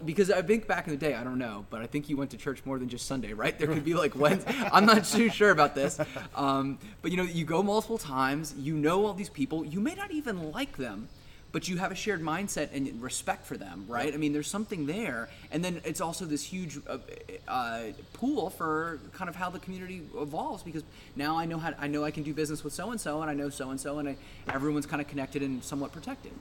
because 0.03 0.31
I 0.31 0.41
think 0.41 0.67
back 0.67 0.87
in 0.87 0.91
the 0.91 0.97
day 0.97 1.13
I 1.13 1.23
don't 1.23 1.37
know 1.37 1.65
but 1.69 1.81
I 1.81 1.87
think 1.87 2.09
you 2.09 2.17
went 2.17 2.31
to 2.31 2.37
church 2.37 2.61
more 2.65 2.79
than 2.79 2.89
just 2.89 3.05
Sunday 3.05 3.33
right? 3.33 3.57
There 3.57 3.67
could 3.67 3.85
be 3.85 3.93
like 3.93 4.15
Wednesday 4.19 4.53
I'm 4.71 4.85
not 4.85 5.05
too 5.05 5.29
sure 5.29 5.51
about 5.51 5.75
this. 5.75 5.99
Um, 6.35 6.79
but 7.01 7.11
you 7.11 7.17
know 7.17 7.23
you 7.23 7.45
go 7.45 7.61
multiple 7.63 7.97
times 7.97 8.55
you 8.57 8.75
know 8.75 9.05
all 9.05 9.13
these 9.13 9.29
people 9.29 9.65
you 9.65 9.79
may 9.79 9.95
not 9.95 10.11
even 10.11 10.51
like 10.51 10.77
them 10.77 11.07
but 11.51 11.67
you 11.67 11.77
have 11.77 11.91
a 11.91 11.95
shared 11.95 12.21
mindset 12.21 12.69
and 12.73 13.01
respect 13.01 13.45
for 13.45 13.57
them, 13.57 13.85
right? 13.87 14.13
I 14.13 14.17
mean, 14.17 14.33
there's 14.33 14.47
something 14.47 14.85
there, 14.85 15.29
and 15.51 15.63
then 15.63 15.81
it's 15.83 16.01
also 16.01 16.25
this 16.25 16.43
huge 16.43 16.77
uh, 16.87 16.99
uh, 17.47 17.83
pool 18.13 18.49
for 18.49 18.99
kind 19.13 19.29
of 19.29 19.35
how 19.35 19.49
the 19.49 19.59
community 19.59 20.01
evolves 20.15 20.61
because 20.61 20.83
now 21.15 21.37
I 21.37 21.45
know 21.45 21.57
how 21.57 21.73
I 21.79 21.87
know 21.87 22.03
I 22.03 22.11
can 22.11 22.23
do 22.23 22.33
business 22.33 22.63
with 22.63 22.73
so 22.73 22.91
and 22.91 23.01
so, 23.01 23.21
and 23.21 23.31
I 23.31 23.33
know 23.33 23.49
so 23.49 23.71
and 23.71 23.79
so, 23.79 23.97
and 23.99 24.15
everyone's 24.47 24.85
kind 24.85 25.01
of 25.01 25.07
connected 25.07 25.41
and 25.41 25.63
somewhat 25.63 25.91
protected. 25.91 26.31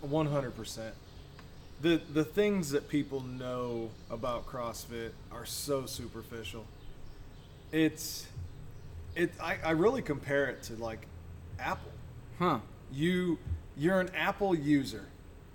One 0.00 0.26
hundred 0.26 0.56
percent. 0.56 0.94
The 1.82 2.00
the 2.12 2.24
things 2.24 2.70
that 2.70 2.88
people 2.88 3.20
know 3.20 3.90
about 4.10 4.46
CrossFit 4.46 5.10
are 5.30 5.44
so 5.44 5.84
superficial. 5.84 6.64
It's 7.70 8.26
it 9.14 9.32
I, 9.42 9.58
I 9.62 9.70
really 9.72 10.00
compare 10.00 10.46
it 10.46 10.62
to 10.64 10.74
like 10.76 11.06
Apple. 11.58 11.92
Huh? 12.38 12.60
You 12.92 13.38
you're 13.76 14.00
an 14.00 14.10
Apple 14.14 14.54
user 14.54 15.06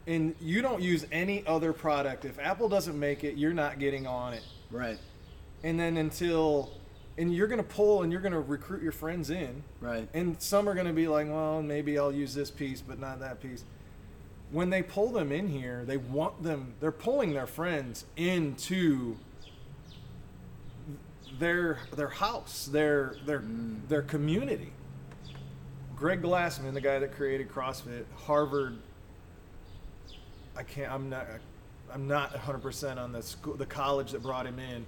and 0.07 0.33
you 0.39 0.61
don't 0.61 0.81
use 0.81 1.05
any 1.11 1.45
other 1.45 1.73
product. 1.73 2.25
If 2.25 2.39
Apple 2.39 2.69
doesn't 2.69 2.97
make 2.97 3.23
it, 3.23 3.37
you're 3.37 3.53
not 3.53 3.77
getting 3.77 4.07
on 4.07 4.33
it. 4.33 4.43
Right. 4.71 4.97
And 5.63 5.79
then 5.79 5.97
until 5.97 6.71
and 7.17 7.33
you're 7.33 7.47
gonna 7.47 7.63
pull 7.63 8.03
and 8.03 8.11
you're 8.11 8.21
gonna 8.21 8.39
recruit 8.39 8.81
your 8.81 8.91
friends 8.91 9.29
in. 9.29 9.63
Right. 9.81 10.07
And 10.13 10.41
some 10.41 10.69
are 10.69 10.73
going 10.73 10.87
to 10.87 10.93
be 10.93 11.07
like, 11.07 11.27
well, 11.27 11.61
maybe 11.61 11.97
I'll 11.97 12.11
use 12.11 12.33
this 12.33 12.51
piece, 12.51 12.81
but 12.81 12.99
not 12.99 13.19
that 13.19 13.41
piece. 13.41 13.63
When 14.51 14.69
they 14.69 14.81
pull 14.81 15.11
them 15.11 15.31
in 15.31 15.49
here, 15.49 15.83
they 15.85 15.97
want 15.97 16.41
them, 16.41 16.73
they're 16.79 16.91
pulling 16.91 17.33
their 17.33 17.47
friends 17.47 18.05
into 18.15 19.17
their 21.39 21.79
their 21.95 22.07
house, 22.07 22.65
their 22.71 23.15
their 23.25 23.41
mm. 23.41 23.87
their 23.87 24.01
community. 24.01 24.71
Greg 25.97 26.21
Glassman, 26.21 26.73
the 26.73 26.81
guy 26.81 26.99
that 26.99 27.15
created 27.15 27.49
CrossFit, 27.49 28.05
Harvard. 28.15 28.77
I 30.55 30.63
can't. 30.63 30.91
I'm 30.91 31.09
not. 31.09 31.27
I'm 31.91 32.07
not 32.07 32.33
100% 32.33 32.97
on 32.97 33.13
the 33.13 33.21
school, 33.21 33.53
the 33.55 33.65
college 33.65 34.11
that 34.11 34.21
brought 34.21 34.45
him 34.45 34.59
in. 34.59 34.85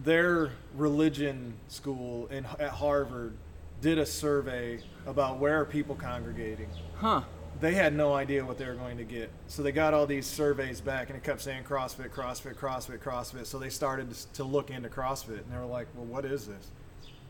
Their 0.00 0.50
religion 0.76 1.54
school 1.68 2.26
in 2.26 2.44
at 2.58 2.70
Harvard 2.70 3.32
did 3.80 3.98
a 3.98 4.06
survey 4.06 4.80
about 5.06 5.38
where 5.38 5.60
are 5.60 5.64
people 5.64 5.94
congregating. 5.94 6.68
Huh. 6.96 7.22
They 7.60 7.72
had 7.72 7.94
no 7.94 8.12
idea 8.12 8.44
what 8.44 8.58
they 8.58 8.66
were 8.66 8.74
going 8.74 8.98
to 8.98 9.04
get, 9.04 9.30
so 9.46 9.62
they 9.62 9.72
got 9.72 9.94
all 9.94 10.06
these 10.06 10.26
surveys 10.26 10.80
back, 10.80 11.08
and 11.08 11.16
it 11.16 11.22
kept 11.22 11.40
saying 11.40 11.62
CrossFit, 11.64 12.10
CrossFit, 12.10 12.56
CrossFit, 12.56 12.98
CrossFit. 12.98 13.46
So 13.46 13.58
they 13.58 13.70
started 13.70 14.12
to, 14.12 14.32
to 14.34 14.44
look 14.44 14.70
into 14.70 14.88
CrossFit, 14.88 15.38
and 15.38 15.52
they 15.52 15.56
were 15.56 15.64
like, 15.64 15.86
"Well, 15.94 16.04
what 16.06 16.24
is 16.24 16.46
this?" 16.46 16.70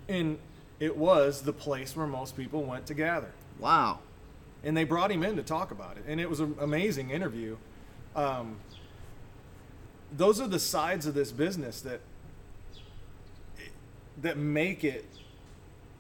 And 0.09 0.39
it 0.81 0.97
was 0.97 1.43
the 1.43 1.53
place 1.53 1.97
where 1.97 2.07
most 2.07 2.37
people 2.37 2.65
went 2.65 2.87
to 2.87 2.95
gather. 2.95 3.33
Wow. 3.59 4.01
and 4.65 4.77
they 4.77 4.85
brought 4.85 5.13
him 5.13 5.23
in 5.23 5.37
to 5.37 5.43
talk 5.43 5.71
about 5.71 5.97
it. 5.99 6.05
And 6.09 6.21
it 6.21 6.29
was 6.29 6.41
an 6.41 6.57
amazing 6.61 7.11
interview. 7.11 7.57
Um, 8.17 8.57
those 10.17 10.41
are 10.41 10.49
the 10.49 10.59
sides 10.59 11.07
of 11.07 11.15
this 11.15 11.33
business 11.33 11.81
that 11.83 12.01
that 14.23 14.39
make 14.39 14.85
it 14.85 15.05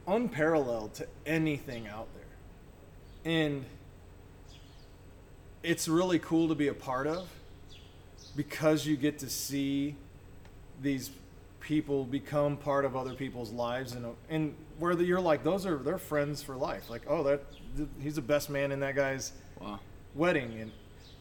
unparalleled 0.06 0.94
to 0.94 1.06
anything 1.26 1.88
out 1.88 2.06
there. 2.14 3.32
And 3.32 3.64
it's 5.62 5.88
really 5.88 6.18
cool 6.20 6.48
to 6.48 6.54
be 6.54 6.68
a 6.68 6.74
part 6.74 7.06
of 7.06 7.28
because 8.36 8.86
you 8.86 8.96
get 8.96 9.18
to 9.18 9.28
see 9.28 9.96
these 10.80 11.10
people 11.60 12.04
become 12.04 12.56
part 12.56 12.84
of 12.84 12.94
other 12.94 13.14
people's 13.14 13.50
lives 13.50 13.94
and 13.94 14.06
and 14.28 14.54
where 14.78 14.94
the, 14.94 15.04
you're 15.04 15.20
like 15.20 15.42
those 15.44 15.66
are 15.66 15.76
they're 15.78 15.98
friends 15.98 16.42
for 16.42 16.56
life 16.56 16.88
like 16.90 17.02
oh 17.08 17.22
that 17.22 17.42
th- 17.76 17.88
he's 18.02 18.14
the 18.16 18.22
best 18.22 18.50
man 18.50 18.72
in 18.72 18.80
that 18.80 18.94
guy's 18.96 19.32
Wow. 19.60 19.78
wedding 20.14 20.58
and 20.60 20.72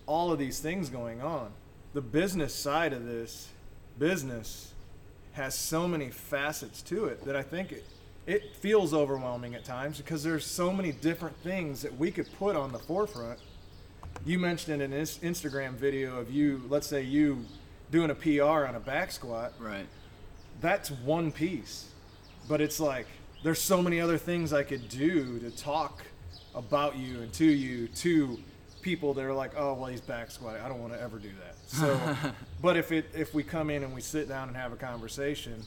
all 0.07 0.31
of 0.31 0.39
these 0.39 0.59
things 0.59 0.89
going 0.89 1.21
on 1.21 1.51
the 1.93 2.01
business 2.01 2.53
side 2.53 2.93
of 2.93 3.05
this 3.05 3.47
business 3.99 4.73
has 5.33 5.55
so 5.55 5.87
many 5.87 6.09
facets 6.09 6.81
to 6.83 7.05
it 7.05 7.23
that 7.25 7.35
I 7.35 7.41
think 7.43 7.71
it 7.71 7.85
it 8.25 8.55
feels 8.55 8.93
overwhelming 8.93 9.53
at 9.53 9.65
times 9.65 9.97
because 9.97 10.23
there's 10.23 10.45
so 10.45 10.71
many 10.71 10.91
different 10.91 11.35
things 11.43 11.81
that 11.81 11.97
we 11.97 12.09
could 12.11 12.27
put 12.39 12.55
on 12.55 12.71
the 12.71 12.79
forefront 12.79 13.37
you 14.25 14.39
mentioned 14.39 14.81
in 14.81 14.93
an 14.93 14.99
Instagram 15.01 15.73
video 15.73 16.17
of 16.19 16.31
you 16.31 16.61
let's 16.69 16.87
say 16.87 17.01
you 17.03 17.45
doing 17.91 18.09
a 18.09 18.15
PR 18.15 18.65
on 18.65 18.75
a 18.75 18.79
back 18.79 19.11
squat 19.11 19.53
Right. 19.59 19.85
that's 20.61 20.89
one 20.89 21.31
piece. 21.31 21.85
But 22.49 22.59
it's 22.59 22.79
like 22.79 23.07
there's 23.43 23.61
so 23.61 23.81
many 23.81 23.99
other 23.99 24.17
things 24.17 24.53
I 24.53 24.63
could 24.63 24.89
do 24.89 25.39
to 25.39 25.51
talk 25.51 26.03
about 26.55 26.97
you 26.97 27.21
and 27.21 27.33
to 27.33 27.45
you 27.45 27.87
to 27.87 28.39
people 28.81 29.13
that 29.13 29.23
are 29.23 29.33
like, 29.33 29.51
oh 29.57 29.73
well, 29.73 29.87
he's 29.87 30.01
back 30.01 30.31
squatting. 30.31 30.61
I 30.61 30.69
don't 30.69 30.81
want 30.81 30.93
to 30.93 31.01
ever 31.01 31.19
do 31.19 31.29
that. 31.29 31.55
So, 31.73 31.99
but 32.61 32.77
if 32.77 32.91
it 32.91 33.09
if 33.15 33.33
we 33.33 33.41
come 33.41 33.71
in 33.71 33.83
and 33.83 33.95
we 33.95 34.01
sit 34.01 34.29
down 34.29 34.47
and 34.47 34.55
have 34.55 34.71
a 34.73 34.75
conversation, 34.75 35.63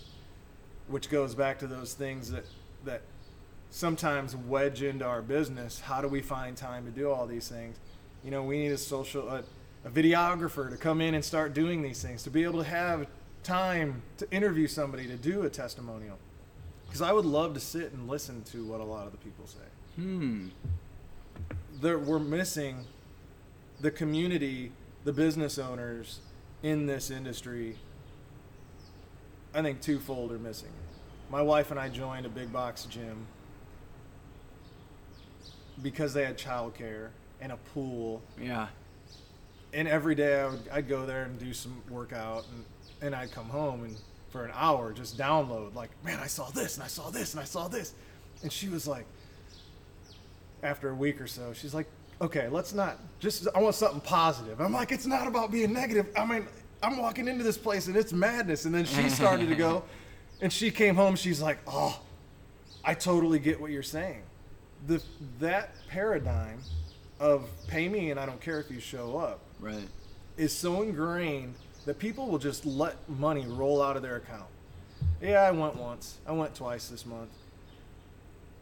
which 0.87 1.11
goes 1.11 1.35
back 1.35 1.59
to 1.61 1.67
those 1.67 1.95
things 1.95 2.31
that 2.31 2.45
that 2.85 3.03
sometimes 3.71 4.37
wedge 4.37 4.83
into 4.83 5.05
our 5.05 5.23
business. 5.23 5.81
How 5.81 6.01
do 6.01 6.07
we 6.07 6.21
find 6.21 6.57
time 6.57 6.85
to 6.85 6.93
do 6.93 7.11
all 7.11 7.27
these 7.27 7.49
things? 7.49 7.77
You 8.23 8.31
know, 8.31 8.45
we 8.45 8.59
need 8.59 8.73
a 8.73 8.79
social 8.79 9.29
a, 9.29 9.43
a 9.85 9.91
videographer 9.91 10.71
to 10.71 10.77
come 10.77 11.01
in 11.01 11.15
and 11.15 11.25
start 11.25 11.55
doing 11.55 11.83
these 11.83 12.01
things 12.01 12.23
to 12.23 12.31
be 12.31 12.45
able 12.45 12.63
to 12.63 12.69
have 12.69 13.09
time 13.43 14.03
to 14.19 14.31
interview 14.31 14.67
somebody 14.69 15.07
to 15.09 15.17
do 15.17 15.43
a 15.43 15.51
testimonial. 15.51 16.19
Because 16.97 17.11
I 17.11 17.13
would 17.13 17.27
love 17.27 17.53
to 17.53 17.61
sit 17.61 17.93
and 17.93 18.09
listen 18.09 18.43
to 18.45 18.65
what 18.65 18.81
a 18.81 18.85
lot 18.85 19.05
of 19.05 19.13
the 19.13 19.19
people 19.19 19.47
say. 19.47 19.59
Hmm. 19.97 20.49
There, 21.79 21.99
we're 21.99 22.19
missing 22.19 22.87
the 23.83 23.91
community, 23.91 24.73
the 25.05 25.13
business 25.13 25.59
owners 25.59 26.21
in 26.63 26.87
this 26.87 27.11
industry. 27.11 27.77
I 29.55 29.61
think 29.61 29.83
twofold 29.83 30.33
are 30.33 30.39
missing. 30.39 30.71
My 31.31 31.43
wife 31.43 31.71
and 31.71 31.79
I 31.79 31.91
joined 31.91 32.25
a 32.25 32.31
big 32.31 32.51
box 32.51 32.87
gym 32.87 33.27
because 35.83 36.15
they 36.15 36.25
had 36.25 36.39
childcare 36.39 37.09
and 37.43 37.53
a 37.53 37.59
pool 37.75 38.23
Yeah. 38.41 38.69
and 39.75 39.87
every 39.87 40.15
day 40.15 40.41
I 40.41 40.47
would, 40.47 40.67
I'd 40.73 40.89
go 40.89 41.05
there 41.05 41.25
and 41.25 41.39
do 41.39 41.53
some 41.53 41.83
workout 41.91 42.47
and, 42.55 42.65
and 43.03 43.15
I'd 43.15 43.33
come 43.33 43.51
home 43.51 43.85
and 43.85 43.97
for 44.31 44.45
an 44.45 44.51
hour 44.55 44.93
just 44.93 45.17
download 45.17 45.75
like 45.75 45.91
man 46.05 46.19
I 46.21 46.27
saw 46.27 46.51
this 46.51 46.77
and 46.77 46.85
I 46.85 46.89
saw 46.89 47.11
this 47.11 47.33
and 47.35 47.41
I 47.41 47.45
saw 47.45 47.69
this. 47.69 47.93
And 48.43 48.53
she 48.53 48.69
was 48.69 48.87
like 48.87 49.07
after 50.63 50.91
a 50.91 50.95
week 50.95 51.21
or 51.21 51.27
so 51.27 51.53
she's 51.53 51.75
like 51.75 51.87
okay 52.21 52.49
let's 52.49 52.73
not 52.73 52.99
just 53.21 53.47
I 53.55 53.61
want 53.61 53.75
something 53.75 54.01
positive. 54.01 54.61
I'm 54.61 54.73
like 54.73 54.93
it's 54.93 55.07
not 55.07 55.27
about 55.27 55.51
being 55.51 55.73
negative. 55.73 56.07
I 56.17 56.25
mean 56.27 56.47
I'm 56.83 56.99
walking 56.99 57.29
into 57.29 57.43
this 57.45 57.57
place 57.59 57.87
and 57.87 57.97
it's 57.97 58.13
madness. 58.13 58.65
And 58.65 58.75
then 58.75 58.85
she 58.85 59.09
started 59.09 59.49
to 59.49 59.55
go 59.55 59.83
and 60.41 60.53
she 60.53 60.71
came 60.71 60.95
home 60.95 61.17
she's 61.17 61.41
like 61.41 61.59
oh 61.67 62.01
I 62.85 62.95
totally 62.95 63.39
get 63.39 63.61
what 63.61 63.71
you're 63.71 63.83
saying. 63.83 64.23
The 64.87 65.03
that 65.41 65.75
paradigm 65.89 66.61
of 67.19 67.49
pay 67.67 67.89
me 67.89 68.11
and 68.11 68.21
I 68.21 68.27
don't 68.27 68.41
care 68.41 68.61
if 68.61 68.71
you 68.71 68.79
show 68.81 69.17
up 69.19 69.41
Right. 69.59 69.89
is 70.37 70.53
so 70.53 70.83
ingrained 70.83 71.55
that 71.87 71.99
people 71.99 72.27
will 72.27 72.39
just 72.39 72.67
let 72.67 72.97
money 73.09 73.47
roll 73.47 73.81
out 73.81 73.97
of 73.97 74.03
their 74.03 74.17
account. 74.17 74.47
Yeah, 75.23 75.41
I 75.43 75.51
went 75.53 75.77
once. 75.77 76.19
I 76.27 76.33
went 76.33 76.55
twice 76.55 76.89
this 76.89 77.07
month. 77.07 77.31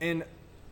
And 0.01 0.25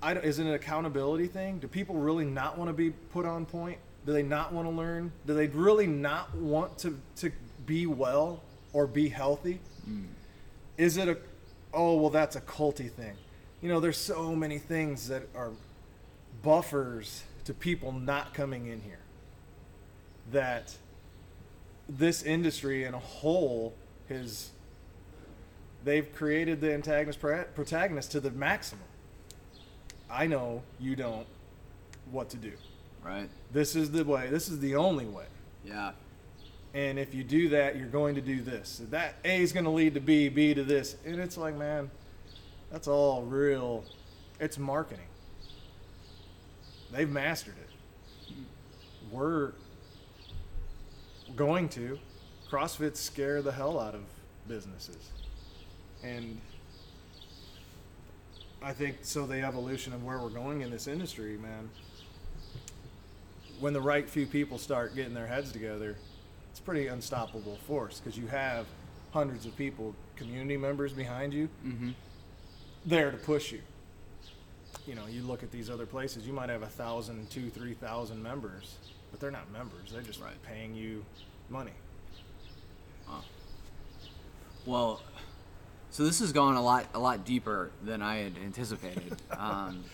I, 0.02 0.14
don't- 0.14 0.24
is 0.24 0.38
it 0.38 0.46
an 0.46 0.54
accountability 0.54 1.26
thing? 1.26 1.58
Do 1.58 1.66
people 1.66 1.96
really 1.96 2.24
not 2.24 2.58
want 2.58 2.68
to 2.68 2.74
be 2.74 2.90
put 2.90 3.26
on 3.26 3.46
point? 3.46 3.78
Do 4.04 4.12
they 4.12 4.22
not 4.22 4.52
want 4.52 4.68
to 4.68 4.74
learn? 4.74 5.12
Do 5.26 5.34
they 5.34 5.46
really 5.48 5.86
not 5.86 6.34
want 6.36 6.78
to, 6.78 6.98
to 7.16 7.32
be 7.66 7.86
well 7.86 8.42
or 8.72 8.86
be 8.86 9.08
healthy? 9.08 9.60
Mm. 9.88 10.06
Is 10.76 10.96
it 10.96 11.08
a, 11.08 11.16
oh, 11.72 11.96
well, 11.96 12.10
that's 12.10 12.36
a 12.36 12.40
culty 12.40 12.90
thing? 12.90 13.14
You 13.60 13.68
know, 13.68 13.78
there's 13.80 13.96
so 13.98 14.34
many 14.34 14.58
things 14.58 15.08
that 15.08 15.22
are 15.36 15.52
buffers 16.42 17.22
to 17.44 17.54
people 17.54 17.92
not 17.92 18.34
coming 18.34 18.66
in 18.66 18.80
here 18.80 18.98
that 20.32 20.76
this 21.88 22.22
industry 22.22 22.84
in 22.84 22.94
a 22.94 22.98
whole 22.98 23.74
has 24.08 24.50
they've 25.84 26.12
created 26.14 26.60
the 26.60 26.72
antagonist 26.72 27.20
protagonist 27.20 28.12
to 28.12 28.20
the 28.20 28.30
maximum. 28.30 28.84
I 30.10 30.26
know 30.26 30.62
you 30.78 30.94
don't 30.96 31.26
what 32.10 32.28
to 32.30 32.36
do. 32.36 32.52
Right. 33.04 33.28
this 33.52 33.74
is 33.74 33.90
the 33.90 34.04
way 34.04 34.28
this 34.28 34.48
is 34.48 34.60
the 34.60 34.76
only 34.76 35.06
way. 35.06 35.24
Yeah. 35.64 35.92
and 36.72 36.98
if 37.00 37.14
you 37.14 37.24
do 37.24 37.48
that 37.48 37.76
you're 37.76 37.88
going 37.88 38.14
to 38.14 38.20
do 38.20 38.40
this. 38.42 38.80
That 38.90 39.16
a 39.24 39.42
is 39.42 39.52
going 39.52 39.64
to 39.64 39.70
lead 39.70 39.94
to 39.94 40.00
b 40.00 40.28
b 40.28 40.54
to 40.54 40.62
this. 40.62 40.96
And 41.04 41.20
it's 41.20 41.36
like 41.36 41.56
man 41.56 41.90
that's 42.70 42.86
all 42.86 43.22
real 43.22 43.84
it's 44.38 44.56
marketing. 44.58 45.06
They've 46.92 47.08
mastered 47.10 47.54
it. 47.60 48.34
We're 49.10 49.52
going 51.36 51.68
to 51.68 51.98
crossfit 52.50 52.96
scare 52.96 53.40
the 53.42 53.52
hell 53.52 53.78
out 53.80 53.94
of 53.94 54.02
businesses 54.48 55.10
and 56.04 56.38
i 58.62 58.72
think 58.72 58.96
so 59.02 59.26
the 59.26 59.40
evolution 59.40 59.92
of 59.92 60.04
where 60.04 60.18
we're 60.18 60.28
going 60.28 60.60
in 60.62 60.70
this 60.70 60.86
industry 60.86 61.36
man 61.38 61.68
when 63.60 63.72
the 63.72 63.80
right 63.80 64.08
few 64.08 64.26
people 64.26 64.58
start 64.58 64.94
getting 64.96 65.14
their 65.14 65.28
heads 65.28 65.52
together, 65.52 65.96
it's 66.50 66.58
pretty 66.58 66.88
unstoppable 66.88 67.56
force 67.68 68.00
because 68.00 68.18
you 68.18 68.26
have 68.26 68.66
hundreds 69.12 69.46
of 69.46 69.56
people, 69.56 69.94
community 70.16 70.56
members 70.56 70.92
behind 70.92 71.32
you, 71.32 71.48
Mm-hmm. 71.64 71.90
there 72.84 73.12
to 73.12 73.16
push 73.18 73.52
you. 73.52 73.60
You 74.84 74.96
know, 74.96 75.06
you 75.08 75.22
look 75.22 75.44
at 75.44 75.52
these 75.52 75.70
other 75.70 75.86
places, 75.86 76.26
you 76.26 76.32
might 76.32 76.48
have 76.48 76.62
a 76.62 76.66
thousand, 76.66 77.30
two, 77.30 77.50
three 77.50 77.74
thousand 77.74 78.20
members, 78.20 78.78
but 79.12 79.20
they're 79.20 79.30
not 79.30 79.48
members. 79.52 79.92
They're 79.92 80.02
just 80.02 80.20
Right. 80.20 80.42
paying 80.42 80.74
you 80.74 81.04
money. 81.48 81.72
Well, 84.64 85.02
so 85.90 86.04
this 86.04 86.20
has 86.20 86.32
gone 86.32 86.54
a 86.54 86.62
lot 86.62 86.86
a 86.94 86.98
lot 86.98 87.24
deeper 87.24 87.70
than 87.82 88.00
I 88.02 88.18
had 88.18 88.32
anticipated. 88.44 89.20
Um, 89.36 89.84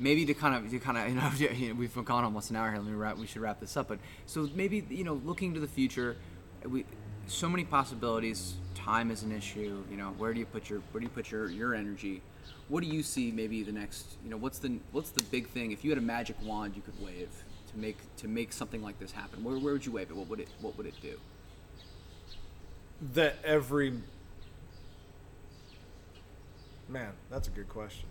maybe 0.00 0.24
to 0.26 0.34
kind 0.34 0.54
of 0.54 0.70
to 0.70 0.78
kind 0.80 0.98
of 0.98 1.08
you 1.08 1.14
know, 1.14 1.52
you 1.54 1.68
know 1.68 1.74
we've 1.74 1.94
gone 2.04 2.24
almost 2.24 2.50
an 2.50 2.56
hour 2.56 2.70
here. 2.70 2.78
Let 2.78 2.86
me 2.86 2.94
wrap. 2.94 3.18
We 3.18 3.26
should 3.26 3.40
wrap 3.42 3.60
this 3.60 3.76
up. 3.76 3.86
But 3.88 4.00
so 4.26 4.48
maybe 4.54 4.84
you 4.90 5.04
know 5.04 5.14
looking 5.24 5.54
to 5.54 5.60
the 5.60 5.68
future, 5.68 6.16
we 6.64 6.84
so 7.28 7.48
many 7.48 7.64
possibilities. 7.64 8.54
Time 8.74 9.10
is 9.12 9.22
an 9.22 9.30
issue. 9.30 9.84
You 9.90 9.96
know 9.96 10.08
where 10.18 10.32
do 10.34 10.40
you 10.40 10.46
put 10.46 10.68
your 10.68 10.80
where 10.90 11.00
do 11.00 11.04
you 11.04 11.10
put 11.10 11.30
your 11.30 11.48
your 11.48 11.74
energy? 11.74 12.20
What 12.68 12.82
do 12.82 12.88
you 12.88 13.02
see? 13.04 13.30
Maybe 13.30 13.62
the 13.62 13.72
next. 13.72 14.06
You 14.24 14.30
know 14.30 14.36
what's 14.38 14.58
the 14.58 14.78
what's 14.90 15.10
the 15.10 15.22
big 15.24 15.46
thing? 15.48 15.70
If 15.70 15.84
you 15.84 15.90
had 15.90 15.98
a 15.98 16.02
magic 16.02 16.36
wand 16.42 16.74
you 16.74 16.82
could 16.82 17.00
wave 17.00 17.28
to 17.72 17.78
make 17.78 17.96
to 18.18 18.28
make 18.28 18.52
something 18.52 18.82
like 18.82 18.98
this 18.98 19.12
happen, 19.12 19.42
where, 19.44 19.58
where 19.58 19.72
would 19.72 19.86
you 19.86 19.92
wave 19.92 20.10
it? 20.10 20.16
What 20.16 20.28
would 20.28 20.40
it 20.40 20.48
what 20.60 20.76
would 20.76 20.86
it 20.86 20.94
do? 21.00 21.18
That 23.14 23.36
every 23.44 23.94
Man, 26.88 27.12
that's 27.30 27.46
a 27.46 27.52
good 27.52 27.68
question. 27.68 28.08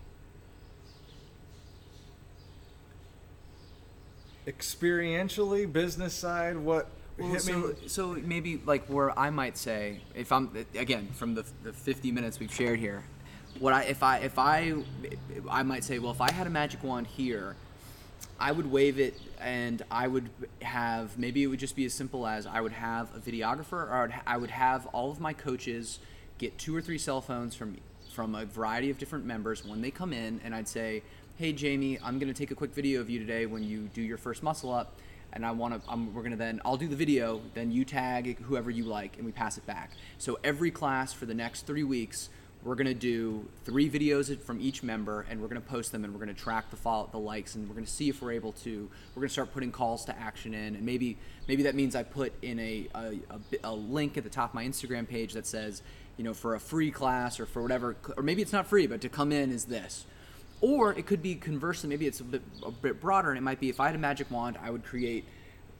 Experientially, 4.47 5.71
business 5.71 6.13
side, 6.13 6.57
what 6.57 6.87
Well, 7.17 7.27
hit 7.29 7.45
me? 7.45 7.53
so, 7.53 7.75
so 7.87 8.07
maybe 8.23 8.61
like 8.65 8.87
where 8.87 9.17
I 9.19 9.29
might 9.29 9.57
say, 9.57 9.99
if 10.15 10.31
I'm 10.31 10.49
again 10.75 11.09
from 11.13 11.35
the, 11.35 11.45
the 11.63 11.73
50 11.73 12.11
minutes 12.13 12.39
we've 12.39 12.53
shared 12.53 12.79
here, 12.79 13.03
what 13.59 13.73
I 13.73 13.83
if 13.83 14.01
I 14.01 14.19
if 14.19 14.39
I 14.39 14.75
I 15.49 15.63
might 15.63 15.83
say, 15.83 15.99
well, 15.99 16.11
if 16.11 16.21
I 16.21 16.31
had 16.31 16.47
a 16.47 16.49
magic 16.49 16.81
wand 16.81 17.07
here, 17.07 17.57
I 18.39 18.51
would 18.51 18.71
wave 18.71 18.99
it 18.99 19.19
and 19.41 19.83
I 19.91 20.07
would 20.07 20.29
have 20.61 21.17
maybe 21.17 21.43
it 21.43 21.47
would 21.47 21.59
just 21.59 21.75
be 21.75 21.85
as 21.85 21.93
simple 21.93 22.25
as 22.25 22.45
I 22.45 22.61
would 22.61 22.71
have 22.71 23.13
a 23.15 23.19
videographer 23.19 23.73
or 23.73 23.93
I 23.93 24.01
would, 24.01 24.13
I 24.27 24.37
would 24.37 24.51
have 24.51 24.85
all 24.87 25.11
of 25.11 25.19
my 25.19 25.33
coaches 25.33 25.99
get 26.37 26.57
two 26.57 26.75
or 26.75 26.81
three 26.81 26.97
cell 26.97 27.21
phones 27.21 27.53
from 27.53 27.77
from 28.13 28.33
a 28.35 28.45
variety 28.45 28.89
of 28.89 28.97
different 28.97 29.25
members 29.25 29.63
when 29.63 29.81
they 29.81 29.91
come 29.91 30.13
in 30.13 30.41
and 30.43 30.55
I'd 30.55 30.67
say, 30.67 31.03
"Hey 31.37 31.53
Jamie, 31.53 31.99
I'm 32.03 32.17
going 32.17 32.31
to 32.31 32.37
take 32.37 32.51
a 32.51 32.55
quick 32.55 32.73
video 32.73 33.01
of 33.01 33.09
you 33.09 33.19
today 33.19 33.45
when 33.45 33.63
you 33.63 33.89
do 33.93 34.01
your 34.01 34.17
first 34.17 34.41
muscle 34.41 34.73
up." 34.73 34.95
And 35.31 35.45
I 35.45 35.51
want 35.51 35.85
to. 35.85 35.95
We're 36.11 36.23
gonna 36.23 36.35
then. 36.35 36.59
I'll 36.65 36.77
do 36.77 36.87
the 36.87 36.95
video. 36.95 37.39
Then 37.53 37.71
you 37.71 37.85
tag 37.85 38.41
whoever 38.41 38.71
you 38.71 38.85
like, 38.85 39.17
and 39.17 39.25
we 39.27 39.31
pass 39.31 39.59
it 39.59 39.65
back. 39.67 39.91
So 40.17 40.39
every 40.43 40.71
class 40.71 41.13
for 41.13 41.27
the 41.27 41.35
next 41.35 41.67
three 41.67 41.83
weeks, 41.83 42.29
we're 42.63 42.75
gonna 42.75 42.93
do 42.93 43.47
three 43.63 43.89
videos 43.89 44.37
from 44.41 44.59
each 44.59 44.83
member, 44.83 45.25
and 45.29 45.41
we're 45.41 45.47
gonna 45.47 45.61
post 45.61 45.91
them, 45.91 46.03
and 46.03 46.13
we're 46.13 46.19
gonna 46.19 46.33
track 46.33 46.69
the 46.69 46.75
follow, 46.75 47.07
the 47.11 47.17
likes, 47.17 47.55
and 47.55 47.67
we're 47.69 47.75
gonna 47.75 47.87
see 47.87 48.09
if 48.09 48.21
we're 48.21 48.33
able 48.33 48.51
to. 48.51 48.89
We're 49.15 49.21
gonna 49.21 49.29
start 49.29 49.53
putting 49.53 49.71
calls 49.71 50.05
to 50.05 50.19
action 50.19 50.53
in, 50.53 50.75
and 50.75 50.85
maybe 50.85 51.17
maybe 51.47 51.63
that 51.63 51.75
means 51.75 51.95
I 51.95 52.03
put 52.03 52.33
in 52.41 52.59
a 52.59 52.87
a, 52.93 52.99
a, 53.29 53.39
a 53.63 53.73
link 53.73 54.17
at 54.17 54.23
the 54.23 54.29
top 54.29 54.51
of 54.51 54.55
my 54.55 54.65
Instagram 54.65 55.07
page 55.07 55.33
that 55.33 55.47
says, 55.47 55.81
you 56.17 56.23
know, 56.23 56.33
for 56.33 56.55
a 56.55 56.59
free 56.59 56.91
class 56.91 57.39
or 57.39 57.45
for 57.45 57.61
whatever, 57.61 57.95
or 58.17 58.23
maybe 58.23 58.41
it's 58.41 58.53
not 58.53 58.67
free, 58.67 58.87
but 58.87 58.99
to 59.01 59.09
come 59.09 59.31
in 59.31 59.51
is 59.51 59.65
this. 59.65 60.05
Or 60.61 60.93
it 60.93 61.05
could 61.05 61.21
be 61.21 61.35
conversely, 61.35 61.87
maybe 61.87 62.05
it's 62.05 62.19
a 62.19 62.25
bit, 62.25 62.41
a 62.65 62.71
bit 62.71 62.99
broader, 62.99 63.29
and 63.29 63.37
it 63.37 63.41
might 63.41 63.61
be 63.61 63.69
if 63.69 63.79
I 63.79 63.85
had 63.85 63.95
a 63.95 63.99
magic 63.99 64.29
wand, 64.29 64.57
I 64.61 64.69
would 64.69 64.83
create 64.83 65.23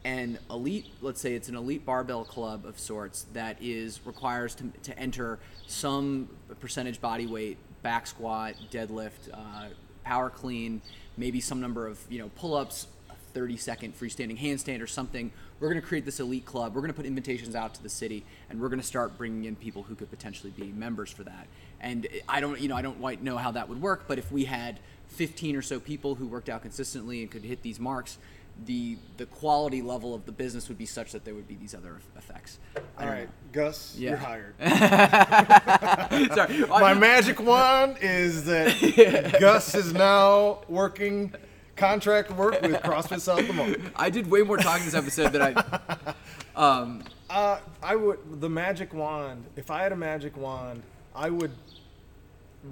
an 0.06 0.39
elite, 0.50 0.88
let's 1.02 1.20
say 1.20 1.34
it's 1.34 1.50
an 1.50 1.56
elite 1.56 1.86
barbell 1.86 2.24
club 2.24 2.66
of 2.66 2.80
sorts 2.80 3.26
that 3.34 3.58
is 3.62 4.00
requires 4.06 4.56
to, 4.56 4.72
to 4.84 4.97
enter 4.97 5.39
some 5.68 6.30
percentage 6.60 7.02
body 7.02 7.26
weight, 7.26 7.58
back 7.82 8.08
squat, 8.08 8.56
deadlift, 8.72 9.32
uh, 9.34 9.66
power 10.04 10.30
clean, 10.30 10.82
maybe 11.18 11.41
some 11.41 11.60
number 11.60 11.86
of 11.86 12.00
you 12.10 12.20
know 12.20 12.30
pull-ups, 12.36 12.88
30 13.34 13.58
second 13.58 14.00
freestanding 14.00 14.39
handstand 14.39 14.82
or 14.82 14.88
something. 14.88 15.32
We're 15.60 15.70
going 15.70 15.82
to 15.82 15.88
create 15.88 16.06
this 16.06 16.20
elite 16.20 16.45
club. 16.45 16.74
We're 16.74 16.82
going 16.82 16.93
to 16.93 16.97
put 16.97 17.06
invitations 17.06 17.56
out 17.56 17.74
to 17.76 17.84
the 17.84 17.89
city, 17.89 18.26
and 18.50 18.60
we're 18.60 18.70
going 18.70 18.80
to 18.80 18.86
start 18.86 19.18
bringing 19.18 19.45
in 19.45 19.56
people 19.56 19.84
who 19.84 19.95
could 19.95 20.10
potentially 20.10 20.52
be 20.52 20.72
members 20.72 21.12
for 21.12 21.24
that. 21.24 21.47
And 21.82 22.08
I 22.28 22.39
don't, 22.39 22.60
you 22.60 22.68
know, 22.68 22.76
I 22.76 22.82
don't 22.82 23.00
quite 23.00 23.22
know 23.22 23.38
how 23.38 23.52
that 23.52 23.70
would 23.70 23.82
work, 23.82 24.06
but 24.08 24.18
if 24.18 24.32
we 24.32 24.45
had 24.45 24.80
15 25.10 25.56
or 25.56 25.62
so 25.62 25.80
people 25.80 26.16
who 26.16 26.28
worked 26.28 26.50
out 26.50 26.62
consistently 26.62 27.22
and 27.22 27.32
could 27.32 27.43
hit 27.43 27.62
these 27.62 27.80
marks, 27.80 28.18
the 28.66 28.97
the 29.18 29.26
quality 29.26 29.82
level 29.82 30.14
of 30.14 30.26
the 30.26 30.32
business 30.32 30.68
would 30.70 30.78
be 30.78 30.86
such 30.86 31.12
that 31.14 31.24
there 31.26 31.34
would 31.34 31.47
be 31.47 31.55
these 31.55 31.74
other 31.76 31.97
effects. 32.18 32.60
All 32.99 33.07
don't 33.07 33.30
Gus, 33.51 33.95
Yeah. 33.97 34.10
you're 34.12 34.18
hired. 34.18 34.55
Sorry. 36.36 36.60
My 36.68 36.93
magic 36.93 37.39
wand 37.41 37.97
is 38.01 38.45
that 38.45 39.38
Gus 39.39 39.76
is 39.76 39.93
now 39.93 40.60
working 40.68 41.34
contract 41.76 42.32
work 42.32 42.62
with 42.62 42.74
CrossFit 42.84 43.22
South 43.22 43.47
Lamar. 43.47 43.76
I 43.95 44.10
did 44.10 44.30
way 44.30 44.41
more 44.41 44.57
talking 44.57 44.86
this 44.86 44.93
episode 44.95 45.32
than 45.32 45.41
I. 45.41 46.14
Um, 46.55 47.03
Uh, 47.30 47.60
I 47.84 47.95
would 47.95 48.41
the 48.41 48.49
magic 48.49 48.93
wand. 48.93 49.45
If 49.55 49.70
I 49.72 49.84
had 49.84 49.91
a 49.91 49.95
magic 49.95 50.36
wand, 50.36 50.82
I 51.16 51.30
would 51.30 51.51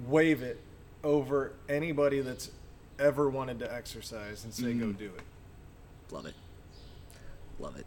wave 0.06 0.42
it 0.42 0.60
over 1.04 1.52
anybody 1.68 2.20
that's 2.20 2.50
ever 2.98 3.30
wanted 3.30 3.60
to 3.60 3.72
exercise 3.72 4.42
and 4.44 4.52
say, 4.52 4.72
"Go 4.74 4.86
Mm. 4.86 4.98
do 4.98 5.06
it." 5.16 5.22
Love 6.10 6.26
it. 6.26 6.34
Love 7.58 7.76
it. 7.76 7.86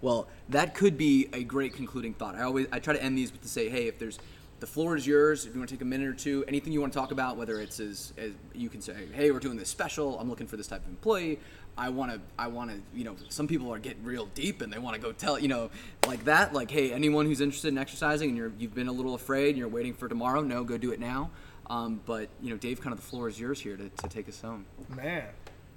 Well, 0.00 0.26
that 0.48 0.74
could 0.74 0.98
be 0.98 1.28
a 1.32 1.44
great 1.44 1.74
concluding 1.74 2.14
thought. 2.14 2.34
I 2.34 2.42
always 2.42 2.66
I 2.72 2.80
try 2.80 2.94
to 2.94 3.02
end 3.02 3.16
these 3.16 3.30
with 3.30 3.42
to 3.42 3.48
say, 3.48 3.68
hey, 3.68 3.86
if 3.86 3.98
there's 3.98 4.18
the 4.62 4.66
floor 4.68 4.96
is 4.96 5.04
yours. 5.04 5.44
If 5.44 5.54
you 5.54 5.60
want 5.60 5.70
to 5.70 5.74
take 5.74 5.82
a 5.82 5.84
minute 5.84 6.06
or 6.06 6.14
two, 6.14 6.44
anything 6.46 6.72
you 6.72 6.80
want 6.80 6.92
to 6.92 6.98
talk 6.98 7.10
about, 7.10 7.36
whether 7.36 7.58
it's 7.60 7.80
as, 7.80 8.12
as 8.16 8.30
you 8.54 8.68
can 8.68 8.80
say, 8.80 8.94
hey, 9.12 9.32
we're 9.32 9.40
doing 9.40 9.56
this 9.56 9.68
special. 9.68 10.20
I'm 10.20 10.30
looking 10.30 10.46
for 10.46 10.56
this 10.56 10.68
type 10.68 10.84
of 10.84 10.88
employee. 10.88 11.40
I 11.76 11.88
want 11.88 12.12
to, 12.12 12.20
I 12.38 12.46
want 12.46 12.70
to, 12.70 12.80
you 12.96 13.02
know, 13.02 13.16
some 13.28 13.48
people 13.48 13.72
are 13.72 13.80
getting 13.80 14.04
real 14.04 14.26
deep 14.36 14.62
and 14.62 14.72
they 14.72 14.78
want 14.78 14.94
to 14.94 15.02
go 15.02 15.10
tell, 15.10 15.36
you 15.36 15.48
know, 15.48 15.70
like 16.06 16.26
that. 16.26 16.52
Like, 16.52 16.70
hey, 16.70 16.92
anyone 16.92 17.26
who's 17.26 17.40
interested 17.40 17.68
in 17.68 17.78
exercising 17.78 18.28
and 18.28 18.38
you're, 18.38 18.52
you've 18.56 18.74
been 18.74 18.86
a 18.86 18.92
little 18.92 19.16
afraid 19.16 19.48
and 19.48 19.58
you're 19.58 19.66
waiting 19.66 19.94
for 19.94 20.08
tomorrow, 20.08 20.42
no, 20.42 20.62
go 20.62 20.78
do 20.78 20.92
it 20.92 21.00
now. 21.00 21.30
Um, 21.66 22.00
but 22.06 22.28
you 22.40 22.50
know, 22.50 22.56
Dave, 22.56 22.80
kind 22.80 22.92
of 22.92 23.00
the 23.00 23.06
floor 23.06 23.28
is 23.28 23.40
yours 23.40 23.58
here 23.58 23.76
to, 23.76 23.88
to 23.88 24.08
take 24.08 24.28
us 24.28 24.40
home. 24.40 24.66
Man, 24.94 25.24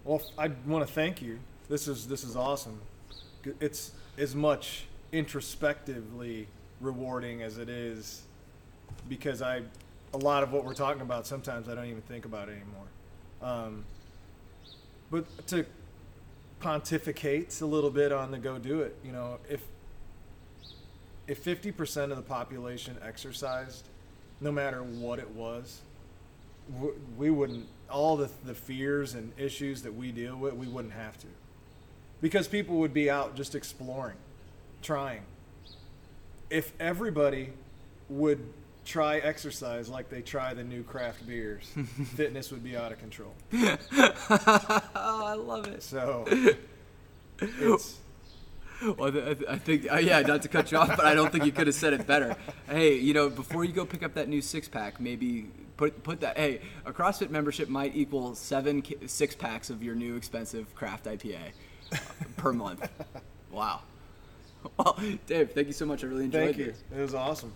well, 0.05 0.21
I 0.37 0.51
want 0.67 0.87
to 0.87 0.93
thank 0.93 1.21
you. 1.21 1.39
This 1.67 1.87
is 1.87 2.07
this 2.07 2.23
is 2.23 2.35
awesome. 2.35 2.79
It's 3.59 3.91
as 4.17 4.35
much 4.35 4.85
introspectively 5.11 6.47
rewarding 6.79 7.41
as 7.41 7.57
it 7.57 7.69
is 7.69 8.21
because 9.09 9.41
I 9.41 9.63
a 10.13 10.17
lot 10.17 10.43
of 10.43 10.51
what 10.53 10.63
we're 10.63 10.75
talking 10.75 11.01
about 11.01 11.25
sometimes 11.27 11.67
I 11.67 11.75
don't 11.75 11.87
even 11.87 12.01
think 12.03 12.25
about 12.25 12.49
anymore. 12.49 12.87
Um, 13.41 13.83
but 15.09 15.25
to 15.47 15.65
pontificate 16.59 17.59
a 17.61 17.65
little 17.65 17.89
bit 17.89 18.11
on 18.11 18.31
the 18.31 18.37
go 18.37 18.59
do 18.59 18.81
it, 18.81 18.95
you 19.03 19.11
know, 19.11 19.39
if 19.49 19.61
if 21.27 21.43
50% 21.43 22.11
of 22.11 22.17
the 22.17 22.21
population 22.21 22.97
exercised, 23.01 23.87
no 24.41 24.51
matter 24.51 24.83
what 24.83 25.17
it 25.17 25.29
was, 25.31 25.81
we 27.17 27.31
wouldn't 27.31 27.67
all 27.89 28.17
the 28.17 28.29
the 28.45 28.53
fears 28.53 29.13
and 29.13 29.31
issues 29.37 29.83
that 29.83 29.93
we 29.93 30.11
deal 30.11 30.35
with 30.35 30.53
we 30.53 30.67
wouldn't 30.67 30.93
have 30.93 31.17
to 31.17 31.27
because 32.21 32.47
people 32.47 32.77
would 32.77 32.93
be 32.93 33.09
out 33.09 33.35
just 33.35 33.55
exploring 33.55 34.17
trying 34.81 35.21
if 36.49 36.73
everybody 36.79 37.49
would 38.09 38.39
try 38.85 39.17
exercise 39.17 39.89
like 39.89 40.09
they 40.09 40.21
try 40.21 40.53
the 40.53 40.63
new 40.63 40.83
craft 40.83 41.25
beers 41.27 41.71
fitness 42.15 42.51
would 42.51 42.63
be 42.63 42.77
out 42.77 42.91
of 42.91 42.99
control 42.99 43.33
oh, 43.53 44.87
I 44.95 45.33
love 45.33 45.67
it. 45.67 45.81
so 45.83 46.25
it's 47.39 47.97
Well, 48.81 49.07
I, 49.07 49.11
th- 49.11 49.43
I 49.47 49.57
think, 49.57 49.91
uh, 49.91 49.97
yeah, 49.97 50.19
not 50.19 50.41
to 50.41 50.49
cut 50.49 50.71
you 50.71 50.77
off, 50.77 50.97
but 50.97 51.05
I 51.05 51.13
don't 51.13 51.31
think 51.31 51.45
you 51.45 51.53
could 51.53 51.67
have 51.67 51.75
said 51.75 51.93
it 51.93 52.05
better. 52.05 52.35
Hey, 52.69 52.95
you 52.97 53.13
know, 53.13 53.29
before 53.29 53.63
you 53.63 53.71
go 53.71 53.85
pick 53.85 54.03
up 54.03 54.13
that 54.15 54.27
new 54.27 54.41
six 54.41 54.67
pack, 54.67 54.99
maybe 54.99 55.47
put 55.77 56.03
put 56.03 56.21
that. 56.21 56.37
Hey, 56.37 56.61
a 56.85 56.91
CrossFit 56.91 57.29
membership 57.29 57.69
might 57.69 57.95
equal 57.95 58.35
seven 58.35 58.83
six 59.07 59.35
packs 59.35 59.69
of 59.69 59.83
your 59.83 59.95
new 59.95 60.15
expensive 60.15 60.73
craft 60.75 61.05
IPA 61.05 61.37
uh, 61.91 61.97
per 62.37 62.53
month. 62.53 62.87
Wow. 63.51 63.83
Well, 64.77 64.99
Dave, 65.27 65.51
thank 65.53 65.67
you 65.67 65.73
so 65.73 65.85
much. 65.85 66.03
I 66.03 66.07
really 66.07 66.25
enjoyed 66.25 66.43
thank 66.43 66.57
you 66.57 66.65
this. 66.65 66.83
it 66.93 67.01
was 67.01 67.13
awesome 67.15 67.53